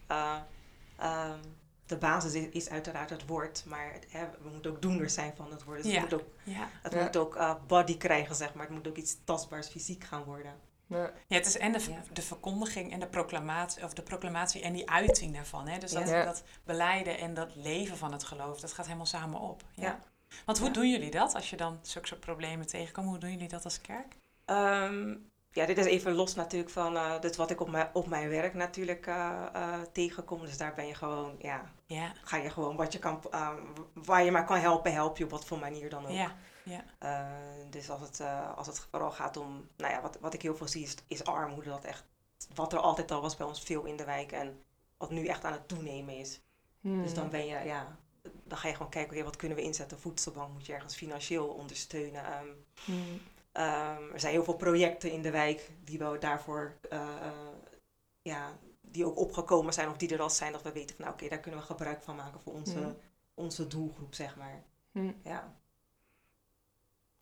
um, 1.00 1.40
de 1.86 1.96
basis 1.98 2.34
is, 2.34 2.68
uiteraard 2.68 3.10
het 3.10 3.26
woord, 3.26 3.64
maar 3.66 3.98
hè, 4.08 4.26
we 4.42 4.48
moeten 4.48 4.70
ook 4.70 4.82
doeners 4.82 5.14
zijn 5.14 5.32
van 5.36 5.50
het 5.50 5.64
woord. 5.64 5.82
Dus 5.82 5.92
het 5.92 6.00
moet 6.00 6.14
ook, 6.14 6.28
ja. 6.42 6.68
het 6.82 6.94
moet 6.94 7.16
ook 7.16 7.38
body 7.66 7.96
krijgen, 7.96 8.34
zeg 8.34 8.54
maar. 8.54 8.66
Het 8.66 8.74
moet 8.74 8.88
ook 8.88 8.96
iets 8.96 9.16
tastbaars 9.24 9.68
fysiek 9.68 10.04
gaan 10.04 10.24
worden. 10.24 10.54
Ja, 10.90 11.12
ja 11.26 11.36
het 11.36 11.46
is 11.46 11.58
en 11.58 11.72
de, 11.72 11.94
de 12.12 12.22
verkondiging 12.22 12.92
en 12.92 13.00
de 13.00 13.06
proclamatie, 13.06 13.84
of 13.84 13.94
de 13.94 14.02
proclamatie 14.02 14.62
en 14.62 14.72
die 14.72 14.90
uiting 14.90 15.34
daarvan. 15.34 15.68
Hè? 15.68 15.78
Dus 15.78 15.92
dat, 15.92 16.06
dat 16.06 16.42
beleiden 16.64 17.18
en 17.18 17.34
dat 17.34 17.54
leven 17.54 17.96
van 17.96 18.12
het 18.12 18.24
geloof, 18.24 18.60
dat 18.60 18.72
gaat 18.72 18.86
helemaal 18.86 19.06
samen 19.06 19.40
op. 19.40 19.62
Ja. 19.74 19.98
Want 20.44 20.58
hoe 20.58 20.70
doen 20.70 20.90
jullie 20.90 21.10
dat 21.10 21.34
als 21.34 21.50
je 21.50 21.56
dan 21.56 21.78
zulke 21.82 22.06
soort 22.06 22.20
problemen 22.20 22.66
tegenkomt? 22.66 23.06
Hoe 23.06 23.18
doen 23.18 23.30
jullie 23.30 23.48
dat 23.48 23.64
als 23.64 23.80
kerk? 23.80 24.16
Um, 24.46 25.30
ja, 25.52 25.66
dit 25.66 25.78
is 25.78 25.84
even 25.84 26.12
los 26.12 26.34
natuurlijk 26.34 26.70
van 26.70 26.94
uh, 26.94 27.20
dit 27.20 27.36
wat 27.36 27.50
ik 27.50 27.60
op 27.60 27.70
mijn, 27.70 27.88
op 27.92 28.06
mijn 28.06 28.28
werk 28.28 28.54
natuurlijk 28.54 29.06
uh, 29.06 29.80
tegenkom. 29.92 30.40
Dus 30.40 30.58
daar 30.58 30.74
ben 30.74 30.86
je 30.86 30.94
gewoon, 30.94 31.36
ja, 31.38 31.72
ja. 31.86 32.12
ga 32.22 32.36
je 32.36 32.50
gewoon 32.50 32.76
wat 32.76 32.92
je 32.92 32.98
kan, 32.98 33.22
waar 33.94 34.24
je 34.24 34.30
maar 34.30 34.44
kan 34.44 34.58
helpen, 34.58 34.92
help 34.92 35.16
je 35.16 35.24
op 35.24 35.30
wat 35.30 35.44
voor 35.44 35.58
manier 35.58 35.90
dan 35.90 36.06
ook. 36.06 36.30
Ja. 36.70 36.84
Ja. 37.00 37.28
dus 37.70 37.90
als 37.90 38.00
het, 38.00 38.20
als 38.56 38.66
het 38.66 38.78
vooral 38.78 39.10
gaat 39.10 39.36
om, 39.36 39.68
nou 39.76 39.92
ja, 39.92 40.00
wat, 40.00 40.18
wat 40.20 40.34
ik 40.34 40.42
heel 40.42 40.56
veel 40.56 40.68
zie 40.68 40.82
is, 40.82 40.94
is 41.06 41.24
armoede. 41.24 41.68
Dat 41.68 41.84
echt, 41.84 42.04
wat 42.54 42.72
er 42.72 42.78
altijd 42.78 43.10
al 43.10 43.20
was 43.20 43.36
bij 43.36 43.46
ons 43.46 43.62
veel 43.62 43.84
in 43.84 43.96
de 43.96 44.04
wijk 44.04 44.32
en 44.32 44.62
wat 44.96 45.10
nu 45.10 45.26
echt 45.26 45.44
aan 45.44 45.52
het 45.52 45.68
toenemen 45.68 46.16
is. 46.16 46.40
Hmm. 46.80 47.02
Dus 47.02 47.14
dan 47.14 47.30
ben 47.30 47.46
je, 47.46 47.58
ja, 47.64 47.96
dan 48.44 48.58
ga 48.58 48.68
je 48.68 48.74
gewoon 48.74 48.90
kijken, 48.90 49.24
wat 49.24 49.36
kunnen 49.36 49.56
we 49.56 49.64
inzetten? 49.64 50.00
Voedselbank 50.00 50.52
moet 50.52 50.66
je 50.66 50.72
ergens 50.72 50.96
financieel 50.96 51.48
ondersteunen. 51.48 52.24
Um, 52.88 53.20
Um, 53.52 54.12
er 54.12 54.20
zijn 54.20 54.32
heel 54.32 54.44
veel 54.44 54.56
projecten 54.56 55.12
in 55.12 55.22
de 55.22 55.30
wijk 55.30 55.70
die 55.84 55.98
we 55.98 56.16
daarvoor, 56.18 56.78
uh, 56.92 57.08
ja, 58.22 58.58
die 58.80 59.06
ook 59.06 59.18
opgekomen 59.18 59.72
zijn 59.72 59.88
of 59.88 59.96
die 59.96 60.12
er 60.12 60.20
al 60.20 60.30
zijn, 60.30 60.52
dat 60.52 60.62
we 60.62 60.72
weten 60.72 60.96
van 60.96 61.04
nou 61.04 61.16
oké, 61.16 61.28
daar 61.28 61.38
kunnen 61.40 61.60
we 61.60 61.66
gebruik 61.66 62.02
van 62.02 62.16
maken 62.16 62.40
voor 62.40 62.52
onze, 62.52 62.78
mm. 62.78 62.96
onze 63.34 63.66
doelgroep, 63.66 64.14
zeg 64.14 64.36
maar. 64.36 64.64
Ja. 65.22 65.54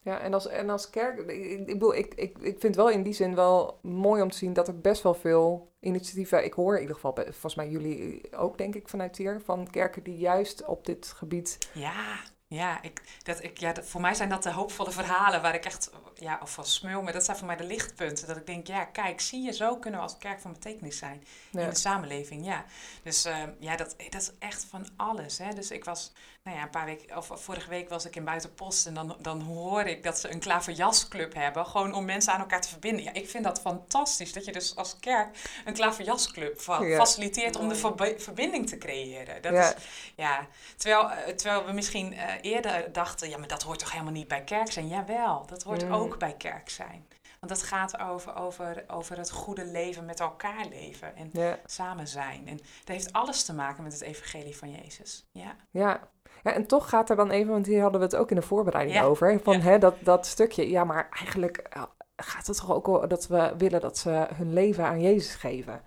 Ja, 0.01 0.21
en 0.21 0.35
als, 0.35 0.47
en 0.47 0.71
als 0.71 0.91
kerk, 0.91 1.19
ik, 1.19 1.45
ik, 1.45 1.67
bedoel, 1.67 1.95
ik, 1.95 2.15
ik, 2.15 2.39
ik 2.39 2.61
vind 2.61 2.63
het 2.63 2.77
wel 2.77 2.91
in 2.91 3.03
die 3.03 3.13
zin 3.13 3.35
wel 3.35 3.79
mooi 3.83 4.23
om 4.23 4.31
te 4.31 4.37
zien 4.37 4.53
dat 4.53 4.69
er 4.69 4.81
best 4.81 5.03
wel 5.03 5.15
veel 5.15 5.73
initiatieven, 5.81 6.45
ik 6.45 6.53
hoor 6.53 6.75
in 6.75 6.81
ieder 6.81 6.95
geval, 6.95 7.15
volgens 7.15 7.55
mij 7.55 7.69
jullie 7.69 8.37
ook 8.37 8.59
denk 8.59 8.75
ik 8.75 8.89
vanuit 8.89 9.17
hier, 9.17 9.41
van 9.45 9.71
kerken 9.71 10.03
die 10.03 10.17
juist 10.17 10.65
op 10.65 10.87
dit 10.87 11.07
gebied 11.07 11.59
ja. 11.73 12.21
Ja, 12.49 12.83
ik, 12.83 13.03
dat, 13.23 13.43
ik, 13.43 13.59
ja 13.59 13.75
voor 13.83 14.01
mij 14.01 14.15
zijn 14.15 14.29
dat 14.29 14.43
de 14.43 14.53
hoopvolle 14.53 14.91
verhalen 14.91 15.43
waar 15.43 15.55
ik 15.55 15.65
echt 15.65 15.91
ja, 16.15 16.39
of 16.43 16.53
van 16.53 16.65
smul, 16.65 17.03
maar 17.03 17.13
dat 17.13 17.25
zijn 17.25 17.37
voor 17.37 17.47
mij 17.47 17.57
de 17.57 17.65
lichtpunten. 17.65 18.27
Dat 18.27 18.37
ik 18.37 18.47
denk, 18.47 18.67
ja, 18.67 18.85
kijk, 18.85 19.21
zie 19.21 19.43
je, 19.43 19.53
zo 19.53 19.77
kunnen 19.77 20.01
we 20.01 20.07
als 20.07 20.19
kerk 20.19 20.41
van 20.41 20.53
betekenis 20.53 20.99
zijn 20.99 21.25
in 21.53 21.69
de 21.69 21.75
samenleving. 21.75 22.45
Ja, 22.45 22.65
dus 23.03 23.27
uh, 23.27 23.43
ja, 23.59 23.77
dat, 23.77 23.95
dat 24.11 24.21
is 24.21 24.33
echt 24.39 24.65
van 24.65 24.87
alles. 24.97 25.39
Hè. 25.39 25.55
Dus 25.55 25.71
ik 25.71 25.85
was 25.85 26.13
nou 26.43 26.57
ja, 26.57 26.63
een 26.63 26.71
paar 26.71 26.85
weken, 26.85 27.17
of 27.17 27.31
vorige 27.33 27.69
week 27.69 27.89
was 27.89 28.07
ik 28.07 28.17
in 28.17 28.25
Buitenpost 28.25 28.87
en 28.87 28.95
dan, 28.95 29.17
dan 29.21 29.41
hoor 29.41 29.83
ik 29.83 30.03
dat 30.03 30.19
ze 30.19 30.31
een 30.31 30.39
klaverjasclub 30.39 31.35
hebben. 31.35 31.67
Gewoon 31.67 31.95
om 31.95 32.05
mensen 32.05 32.33
aan 32.33 32.41
elkaar 32.41 32.61
te 32.61 32.69
verbinden. 32.69 33.03
Ja, 33.03 33.13
ik 33.13 33.29
vind 33.29 33.45
dat 33.45 33.61
fantastisch. 33.61 34.33
Dat 34.33 34.45
je 34.45 34.53
dus 34.53 34.77
als 34.77 34.97
kerk 35.01 35.61
een 35.65 35.75
klaverjasclub 35.75 36.61
faciliteert 36.61 37.57
om 37.57 37.69
de 37.69 38.15
verbinding 38.19 38.69
te 38.69 38.79
creëren. 38.79 39.43
Dat 39.43 39.53
ja. 39.53 39.75
Is, 39.75 39.83
ja. 40.17 40.47
Terwijl, 40.77 41.11
eh, 41.11 41.35
terwijl 41.35 41.65
we 41.65 41.73
misschien 41.73 42.13
uh, 42.13 42.23
eerder 42.41 42.93
dachten, 42.93 43.29
ja, 43.29 43.39
maar 43.39 43.49
dat 43.49 43.63
hoort 43.63 43.79
toch 43.79 43.93
helemaal 43.93 44.13
niet 44.13 44.29
bij 44.29 44.45
kerk 44.45 44.73
zijn? 44.73 44.89
Jawel, 44.89 45.47
dat 45.47 45.63
hoort 45.63 45.85
mm. 45.85 45.93
ook 45.93 46.19
bij 46.19 46.35
kerk 46.35 46.69
zijn. 46.69 47.07
Want 47.41 47.53
dat 47.53 47.63
gaat 47.63 47.99
over, 47.99 48.37
over, 48.37 48.85
over 48.87 49.17
het 49.17 49.31
goede 49.31 49.65
leven 49.65 50.05
met 50.05 50.21
elkaar 50.21 50.67
leven 50.67 51.17
en 51.17 51.59
samen 51.67 52.09
zijn. 52.09 52.49
En 52.49 52.57
dat 52.57 52.89
heeft 52.89 53.13
alles 53.13 53.45
te 53.45 53.55
maken 53.55 53.83
met 53.83 53.93
het 53.93 54.03
evangelie 54.03 54.57
van 54.57 54.71
Jezus. 54.71 55.27
Ja. 55.31 55.57
ja, 55.71 56.09
ja, 56.43 56.53
en 56.53 56.67
toch 56.67 56.89
gaat 56.89 57.11
er 57.11 57.17
dan 57.17 57.31
even, 57.31 57.53
want 57.53 57.67
hier 57.67 57.83
hadden 57.83 58.01
we 58.01 58.07
het 58.07 58.17
ook 58.17 58.31
in 58.31 58.37
de 58.37 58.43
voorbereiding 58.43 59.01
over, 59.01 59.41
van 59.43 59.61
hè, 59.61 59.79
dat, 59.79 59.95
dat 60.01 60.27
stukje, 60.27 60.71
ja, 60.71 60.85
maar 60.85 61.09
eigenlijk 61.11 61.69
gaat 62.17 62.47
het 62.47 62.57
toch 62.57 62.73
ook 62.73 63.11
dat 63.11 63.27
we 63.27 63.55
willen 63.59 63.81
dat 63.81 63.99
ze 63.99 64.27
hun 64.35 64.53
leven 64.53 64.85
aan 64.85 65.01
Jezus 65.01 65.35
geven. 65.35 65.83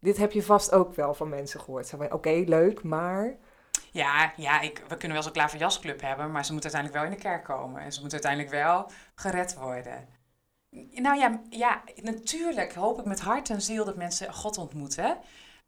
Dit 0.00 0.16
heb 0.16 0.32
je 0.32 0.42
vast 0.42 0.72
ook 0.72 0.94
wel 0.94 1.14
van 1.14 1.28
mensen 1.28 1.60
gehoord. 1.60 1.94
Oké, 2.10 2.42
leuk, 2.46 2.82
maar... 2.82 3.36
Ja, 3.90 4.32
ja 4.36 4.60
ik, 4.60 4.82
we 4.88 4.96
kunnen 4.96 5.12
wel 5.12 5.22
zo'n 5.22 5.32
klaverjasclub 5.32 6.00
hebben, 6.00 6.30
maar 6.30 6.44
ze 6.44 6.52
moeten 6.52 6.72
uiteindelijk 6.72 7.02
wel 7.02 7.12
in 7.12 7.22
de 7.22 7.28
kerk 7.28 7.44
komen. 7.44 7.80
En 7.80 7.92
ze 7.92 8.00
moeten 8.00 8.22
uiteindelijk 8.22 8.64
wel 8.64 8.90
gered 9.14 9.54
worden. 9.54 10.08
Nou 10.92 11.18
ja, 11.18 11.40
ja 11.50 11.82
natuurlijk 12.02 12.74
hoop 12.74 12.98
ik 12.98 13.04
met 13.04 13.20
hart 13.20 13.50
en 13.50 13.62
ziel 13.62 13.84
dat 13.84 13.96
mensen 13.96 14.32
God 14.32 14.58
ontmoeten. 14.58 15.18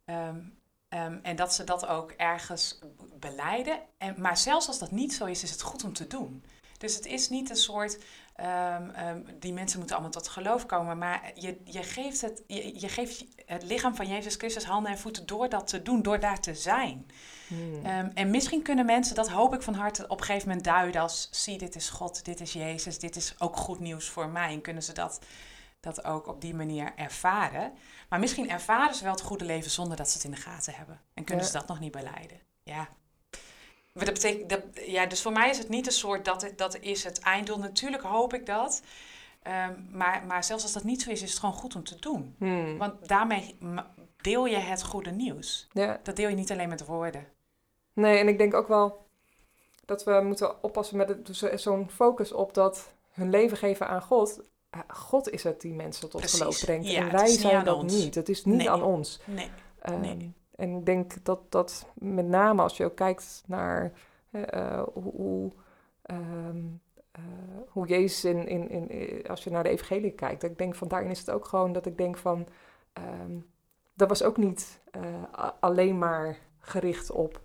Um, 0.05 0.57
Ehm, 0.89 1.17
en 1.21 1.35
dat 1.35 1.53
ze 1.53 1.63
dat 1.63 1.87
ook 1.87 2.11
ergens 2.11 2.79
beleiden. 3.19 3.79
En, 3.97 4.15
maar 4.17 4.37
zelfs 4.37 4.67
als 4.67 4.79
dat 4.79 4.91
niet 4.91 5.13
zo 5.13 5.25
is, 5.25 5.43
is 5.43 5.51
het 5.51 5.61
goed 5.61 5.83
om 5.83 5.93
te 5.93 6.07
doen. 6.07 6.43
Dus 6.77 6.95
het 6.95 7.05
is 7.05 7.29
niet 7.29 7.49
een 7.49 7.55
soort, 7.55 7.97
um, 8.41 8.91
um, 9.07 9.25
die 9.39 9.53
mensen 9.53 9.77
moeten 9.77 9.95
allemaal 9.95 10.13
tot 10.13 10.27
geloof 10.27 10.65
komen, 10.65 10.97
maar 10.97 11.31
je, 11.35 11.61
je, 11.63 11.83
geeft 11.83 12.21
het, 12.21 12.43
je, 12.47 12.79
je, 12.79 12.89
geeft 12.89 13.25
het 13.45 13.63
lichaam 13.63 13.95
van 13.95 14.07
Jezus 14.07 14.35
Christus 14.35 14.65
handen 14.65 14.91
en 14.91 14.97
voeten 14.97 15.25
door 15.25 15.49
dat 15.49 15.67
te 15.67 15.81
doen, 15.81 16.01
door 16.01 16.19
daar 16.19 16.39
te 16.39 16.55
zijn. 16.55 17.07
Hmm. 17.47 18.11
en 18.13 18.29
misschien 18.29 18.61
kunnen 18.61 18.85
mensen, 18.85 19.15
dat 19.15 19.29
hoop 19.29 19.53
ik 19.53 19.61
van 19.61 19.73
harte, 19.73 20.07
op 20.07 20.19
een 20.19 20.25
gegeven 20.25 20.47
moment 20.47 20.65
duiden 20.65 21.01
als, 21.01 21.27
zie 21.31 21.57
dit 21.57 21.75
is 21.75 21.89
God, 21.89 22.25
dit 22.25 22.41
is 22.41 22.53
Jezus, 22.53 22.99
dit 22.99 23.15
is 23.15 23.35
ook 23.37 23.57
goed 23.57 23.79
nieuws 23.79 24.09
voor 24.09 24.29
mij. 24.29 24.53
En 24.53 24.61
kunnen 24.61 24.83
ze 24.83 24.93
dat, 24.93 25.19
dat 25.85 26.05
ook 26.05 26.27
op 26.27 26.41
die 26.41 26.55
manier 26.55 26.93
ervaren. 26.95 27.73
Maar 28.09 28.19
misschien 28.19 28.49
ervaren 28.49 28.95
ze 28.95 29.03
wel 29.03 29.13
het 29.13 29.21
goede 29.21 29.45
leven 29.45 29.71
zonder 29.71 29.97
dat 29.97 30.09
ze 30.09 30.15
het 30.17 30.25
in 30.25 30.31
de 30.31 30.37
gaten 30.37 30.73
hebben. 30.73 31.01
En 31.13 31.23
kunnen 31.23 31.45
ze 31.45 31.51
dat 31.51 31.67
nog 31.67 31.79
niet 31.79 31.91
beleiden. 31.91 32.39
Ja. 32.63 32.87
Maar 33.93 34.05
dat 34.05 34.13
betekent, 34.13 34.49
dat, 34.49 34.61
ja, 34.85 35.05
dus 35.05 35.21
voor 35.21 35.31
mij 35.31 35.49
is 35.49 35.57
het 35.57 35.69
niet 35.69 35.85
een 35.85 35.91
soort 35.91 36.25
dat, 36.25 36.51
dat 36.55 36.79
is 36.79 37.03
het 37.03 37.19
einddoel. 37.19 37.57
Natuurlijk 37.57 38.03
hoop 38.03 38.33
ik 38.33 38.45
dat. 38.45 38.81
Ehm, 39.41 39.73
maar, 39.91 40.25
maar 40.25 40.43
zelfs 40.43 40.63
als 40.63 40.73
dat 40.73 40.83
niet 40.83 41.01
zo 41.01 41.09
is, 41.09 41.21
is 41.21 41.29
het 41.29 41.39
gewoon 41.39 41.55
goed 41.55 41.75
om 41.75 41.83
te 41.83 41.99
doen. 41.99 42.35
Hmm. 42.37 42.77
Want 42.77 43.07
daarmee 43.07 43.57
deel 44.21 44.45
je 44.45 44.55
het 44.55 44.83
goede 44.83 45.11
nieuws. 45.11 45.67
Ja. 45.71 45.99
Dat 46.03 46.15
deel 46.15 46.29
je 46.29 46.35
niet 46.35 46.51
alleen 46.51 46.69
met 46.69 46.85
woorden. 46.85 47.27
Nee, 47.93 48.17
en 48.17 48.27
ik 48.27 48.37
denk 48.37 48.53
ook 48.53 48.67
wel 48.67 49.07
dat 49.85 50.03
we 50.03 50.21
moeten 50.23 50.63
oppassen 50.63 50.97
met 50.97 51.17
zo'n 51.55 51.89
focus 51.89 52.31
op 52.31 52.53
dat 52.53 52.93
hun 53.11 53.29
leven 53.29 53.57
geven 53.57 53.87
aan 53.87 54.01
God. 54.01 54.41
God 54.87 55.29
is 55.29 55.43
het 55.43 55.61
die 55.61 55.73
mensen 55.73 56.09
tot 56.09 56.31
geloof 56.31 56.59
brengt. 56.59 56.93
en 56.93 57.11
wij 57.11 57.27
zijn 57.27 57.65
dat 57.65 57.83
niet. 57.83 58.15
Het 58.15 58.29
is 58.29 58.45
niet 58.45 58.67
aan 58.67 58.83
ons. 58.83 59.21
Nee. 59.25 59.49
Um, 59.89 60.33
en 60.55 60.77
ik 60.77 60.85
denk 60.85 61.23
dat 61.23 61.39
dat 61.49 61.87
met 61.93 62.27
name 62.27 62.61
als 62.61 62.77
je 62.77 62.85
ook 62.85 62.95
kijkt 62.95 63.43
naar 63.45 63.91
uh, 64.31 64.83
hoe, 64.93 65.51
um, 66.11 66.81
uh, 67.19 67.23
hoe 67.67 67.87
Jezus 67.87 68.25
in, 68.25 68.47
in, 68.47 68.69
in, 68.89 69.27
als 69.27 69.43
je 69.43 69.49
naar 69.49 69.63
de 69.63 69.69
evangelie 69.69 70.11
kijkt. 70.11 70.43
Ik 70.43 70.57
denk 70.57 70.75
van 70.75 70.87
daarin 70.87 71.09
is 71.09 71.19
het 71.19 71.29
ook 71.29 71.45
gewoon 71.45 71.73
dat 71.73 71.85
ik 71.85 71.97
denk 71.97 72.17
van 72.17 72.47
um, 73.21 73.45
dat 73.93 74.09
was 74.09 74.23
ook 74.23 74.37
niet 74.37 74.81
uh, 74.97 75.47
alleen 75.59 75.97
maar 75.97 76.37
gericht 76.59 77.11
op 77.11 77.41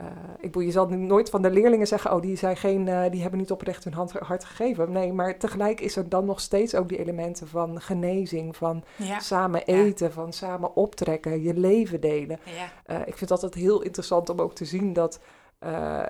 uh, 0.00 0.06
ik 0.36 0.42
bedoel, 0.42 0.62
je 0.62 0.70
zal 0.70 0.88
nooit 0.88 1.30
van 1.30 1.42
de 1.42 1.50
leerlingen 1.50 1.86
zeggen, 1.86 2.12
oh, 2.12 2.22
die, 2.22 2.36
zijn 2.36 2.56
geen, 2.56 2.86
uh, 2.86 3.10
die 3.10 3.20
hebben 3.20 3.38
niet 3.38 3.50
oprecht 3.50 3.84
hun 3.84 3.92
hand, 3.92 4.12
hart 4.12 4.44
gegeven. 4.44 4.92
Nee, 4.92 5.12
maar 5.12 5.38
tegelijk 5.38 5.80
is 5.80 5.96
er 5.96 6.08
dan 6.08 6.24
nog 6.24 6.40
steeds 6.40 6.74
ook 6.74 6.88
die 6.88 6.98
elementen 6.98 7.48
van 7.48 7.80
genezing, 7.80 8.56
van 8.56 8.84
samen 9.18 9.64
eten, 9.64 10.12
van 10.12 10.32
samen 10.32 10.76
optrekken, 10.76 11.42
je 11.42 11.54
leven 11.54 12.00
delen. 12.00 12.38
Ja. 12.44 12.96
Uh, 12.96 13.06
ik 13.06 13.16
vind 13.16 13.30
dat 13.30 13.42
altijd 13.42 13.62
heel 13.62 13.82
interessant 13.82 14.28
om 14.28 14.40
ook 14.40 14.54
te 14.54 14.64
zien 14.64 14.92
dat, 14.92 15.20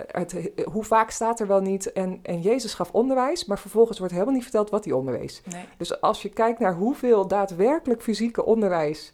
het, 0.06 0.50
hoe 0.64 0.84
vaak 0.84 1.10
staat 1.10 1.40
er 1.40 1.46
wel 1.46 1.60
niet, 1.60 1.92
en, 1.92 2.18
en 2.22 2.40
Jezus 2.40 2.74
gaf 2.74 2.90
onderwijs, 2.92 3.44
maar 3.44 3.58
vervolgens 3.58 3.98
wordt 3.98 4.12
helemaal 4.12 4.34
niet 4.34 4.42
verteld 4.42 4.70
wat 4.70 4.84
hij 4.84 4.94
onderwees. 4.94 5.42
Nee. 5.52 5.64
Dus 5.76 6.00
als 6.00 6.22
je 6.22 6.28
kijkt 6.28 6.58
naar 6.58 6.74
hoeveel 6.74 7.28
daadwerkelijk 7.28 8.02
fysieke 8.02 8.44
onderwijs 8.44 9.12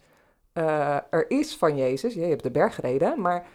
er 0.52 1.30
is 1.30 1.56
van 1.56 1.76
Jezus, 1.76 2.14
je 2.14 2.20
hebt 2.20 2.42
de 2.42 2.50
berg 2.50 2.74
gereden, 2.74 3.20
maar 3.20 3.46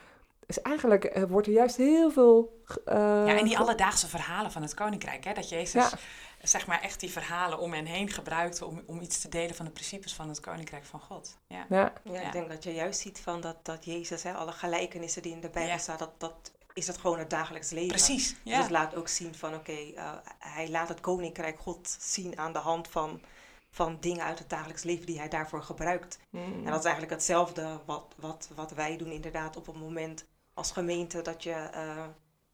dus 0.47 0.61
eigenlijk 0.61 1.17
uh, 1.17 1.23
wordt 1.23 1.47
er 1.47 1.53
juist 1.53 1.75
heel 1.75 2.11
veel. 2.11 2.61
Uh, 2.85 2.93
ja, 2.95 3.37
en 3.37 3.45
die 3.45 3.57
alledaagse 3.57 4.07
verhalen 4.07 4.51
van 4.51 4.61
het 4.61 4.73
koninkrijk. 4.73 5.23
Hè? 5.23 5.33
Dat 5.33 5.49
Jezus 5.49 5.93
zeg 6.41 6.67
maar 6.67 6.81
echt 6.81 6.99
die 6.99 7.11
verhalen 7.11 7.59
om 7.59 7.73
en 7.73 7.85
heen 7.85 8.09
gebruikte 8.09 8.65
om, 8.65 8.81
om 8.85 9.01
iets 9.01 9.21
te 9.21 9.29
delen 9.29 9.55
van 9.55 9.65
de 9.65 9.71
principes 9.71 10.13
van 10.13 10.29
het 10.29 10.39
koninkrijk 10.39 10.85
van 10.85 10.99
God. 10.99 11.37
Ja, 11.47 11.65
ja. 11.69 11.93
ja 12.03 12.21
ik 12.21 12.31
denk 12.31 12.49
dat 12.49 12.63
je 12.63 12.73
juist 12.73 12.99
ziet 12.99 13.19
van 13.19 13.41
dat, 13.41 13.65
dat 13.65 13.85
Jezus, 13.85 14.23
hè, 14.23 14.33
alle 14.33 14.51
gelijkenissen 14.51 15.21
die 15.21 15.31
in 15.31 15.41
de 15.41 15.49
Bijbel 15.49 15.79
staan, 15.79 15.97
dat, 15.97 16.19
dat 16.19 16.51
is 16.73 16.87
het 16.87 16.97
gewoon 16.97 17.19
het 17.19 17.29
dagelijks 17.29 17.69
leven. 17.69 17.87
Precies. 17.87 18.27
Dus 18.27 18.37
ja. 18.43 18.53
Dus 18.53 18.63
het 18.63 18.71
laat 18.71 18.95
ook 18.95 19.07
zien 19.07 19.35
van 19.35 19.53
oké, 19.53 19.71
okay, 19.71 19.93
uh, 19.95 20.11
hij 20.39 20.69
laat 20.69 20.89
het 20.89 20.99
koninkrijk 20.99 21.59
God 21.59 21.97
zien 21.99 22.37
aan 22.37 22.53
de 22.53 22.59
hand 22.59 22.87
van 22.87 23.21
van 23.69 23.97
dingen 23.99 24.23
uit 24.23 24.39
het 24.39 24.49
dagelijks 24.49 24.83
leven 24.83 25.05
die 25.05 25.17
hij 25.17 25.29
daarvoor 25.29 25.63
gebruikt. 25.63 26.19
Mm. 26.29 26.41
En 26.41 26.71
dat 26.71 26.79
is 26.79 26.85
eigenlijk 26.85 27.13
hetzelfde 27.13 27.79
wat, 27.85 28.15
wat, 28.17 28.49
wat 28.55 28.71
wij 28.71 28.97
doen 28.97 29.11
inderdaad 29.11 29.57
op 29.57 29.65
het 29.65 29.75
moment 29.75 30.25
als 30.57 30.71
gemeente 30.71 31.21
dat 31.21 31.43
je, 31.43 31.69
uh, 31.73 32.05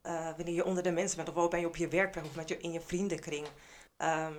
uh, 0.04 0.36
wanneer 0.36 0.54
je 0.54 0.66
onder 0.66 0.84
de 0.84 0.92
mensen 0.92 1.18
bent, 1.18 1.38
of 1.38 1.50
ben 1.50 1.60
je 1.60 1.68
op 1.68 1.76
je 1.76 1.88
werkplek 1.88 2.26
of 2.26 2.36
met 2.36 2.50
je, 2.50 2.58
in 2.58 2.72
je 2.72 2.82
vriendenkring, 2.82 3.48
um, 3.98 4.36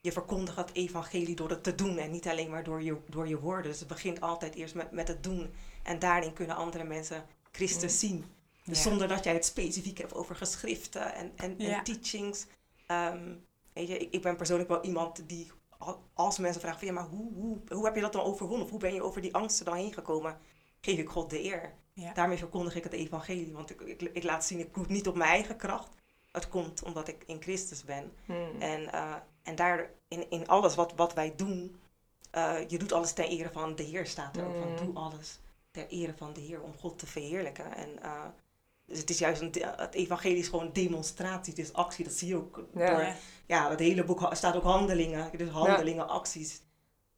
je 0.00 0.12
verkondigt 0.12 0.56
het 0.56 0.72
evangelie 0.72 1.34
door 1.34 1.50
het 1.50 1.62
te 1.62 1.74
doen 1.74 1.98
en 1.98 2.10
niet 2.10 2.28
alleen 2.28 2.50
maar 2.50 2.64
door 2.64 2.82
je, 2.82 2.96
door 3.06 3.28
je 3.28 3.40
woorden. 3.40 3.70
Dus 3.70 3.78
het 3.78 3.88
begint 3.88 4.20
altijd 4.20 4.54
eerst 4.54 4.74
met, 4.74 4.90
met 4.90 5.08
het 5.08 5.22
doen 5.22 5.54
en 5.82 5.98
daarin 5.98 6.32
kunnen 6.32 6.56
andere 6.56 6.84
mensen 6.84 7.26
Christus 7.50 7.92
mm. 7.92 7.98
zien. 7.98 8.24
Dus 8.64 8.82
zonder 8.82 9.08
dat 9.08 9.24
jij 9.24 9.32
het 9.32 9.44
specifiek 9.44 9.98
hebt 9.98 10.14
over 10.14 10.36
geschriften 10.36 11.14
en, 11.14 11.32
en, 11.36 11.58
en 11.58 11.84
teachings. 11.84 12.46
Um, 12.90 13.44
weet 13.72 13.88
je, 13.88 13.98
ik, 13.98 14.12
ik 14.12 14.22
ben 14.22 14.36
persoonlijk 14.36 14.68
wel 14.68 14.84
iemand 14.84 15.28
die 15.28 15.50
als 16.14 16.38
mensen 16.38 16.60
vragen 16.60 16.78
van 16.78 16.88
ja, 16.88 16.94
maar 16.94 17.08
hoe, 17.08 17.32
hoe, 17.32 17.58
hoe 17.68 17.84
heb 17.84 17.94
je 17.94 18.00
dat 18.00 18.12
dan 18.12 18.22
overwonnen? 18.22 18.64
Of 18.64 18.70
hoe 18.70 18.80
ben 18.80 18.94
je 18.94 19.02
over 19.02 19.20
die 19.20 19.34
angsten 19.34 19.64
dan 19.64 19.74
heen 19.74 19.94
gekomen? 19.94 20.38
Geef 20.80 20.98
ik 20.98 21.08
God 21.08 21.30
de 21.30 21.44
eer. 21.44 21.74
Ja. 21.96 22.12
Daarmee 22.12 22.38
verkondig 22.38 22.74
ik 22.74 22.84
het 22.84 22.92
evangelie. 22.92 23.52
Want 23.52 23.70
ik, 23.70 23.80
ik, 23.80 24.02
ik, 24.02 24.22
laat 24.22 24.44
zien, 24.44 24.58
ik 24.58 24.74
doe 24.74 24.82
het 24.82 24.92
niet 24.92 25.08
op 25.08 25.14
mijn 25.14 25.30
eigen 25.30 25.56
kracht. 25.56 25.88
het 26.32 26.48
komt 26.48 26.82
omdat 26.82 27.08
ik 27.08 27.22
in 27.26 27.42
Christus 27.42 27.84
ben. 27.84 28.12
Hmm. 28.24 28.60
En, 28.60 28.92
eh, 28.92 29.14
en 29.42 29.54
daar 29.54 29.90
in, 30.08 30.30
in 30.30 30.48
alles 30.48 30.74
wat, 30.74 30.92
wat 30.96 31.14
wij 31.14 31.32
doen, 31.36 31.80
eh, 32.30 32.68
je 32.68 32.78
doet 32.78 32.92
alles 32.92 33.12
ter 33.12 33.24
ere 33.24 33.50
van 33.52 33.76
de 33.76 33.82
Heer, 33.82 34.06
staat 34.06 34.36
er 34.36 34.46
ook 34.46 34.56
van. 34.56 34.70
Mm. 34.70 34.76
Doe 34.76 34.94
alles 34.94 35.38
ter 35.70 35.88
ere 35.88 36.14
van 36.16 36.32
de 36.32 36.40
Heer 36.40 36.62
om 36.62 36.72
God 36.78 36.98
te 36.98 37.06
verheerlijken. 37.06 37.76
En 37.76 38.02
eh, 38.02 38.24
dus 38.86 38.98
het 38.98 39.10
is 39.10 39.18
juist 39.18 39.40
een, 39.40 39.54
het 39.76 39.94
evangelie 39.94 40.38
is 40.38 40.48
gewoon 40.48 40.72
demonstratie, 40.72 41.52
het 41.52 41.62
is 41.62 41.72
actie. 41.72 42.04
Dat 42.04 42.12
zie 42.14 42.28
je 42.28 42.36
ook 42.36 42.66
Ja. 42.74 42.90
door, 42.90 43.06
Ja. 43.46 43.70
het 43.70 43.80
hele 43.80 44.04
boek 44.04 44.28
staat 44.30 44.56
ook 44.56 44.62
handelingen. 44.62 45.30
Dus 45.36 45.48
handelingen, 45.48 46.08
acties. 46.08 46.62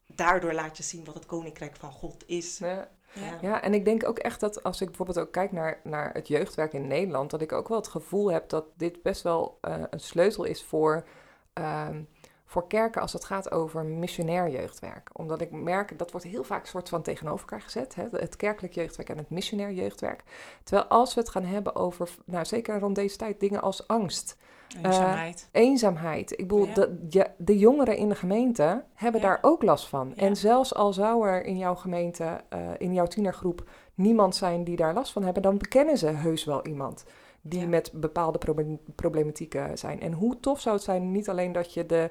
Daardoor 0.07 0.53
laat 0.53 0.77
je 0.77 0.83
zien 0.83 1.05
wat 1.05 1.15
het 1.15 1.27
koninkrijk 1.27 1.77
van 1.77 1.93
God 1.93 2.25
is. 2.27 2.59
Ja. 2.59 2.89
Ja. 3.13 3.39
Ja, 3.41 3.63
en 3.63 3.75
ik 3.75 3.85
denk 3.85 4.09
ook 4.09 4.19
echt 4.19 4.41
dat 4.41 4.63
als 4.63 4.81
ik 4.81 4.87
bijvoorbeeld 4.87 5.19
ook 5.19 5.33
kijk 5.33 5.53
naar, 5.53 5.81
naar 5.85 6.13
het 6.13 6.29
jeugdwerk 6.29 6.73
in 6.73 6.87
Nederland, 6.87 7.31
dat 7.31 7.41
ik 7.41 7.53
ook 7.53 7.69
wel 7.69 7.79
het 7.79 7.89
gevoel 7.89 8.33
heb 8.33 8.49
dat 8.49 8.65
dit 8.77 9.03
best 9.03 9.23
wel 9.23 9.59
eh, 9.61 9.75
een 9.91 10.01
sleutel 10.01 10.45
is 10.45 10.65
voor, 10.65 11.07
ehm, 11.53 12.03
voor 12.45 12.67
kerken 12.67 13.03
als 13.03 13.13
het 13.13 13.25
gaat 13.25 13.51
over 13.51 13.85
missionair 13.85 14.49
jeugdwerk. 14.49 15.11
Omdat 15.13 15.41
ik 15.41 15.51
merk, 15.51 15.99
dat 15.99 16.11
wordt 16.11 16.27
heel 16.27 16.45
vaak 16.45 16.67
soort 16.67 16.89
van 16.89 17.03
tegenover 17.03 17.41
elkaar 17.41 17.61
gezet, 17.61 17.95
hè? 17.95 18.05
het 18.11 18.37
kerkelijk 18.37 18.75
jeugdwerk 18.75 19.09
en 19.09 19.19
het 19.19 19.31
missionair 19.31 19.73
jeugdwerk. 19.73 20.23
Terwijl 20.65 20.89
als 20.89 21.15
we 21.15 21.21
het 21.21 21.31
gaan 21.31 21.45
hebben 21.45 21.75
over, 21.75 22.11
nou 22.25 22.45
zeker 22.45 22.79
rond 22.79 22.95
deze 22.95 23.17
tijd, 23.17 23.41
dingen 23.41 23.63
als 23.63 23.89
angst, 23.89 24.37
Eenzaamheid. 24.83 25.49
eenzaamheid. 25.53 26.31
Ik 26.33 26.37
bedoel, 26.49 26.67
Ja. 26.67 26.75
de, 26.75 27.07
ja, 27.09 27.27
de 27.37 27.59
jongeren 27.59 27.97
in 27.97 28.09
de 28.09 28.15
gemeente 28.15 28.85
hebben 28.95 29.21
Ja. 29.21 29.27
daar 29.27 29.39
ook 29.41 29.63
last 29.63 29.89
van. 29.89 30.17
En 30.17 30.37
zelfs 30.37 30.75
al 30.75 30.93
zou 30.93 31.29
er 31.29 31.45
in 31.45 31.59
jouw 31.59 31.75
gemeente, 31.75 32.41
eh, 32.49 32.59
in 32.79 32.95
jouw 32.95 33.07
tienergroep, 33.07 33.69
niemand 33.95 34.37
zijn 34.37 34.65
die 34.65 34.77
daar 34.77 34.95
last 34.95 35.13
van 35.13 35.23
hebben, 35.23 35.43
dan 35.43 35.59
bekennen 35.59 35.99
ze 35.99 36.07
heus 36.07 36.45
wel 36.45 36.67
iemand 36.67 37.05
die 37.41 37.67
met 37.67 37.91
bepaalde 37.95 38.39
proble- 38.39 38.79
problematieken 38.95 39.79
zijn. 39.79 40.01
En 40.01 40.13
hoe 40.13 40.41
tof 40.41 40.61
zou 40.61 40.75
het 40.75 40.85
zijn, 40.85 41.13
niet 41.13 41.29
alleen 41.29 41.53
dat 41.53 41.75
je 41.75 41.87
de, 41.87 42.11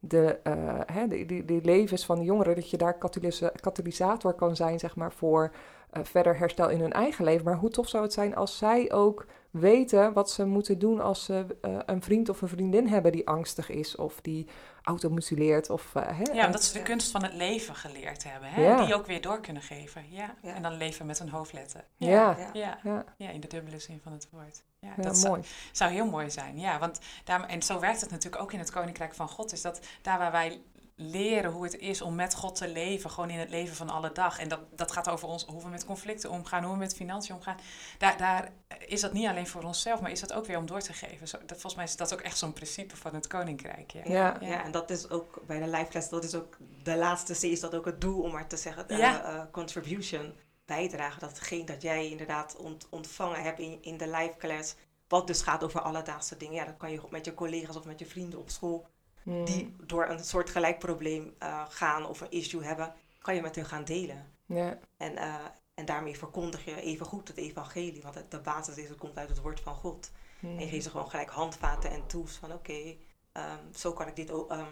de, 0.00 0.38
eh, 0.42 0.80
hè, 0.92 1.06
de, 1.06 1.26
die, 1.26 1.44
die 1.44 1.64
levens 1.64 2.04
van 2.06 2.18
de 2.18 2.24
jongeren, 2.24 2.54
dat 2.54 2.70
je 2.70 2.76
daar 2.76 2.98
katalysa- 2.98 3.52
katalysator 3.60 4.32
kan 4.34 4.56
zijn, 4.56 4.78
zeg 4.78 4.96
maar, 4.96 5.12
voor 5.12 5.52
eh, 5.52 5.83
verder 6.02 6.38
herstel 6.38 6.68
in 6.68 6.80
hun 6.80 6.92
eigen 6.92 7.24
leven. 7.24 7.44
Maar 7.44 7.56
hoe 7.56 7.70
tof 7.70 7.88
zou 7.88 8.02
het 8.02 8.12
zijn 8.12 8.34
als 8.36 8.58
zij 8.58 8.92
ook 8.92 9.26
weten 9.50 10.12
wat 10.12 10.30
ze 10.30 10.44
moeten 10.46 10.78
doen 10.78 11.00
als 11.00 11.24
ze 11.24 11.46
eh, 11.60 11.78
een 11.86 12.02
vriend 12.02 12.28
of 12.28 12.42
een 12.42 12.48
vriendin 12.48 12.88
hebben 12.88 13.12
die 13.12 13.26
angstig 13.28 13.68
is 13.70 13.96
of 13.96 14.20
die 14.20 14.46
automutileert 14.82 15.70
of... 15.70 15.94
eh, 15.94 16.02
hè, 16.06 16.32
Ja, 16.32 16.46
omdat 16.46 16.62
ze 16.64 16.72
de 16.72 16.78
Ja. 16.78 16.84
kunst 16.84 17.10
van 17.10 17.22
het 17.22 17.32
leven 17.34 17.74
geleerd 17.74 18.24
hebben. 18.24 18.48
Hè? 18.48 18.62
Ja. 18.62 18.84
Die 18.84 18.94
ook 18.94 19.06
weer 19.06 19.20
door 19.20 19.40
kunnen 19.40 19.62
geven. 19.62 20.04
Ja. 20.10 20.34
Ja. 20.42 20.54
En 20.54 20.62
dan 20.62 20.76
leven 20.76 21.06
met 21.06 21.18
een 21.20 21.28
hoofdletter. 21.28 21.84
Ja. 21.96 22.08
Ja. 22.38 22.50
Ja. 22.52 22.78
Ja, 22.82 23.04
ja, 23.16 23.30
in 23.30 23.40
de 23.40 23.46
dubbele 23.48 23.78
zin 23.78 24.00
van 24.02 24.12
het 24.12 24.28
woord. 24.30 24.62
Ja, 24.78 24.92
ja, 24.96 25.02
dat 25.02 25.18
zou, 25.18 25.32
mooi. 25.32 25.48
zou 25.72 25.90
heel 25.92 26.06
mooi 26.06 26.30
zijn. 26.30 26.58
Ja, 26.58 26.78
want 26.78 27.00
daar, 27.24 27.46
en 27.46 27.62
zo 27.62 27.80
werkt 27.80 28.00
het 28.00 28.10
natuurlijk 28.10 28.42
ook 28.42 28.52
in 28.52 28.58
het 28.58 28.70
Koninkrijk 28.70 29.14
van 29.14 29.28
God. 29.28 29.52
Is 29.52 29.62
dat 29.62 29.80
daar 30.02 30.18
waar 30.18 30.32
wij 30.32 30.60
leren 30.96 31.50
hoe 31.50 31.64
het 31.64 31.76
is 31.78 32.02
om 32.02 32.14
met 32.14 32.34
God 32.34 32.54
te 32.56 32.68
leven, 32.68 33.10
gewoon 33.10 33.30
in 33.30 33.38
het 33.38 33.50
leven 33.50 33.76
van 33.76 33.88
alle 33.90 34.12
dag. 34.12 34.38
En 34.38 34.48
dat, 34.48 34.60
dat 34.70 34.92
gaat 34.92 35.08
over 35.08 35.28
ons, 35.28 35.44
hoe 35.44 35.62
we 35.62 35.68
met 35.68 35.84
conflicten 35.84 36.30
omgaan, 36.30 36.62
hoe 36.64 36.72
we 36.72 36.78
met 36.78 36.94
financiën 36.94 37.34
omgaan. 37.34 37.56
Daar, 37.98 38.16
daar 38.16 38.52
is 38.86 39.00
dat 39.00 39.12
niet 39.12 39.26
alleen 39.26 39.46
voor 39.46 39.62
onszelf, 39.62 40.00
maar 40.00 40.10
is 40.10 40.20
dat 40.20 40.32
ook 40.32 40.46
weer 40.46 40.58
om 40.58 40.66
door 40.66 40.80
te 40.80 40.92
geven. 40.92 41.28
Zo, 41.28 41.38
dat, 41.38 41.50
volgens 41.50 41.74
mij 41.74 41.84
is 41.84 41.96
dat 41.96 42.12
ook 42.12 42.20
echt 42.20 42.38
zo'n 42.38 42.52
principe 42.52 42.96
van 42.96 43.14
het 43.14 43.26
Koninkrijk. 43.26 43.92
Ja. 43.92 44.02
Ja. 44.04 44.36
Ja. 44.40 44.64
en 44.64 44.70
dat 44.70 44.90
is 44.90 45.10
ook 45.10 45.42
bij 45.46 45.58
de 45.60 45.68
live 45.68 45.88
class, 45.88 46.08
dat 46.08 46.24
is 46.24 46.34
ook 46.34 46.56
de 46.82 46.96
laatste 46.96 47.32
C 47.34 47.42
is 47.42 47.60
dat 47.60 47.74
ook 47.74 47.84
het 47.84 48.00
doel 48.00 48.22
om 48.22 48.32
maar 48.32 48.46
te 48.48 48.56
zeggen, 48.56 48.88
eh, 48.88 48.98
Ja. 48.98 49.24
eh, 49.24 49.42
contribution, 49.50 50.34
bijdragen. 50.64 51.20
Dat 51.20 51.40
dat 51.66 51.82
jij 51.82 52.10
inderdaad 52.10 52.56
ont- 52.56 52.86
ontvangen 52.90 53.42
hebt 53.42 53.58
in, 53.58 53.78
in 53.82 53.96
de 53.96 54.08
live 54.08 54.34
class, 54.38 54.74
wat 55.08 55.26
dus 55.26 55.42
gaat 55.42 55.64
over 55.64 55.80
alledaagse 55.80 56.36
dingen. 56.36 56.54
Ja, 56.54 56.64
dat 56.64 56.76
kan 56.76 56.90
je 56.92 57.00
met 57.10 57.24
je 57.24 57.34
collega's 57.34 57.76
of 57.76 57.84
met 57.84 57.98
je 57.98 58.06
vrienden 58.06 58.38
op 58.38 58.50
school, 58.50 58.86
Mm. 59.24 59.44
die 59.44 59.74
door 59.86 60.08
een 60.08 60.24
soort 60.24 60.50
gelijk 60.50 60.78
probleem 60.78 61.34
eh, 61.38 61.64
gaan 61.68 62.06
of 62.06 62.20
een 62.20 62.30
issue 62.30 62.64
hebben, 62.64 62.94
kan 63.18 63.34
je 63.34 63.40
met 63.42 63.54
hun 63.56 63.64
gaan 63.64 63.84
delen. 63.84 64.32
Ja, 64.46 64.78
En, 64.96 65.16
eh, 65.16 65.34
en 65.74 65.84
daarmee 65.84 66.18
verkondig 66.18 66.64
je 66.64 66.80
even 66.80 67.06
goed 67.06 67.28
het 67.28 67.36
evangelie, 67.36 68.02
want 68.02 68.14
het, 68.14 68.30
de 68.30 68.40
basis 68.40 68.76
is, 68.76 68.88
het 68.88 68.98
komt 68.98 69.18
uit 69.18 69.28
het 69.28 69.40
woord 69.40 69.60
van 69.60 69.74
God. 69.74 70.10
mm. 70.40 70.56
En 70.58 70.60
je 70.64 70.68
geeft 70.68 70.84
ze 70.84 70.90
gewoon 70.90 71.10
gelijk 71.10 71.30
handvaten 71.30 71.90
en 71.90 72.06
tools 72.06 72.32
van 72.36 72.52
oké, 72.52 72.94
ehm, 73.32 73.58
zo 73.74 73.92
kan 73.92 74.08
ik 74.08 74.16
dit, 74.16 74.30
ehm, 74.30 74.66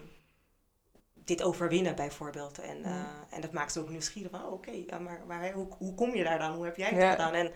dit 1.15 1.43
overwinnen 1.43 1.95
bijvoorbeeld. 1.95 2.59
En, 2.59 2.85
eh, 2.85 3.05
en 3.31 3.41
dat 3.41 3.53
maakt 3.53 3.73
ze 3.73 3.81
ook 3.81 3.88
nieuwsgierig 3.88 4.31
van 4.31 4.47
oké, 4.47 4.99
maar, 5.01 5.21
maar 5.27 5.53
hoe, 5.53 5.67
hoe 5.79 5.95
kom 5.95 6.15
je 6.15 6.25
daar 6.25 6.38
dan? 6.38 6.55
Hoe 6.55 6.65
heb 6.65 6.77
jij 6.77 6.88
het 6.88 7.01
Ja. 7.01 7.11
gedaan? 7.11 7.33
En, 7.35 7.53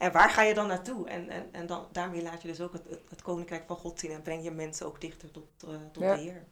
en 0.00 0.12
waar 0.12 0.30
ga 0.30 0.42
je 0.42 0.54
dan 0.54 0.66
naartoe? 0.66 1.08
En, 1.08 1.28
en, 1.28 1.48
en 1.52 1.66
dan, 1.66 1.86
daarmee 1.92 2.22
laat 2.22 2.42
je 2.42 2.48
dus 2.48 2.60
ook 2.60 2.72
het, 2.72 2.82
het, 2.88 3.00
het 3.08 3.22
koninkrijk 3.22 3.64
van 3.66 3.76
God 3.76 3.98
zien 3.98 4.10
en 4.10 4.22
breng 4.22 4.44
je 4.44 4.50
mensen 4.50 4.86
ook 4.86 5.00
dichter 5.00 5.30
tot, 5.30 5.48
eh, 5.66 5.74
tot 5.92 6.02
Ja. 6.02 6.14
de 6.14 6.20
Heer. 6.20 6.46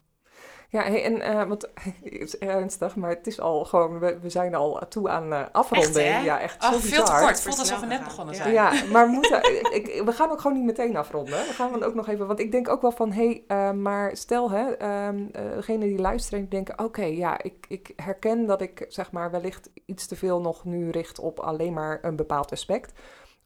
Ja, 0.71 0.83
hey, 0.83 1.05
en 1.05 1.21
eh, 1.21 1.49
want 1.49 1.63
het 2.03 2.13
is 2.21 2.39
ernstig, 2.39 2.97
maar 2.97 3.11
het 3.11 3.27
is 3.27 3.41
al 3.41 3.65
gewoon, 3.65 3.99
we, 3.99 4.19
we 4.19 4.31
zijn 4.31 4.55
al 4.55 4.81
toe 4.89 5.09
aan 5.09 5.33
eh, 5.33 5.45
afronding. 5.53 5.97
Echt, 5.97 6.17
hè? 6.17 6.25
Ja, 6.25 6.41
echt 6.41 6.65
Oh, 6.65 6.73
zo 6.73 6.79
veel 6.79 7.05
te 7.05 7.13
kort. 7.13 7.41
Voelt 7.41 7.59
alsof 7.59 7.81
we 7.81 7.87
net 7.87 8.05
begonnen 8.05 8.35
zijn. 8.35 8.53
Ja, 8.53 8.73
maar 8.93 9.07
we, 9.07 9.13
moeten, 9.13 9.73
ik, 9.75 10.03
we 10.05 10.13
gaan 10.13 10.31
ook 10.31 10.41
gewoon 10.41 10.57
niet 10.57 10.67
meteen 10.67 10.97
afronden. 10.97 11.39
We 11.47 11.53
gaan 11.53 11.73
dan 11.73 11.83
ook 11.83 11.95
nog 11.95 12.09
even, 12.09 12.27
want 12.27 12.41
ik 12.41 12.53
denk 12.53 12.69
ook 12.69 12.83
wel 12.83 12.93
van, 12.93 13.13
hé, 13.13 13.25
hey, 13.25 13.45
eh, 13.47 13.73
maar 13.73 14.17
stel 14.17 14.51
hè, 14.51 14.71
ehm 14.73 15.27
eh, 15.33 15.43
degene 15.55 15.85
die 15.87 15.99
luisteren 15.99 16.39
en 16.39 16.45
die 16.45 16.55
denken, 16.55 16.85
oké, 16.85 17.05
ja, 17.05 17.43
ik, 17.43 17.67
ik 17.69 17.93
herken 17.97 18.47
dat 18.47 18.61
ik 18.61 18.85
zeg 18.89 19.13
maar 19.13 19.31
wellicht 19.31 19.71
iets 19.87 20.07
te 20.07 20.17
veel 20.17 20.41
nog 20.41 20.65
nu 20.65 20.91
richt 20.91 21.19
op 21.19 21.41
alleen 21.41 21.73
maar 21.73 21.99
een 22.03 22.17
bepaald 22.17 22.53
aspect. 22.53 22.93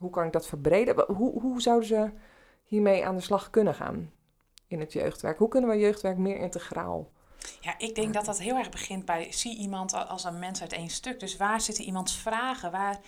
Hoe 0.02 0.10
kan 0.10 0.26
ik 0.26 0.32
dat 0.32 0.46
verbreden? 0.46 1.04
Hoe, 1.06 1.40
hoe 1.40 1.60
zouden 1.60 1.88
ze 1.88 2.10
hiermee 2.62 3.06
aan 3.06 3.16
de 3.16 3.22
slag 3.22 3.50
kunnen 3.50 3.74
gaan 3.74 4.12
in 4.66 4.80
het 4.80 4.92
jeugdwerk? 4.92 5.38
Hoe 5.38 5.48
kunnen 5.48 5.70
we 5.70 5.78
jeugdwerk 5.78 6.16
meer 6.18 6.36
integraal? 6.36 7.10
Ja, 7.60 7.74
ik 7.78 7.94
denk 7.94 8.14
dat 8.14 8.24
dat 8.24 8.38
heel 8.38 8.56
erg 8.56 8.70
begint 8.70 9.04
bij 9.04 9.32
zie 9.32 9.56
iemand 9.56 9.94
als 9.94 10.24
een 10.24 10.38
mens 10.38 10.60
uit 10.60 10.72
één 10.72 10.90
stuk. 10.90 11.20
Dus 11.20 11.36
waar 11.36 11.60
zitten 11.60 11.84
iemands 11.84 12.16
vragen? 12.16 12.70
Waar, 12.70 12.98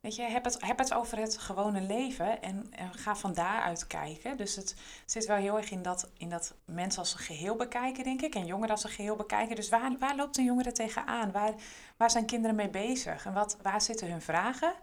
weet 0.00 0.16
je, 0.16 0.22
heb 0.22 0.44
het, 0.44 0.56
heb 0.62 0.78
het 0.78 0.94
over 0.94 1.18
het 1.18 1.38
gewone 1.38 1.80
leven 1.80 2.42
en, 2.42 2.66
en 2.70 2.94
ga 2.94 3.16
van 3.16 3.34
daaruit 3.34 3.86
kijken. 3.86 4.36
Dus 4.36 4.56
het 4.56 4.76
zit 5.06 5.26
wel 5.26 5.36
heel 5.36 5.56
erg 5.56 5.70
in 5.70 5.82
dat, 5.82 6.10
in 6.16 6.28
dat 6.28 6.54
mensen 6.64 7.00
als 7.00 7.12
een 7.12 7.18
geheel 7.18 7.56
bekijken, 7.56 8.04
denk 8.04 8.22
ik. 8.22 8.34
En 8.34 8.46
jongeren 8.46 8.70
als 8.70 8.84
een 8.84 8.90
geheel 8.90 9.16
bekijken. 9.16 9.56
Dus 9.56 9.68
waar, 9.68 9.96
waar 9.98 10.16
loopt 10.16 10.38
een 10.38 10.44
jongere 10.44 10.72
tegenaan? 10.72 11.32
Waar, 11.32 11.54
waar 11.96 12.10
zijn 12.10 12.26
kinderen 12.26 12.56
mee 12.56 12.70
bezig? 12.70 13.26
En 13.26 13.32
wat, 13.32 13.56
waar 13.62 13.80
zitten 13.80 14.10
hun 14.10 14.22
vragen? 14.22 14.74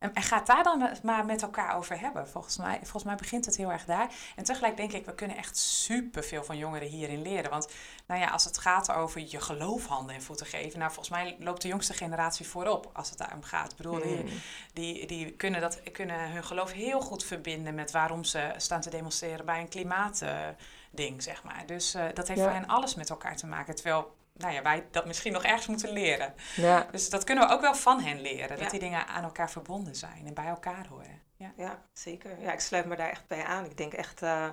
En, 0.00 0.14
en 0.14 0.22
ga 0.22 0.36
het 0.36 0.46
daar 0.46 0.62
dan 0.62 0.88
maar 1.02 1.24
met 1.24 1.42
elkaar 1.42 1.76
over 1.76 2.00
hebben. 2.00 2.28
Volgens 2.28 2.56
mij, 2.56 2.76
volgens 2.78 3.04
mij 3.04 3.14
begint 3.14 3.44
het 3.44 3.56
heel 3.56 3.72
erg 3.72 3.84
daar. 3.84 4.12
En 4.36 4.44
tegelijk 4.44 4.76
denk 4.76 4.92
ik, 4.92 5.06
we 5.06 5.14
kunnen 5.14 5.36
echt 5.36 5.56
superveel 5.56 6.44
van 6.44 6.56
jongeren 6.58 6.88
hierin 6.88 7.22
leren. 7.22 7.50
Want 7.50 7.68
nou 8.06 8.20
ja, 8.20 8.28
als 8.28 8.44
het 8.44 8.58
gaat 8.58 8.92
over 8.92 9.20
je 9.30 9.40
geloof 9.40 9.86
handen 9.86 10.14
en 10.14 10.22
voeten 10.22 10.46
geven. 10.46 10.78
Nou, 10.78 10.92
volgens 10.92 11.14
mij 11.16 11.36
loopt 11.38 11.62
de 11.62 11.68
jongste 11.68 11.92
generatie 11.92 12.46
voorop 12.46 12.90
als 12.92 13.08
het 13.08 13.18
daarom 13.18 13.42
gaat. 13.42 13.70
Ik 13.70 13.76
bedoel, 13.76 14.02
die, 14.02 14.40
die, 14.72 15.06
die 15.06 15.30
kunnen, 15.32 15.60
dat, 15.60 15.82
kunnen 15.92 16.30
hun 16.30 16.44
geloof 16.44 16.72
heel 16.72 17.00
goed 17.00 17.24
verbinden 17.24 17.74
met 17.74 17.90
waarom 17.90 18.24
ze 18.24 18.52
staan 18.56 18.80
te 18.80 18.90
demonstreren 18.90 19.44
bij 19.44 19.60
een 19.60 19.68
klimaatding, 19.68 21.22
zeg 21.22 21.42
maar. 21.42 21.62
Dus 21.66 21.94
eh, 21.94 22.04
dat 22.14 22.28
heeft 22.28 22.40
Ja. 22.40 22.46
voor 22.46 22.54
hen 22.54 22.66
alles 22.66 22.94
met 22.94 23.10
elkaar 23.10 23.36
te 23.36 23.46
maken. 23.46 23.74
Terwijl 23.74 24.18
nou 24.40 24.54
ja, 24.54 24.62
wij 24.62 24.86
dat 24.90 25.06
misschien 25.06 25.32
nog 25.32 25.44
ergens 25.44 25.66
moeten 25.66 25.92
leren. 25.92 26.34
Ja, 26.56 26.86
Dus 26.90 27.10
dat 27.10 27.24
kunnen 27.24 27.46
we 27.48 27.54
ook 27.54 27.60
wel 27.60 27.74
van 27.74 28.00
hen 28.00 28.20
leren. 28.20 28.48
Dat 28.48 28.58
Ja. 28.60 28.68
die 28.68 28.80
dingen 28.80 29.06
aan 29.06 29.24
elkaar 29.24 29.50
verbonden 29.50 29.96
zijn 29.96 30.26
en 30.26 30.34
bij 30.34 30.46
elkaar 30.46 30.86
horen. 30.86 31.22
Ja. 31.36 31.52
Ja, 31.56 31.82
zeker. 31.92 32.40
Ja, 32.40 32.52
ik 32.52 32.60
sluit 32.60 32.86
me 32.86 32.96
daar 32.96 33.10
echt 33.10 33.26
bij 33.26 33.44
aan. 33.44 33.64
Ik 33.64 33.76
denk 33.76 33.92
echt, 33.92 34.22
eh, 34.22 34.48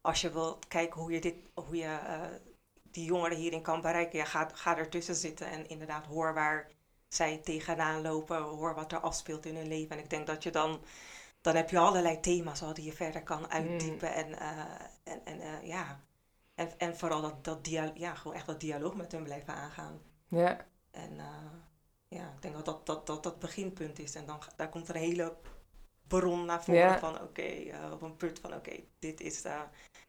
als 0.00 0.20
je 0.20 0.30
wilt 0.32 0.68
kijken 0.68 1.00
hoe 1.00 1.12
je, 1.12 1.20
dit, 1.20 1.34
hoe 1.54 1.76
je 1.76 1.84
eh, 2.06 2.20
die 2.82 3.04
jongeren 3.04 3.36
hierin 3.36 3.62
kan 3.62 3.80
bereiken, 3.80 4.18
ja, 4.18 4.24
ga, 4.24 4.48
ga 4.54 4.76
ertussen 4.76 5.14
zitten 5.14 5.46
en 5.50 5.68
inderdaad 5.68 6.06
hoor 6.06 6.34
waar 6.34 6.68
zij 7.08 7.40
tegenaan 7.44 8.02
lopen, 8.02 8.42
hoor 8.42 8.74
wat 8.74 8.92
er 8.92 8.98
afspeelt 9.00 9.46
in 9.46 9.56
hun 9.56 9.68
leven. 9.68 9.96
En 9.96 10.02
ik 10.02 10.10
denk 10.10 10.26
dat 10.26 10.42
je 10.42 10.50
dan, 10.50 10.80
dan 11.40 11.56
heb 11.56 11.70
je 11.70 11.78
allerlei 11.78 12.20
thema's 12.20 12.62
al 12.62 12.74
die 12.74 12.84
je 12.84 12.92
verder 12.92 13.22
kan 13.22 13.50
uitdiepen. 13.50 14.14
En, 14.14 14.38
eh, 14.38 14.48
en, 15.04 15.20
en 15.24 15.40
eh, 15.40 15.66
ja, 15.68 16.00
en, 16.56 16.78
en 16.78 16.96
vooral 16.96 17.20
dat, 17.20 17.44
dat 17.44 17.64
dia 17.64 17.90
ja, 17.94 18.14
gewoon 18.14 18.36
echt 18.36 18.46
dat 18.46 18.60
dialoog 18.60 18.94
met 18.94 19.12
hun 19.12 19.22
blijven 19.22 19.54
aangaan. 19.54 20.00
ja, 20.28 20.66
En 20.90 21.18
eh, 21.18 21.26
ja, 22.08 22.32
ik 22.36 22.42
denk 22.42 22.54
dat 22.54 22.64
dat, 22.64 22.86
dat, 22.86 23.06
dat 23.06 23.22
dat 23.22 23.38
beginpunt 23.38 23.98
is. 23.98 24.14
En 24.14 24.26
dan 24.26 24.38
daar 24.56 24.68
komt 24.68 24.88
er 24.88 24.94
een 24.96 25.00
hele 25.00 25.36
bron 26.06 26.44
naar 26.44 26.64
voren 26.64 26.80
Ja. 26.80 26.98
van 26.98 27.20
oké, 27.20 27.42
eh, 27.42 27.92
op 27.92 28.02
een 28.02 28.16
punt 28.16 28.38
van 28.38 28.54
oké, 28.54 28.72
dit 28.98 29.20
is 29.20 29.42
eh, 29.42 29.60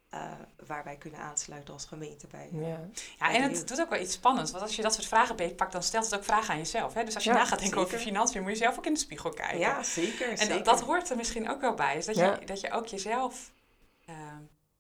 eh, 0.10 0.32
waar 0.68 0.84
wij 0.84 0.98
kunnen 0.98 1.20
aansluiten 1.20 1.74
als 1.74 1.86
gemeente 1.86 2.28
bij. 2.28 2.50
ja. 2.52 2.80
Ja, 3.20 3.34
en 3.34 3.42
het 3.42 3.68
doet 3.68 3.82
ook 3.82 3.90
wel 3.90 4.00
iets 4.02 4.14
spannends. 4.14 4.52
Want 4.52 4.64
als 4.64 4.76
je 4.76 4.82
dat 4.82 4.94
soort 4.94 5.06
vragen 5.08 5.36
beetpakt, 5.36 5.72
dan 5.72 5.84
stelt 5.84 6.06
het 6.06 6.16
ook 6.16 6.24
vragen 6.24 6.50
aan 6.54 6.58
jezelf. 6.58 6.94
Hè? 6.94 7.04
Dus 7.04 7.16
als 7.16 7.24
je 7.24 7.30
Ja, 7.30 7.36
na 7.36 7.46
gaat 7.46 7.60
denken 7.60 7.82
over 7.82 8.00
financiën, 8.00 8.42
moet 8.42 8.52
je 8.52 8.58
zelf 8.58 8.78
ook 8.78 8.86
in 8.86 8.94
de 8.94 9.00
spiegel 9.00 9.30
kijken. 9.30 9.60
Ja, 9.60 9.84
zeker. 9.84 10.30
En 10.30 10.38
zeker. 10.38 10.56
dat, 10.56 10.66
dat 10.66 10.82
hoort 10.82 11.10
er 11.10 11.16
misschien 11.18 11.50
ook 11.50 11.62
wel 11.62 11.74
bij. 11.74 11.98
Is 11.98 12.06
dat, 12.06 12.16
Ja. 12.16 12.38
je, 12.40 12.46
dat 12.46 12.60
je 12.62 12.72
ook 12.72 12.88
jezelf 12.88 13.52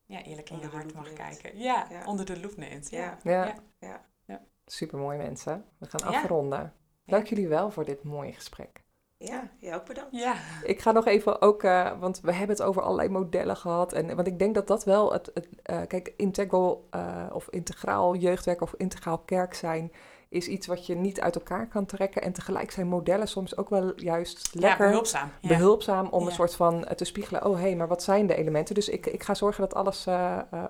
ja, 0.07 0.23
eerlijk 0.23 0.49
in 0.49 0.55
je 0.55 0.61
de 0.61 0.67
hart 0.75 0.93
mag 0.93 1.03
neemt. 1.03 1.15
kijken. 1.17 1.59
Ja, 1.59 1.87
Ja. 1.89 2.05
onder 2.05 2.25
de 2.25 2.39
loep 2.39 2.57
neemt. 2.57 2.89
Ja. 2.89 3.17
Ja. 3.23 3.55
Ja. 3.79 4.01
Ja. 4.25 4.41
Supermooi 4.65 5.17
mensen. 5.17 5.65
We 5.77 5.85
gaan 5.89 6.11
Ja. 6.11 6.17
afronden. 6.19 6.73
Dank 7.05 7.27
jullie 7.27 7.47
wel 7.47 7.71
voor 7.71 7.85
dit 7.85 8.03
mooie 8.03 8.33
gesprek. 8.33 8.85
Ja, 9.17 9.49
jij 9.59 9.75
ook 9.75 9.85
bedankt. 9.85 10.15
Ja. 10.15 10.35
Ik 10.63 10.81
ga 10.81 10.91
nog 10.91 11.05
even 11.05 11.41
ook, 11.41 11.63
uh, 11.63 11.99
want 11.99 12.19
we 12.21 12.31
hebben 12.31 12.55
het 12.55 12.65
over 12.65 12.81
allerlei 12.81 13.09
modellen 13.09 13.57
gehad. 13.57 13.93
En, 13.93 14.15
want 14.15 14.27
ik 14.27 14.39
denk 14.39 14.55
dat 14.55 14.67
dat 14.67 14.83
wel 14.83 15.13
het, 15.13 15.31
het 15.33 15.47
uh, 15.71 15.81
kijk, 15.87 16.13
integral 16.17 16.87
uh, 16.95 17.25
of 17.33 17.47
integraal 17.49 18.15
jeugdwerk 18.15 18.61
of 18.61 18.73
integraal 18.77 19.17
kerk 19.17 19.53
zijn 19.53 19.91
is 20.29 20.47
iets 20.47 20.67
wat 20.67 20.85
je 20.85 20.95
niet 20.95 21.21
uit 21.21 21.35
elkaar 21.35 21.67
kan 21.67 21.85
trekken. 21.85 22.21
En 22.21 22.33
tegelijk 22.33 22.71
zijn 22.71 22.87
modellen 22.87 23.27
soms 23.27 23.57
ook 23.57 23.69
wel 23.69 23.99
juist 23.99 24.49
lekker 24.53 24.85
ja, 24.85 24.91
behulpzaam, 24.91 25.31
ja. 25.41 25.47
behulpzaam 25.47 26.07
om 26.07 26.25
een 26.25 26.31
soort 26.31 26.55
van 26.55 26.87
te 26.95 27.05
spiegelen. 27.05 27.45
Oh 27.45 27.55
hé, 27.55 27.61
hey, 27.61 27.75
maar 27.75 27.87
wat 27.87 28.03
zijn 28.03 28.27
de 28.27 28.35
elementen? 28.35 28.75
Dus 28.75 28.89
ik, 28.89 29.05
ik 29.05 29.23
ga 29.23 29.33
zorgen 29.33 29.61
dat 29.61 29.73
alles 29.73 30.07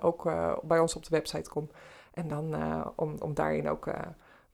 ook 0.02 0.24
bij 0.64 0.80
ons 0.80 0.96
op 0.96 1.04
de 1.04 1.10
website 1.10 1.50
komt. 1.50 1.72
En 2.14 2.28
dan 2.28 2.56
om, 2.96 3.16
om 3.20 3.34
daarin 3.34 3.70
ook 3.70 3.88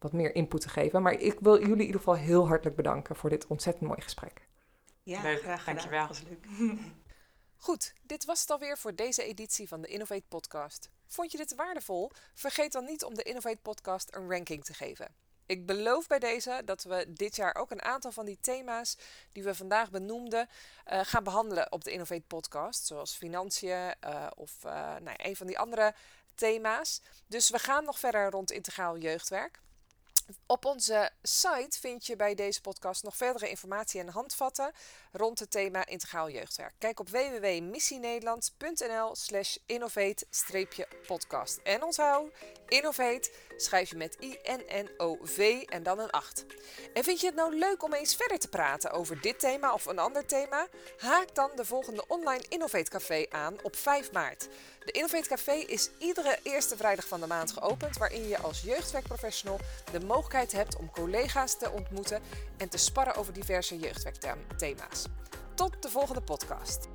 wat 0.03 0.13
meer 0.13 0.35
input 0.35 0.61
te 0.61 0.69
geven. 0.69 1.01
Maar 1.01 1.13
ik 1.13 1.39
wil 1.39 1.59
jullie 1.59 1.73
in 1.73 1.81
ieder 1.81 1.97
geval 1.97 2.15
heel 2.15 2.47
hartelijk 2.47 2.75
bedanken 2.75 3.15
voor 3.15 3.29
dit 3.29 3.47
ontzettend 3.47 3.87
mooie 3.87 4.01
gesprek. 4.01 4.47
Ja, 5.03 5.21
leuk. 5.21 5.39
graag 5.39 5.59
gedaan. 5.59 5.75
Dankjewel. 5.75 6.07
Was 6.07 6.23
leuk. 6.23 6.47
Goed, 7.65 7.93
dit 8.01 8.25
was 8.25 8.41
het 8.41 8.51
alweer 8.51 8.77
voor 8.77 8.95
deze 8.95 9.23
editie 9.23 9.67
van 9.67 9.81
de 9.81 9.87
Innovate 9.87 10.25
Podcast. 10.27 10.89
Vond 11.07 11.31
je 11.31 11.37
dit 11.37 11.55
waardevol? 11.55 12.11
Vergeet 12.33 12.71
dan 12.71 12.85
niet 12.85 13.03
om 13.03 13.13
de 13.13 13.23
Innovate 13.23 13.59
Podcast 13.61 14.15
een 14.15 14.29
ranking 14.29 14.65
te 14.65 14.73
geven. 14.73 15.15
Ik 15.45 15.65
beloof 15.65 16.07
bij 16.07 16.19
deze 16.19 16.61
dat 16.65 16.83
we 16.83 17.05
dit 17.09 17.35
jaar 17.35 17.55
ook 17.55 17.71
een 17.71 17.81
aantal 17.81 18.11
van 18.11 18.25
die 18.25 18.37
thema's 18.41 18.97
die 19.31 19.43
we 19.43 19.55
vandaag 19.55 19.91
benoemden 19.91 20.49
uh, 20.91 20.99
gaan 21.03 21.23
behandelen 21.23 21.71
op 21.71 21.83
de 21.83 21.91
Innovate 21.91 22.23
Podcast. 22.27 22.85
Zoals 22.85 23.15
financiën 23.15 23.95
uh, 24.05 24.27
of 24.35 24.57
uh, 24.65 24.71
nou, 25.01 25.17
een 25.17 25.35
van 25.35 25.47
die 25.47 25.59
andere 25.59 25.93
thema's. 26.35 27.01
Dus 27.27 27.49
we 27.49 27.59
gaan 27.59 27.83
nog 27.83 27.99
verder 27.99 28.29
rond 28.29 28.51
integraal 28.51 28.97
jeugdwerk. 28.97 29.61
Op 30.45 30.65
onze 30.65 31.11
site 31.21 31.79
vind 31.79 32.05
je 32.05 32.15
bij 32.15 32.35
deze 32.35 32.61
podcast 32.61 33.03
nog 33.03 33.17
verdere 33.17 33.49
informatie 33.49 33.99
en 33.99 34.09
handvatten 34.09 34.71
rond 35.11 35.39
het 35.39 35.51
thema 35.51 35.85
integraal 35.85 36.29
jeugdwerk. 36.29 36.73
Kijk 36.77 36.99
op 36.99 37.09
www.missienederland.nl 37.09 39.15
slash 39.15 39.57
innovate-podcast. 39.65 41.59
En 41.63 41.83
onthoud, 41.83 42.31
innovate 42.67 43.31
schrijf 43.57 43.89
je 43.89 43.95
met 43.95 44.17
I-N-N-O-V 44.19 45.63
en 45.65 45.83
dan 45.83 45.99
een 45.99 46.09
8. 46.09 46.45
En 46.93 47.03
vind 47.03 47.19
je 47.19 47.25
het 47.25 47.35
nou 47.35 47.57
leuk 47.57 47.83
om 47.83 47.93
eens 47.93 48.15
verder 48.15 48.39
te 48.39 48.47
praten 48.47 48.91
over 48.91 49.21
dit 49.21 49.39
thema 49.39 49.73
of 49.73 49.85
een 49.85 49.99
ander 49.99 50.25
thema? 50.25 50.67
Haak 50.97 51.35
dan 51.35 51.51
de 51.55 51.65
volgende 51.65 52.07
online 52.07 52.43
Innovate 52.49 52.89
Café 52.89 53.25
aan 53.29 53.63
op 53.63 53.75
5 53.75 54.11
maart. 54.11 54.47
De 54.85 54.91
Innovate 54.91 55.27
Café 55.27 55.53
is 55.53 55.89
iedere 55.97 56.39
eerste 56.43 56.77
vrijdag 56.77 57.07
van 57.07 57.19
de 57.19 57.27
maand 57.27 57.51
geopend, 57.51 57.97
waarin 57.97 58.27
je 58.27 58.37
als 58.37 58.61
jeugdwerkprofessional 58.61 59.59
de 59.91 59.99
mogelijkheid 59.99 60.51
hebt 60.51 60.75
om 60.75 60.91
collega's 60.91 61.57
te 61.57 61.71
ontmoeten 61.71 62.21
en 62.57 62.69
te 62.69 62.77
sparren 62.77 63.15
over 63.15 63.33
diverse 63.33 63.77
jeugdwerkthema's. 63.77 65.05
Tot 65.55 65.81
de 65.81 65.89
volgende 65.89 66.21
podcast. 66.21 66.87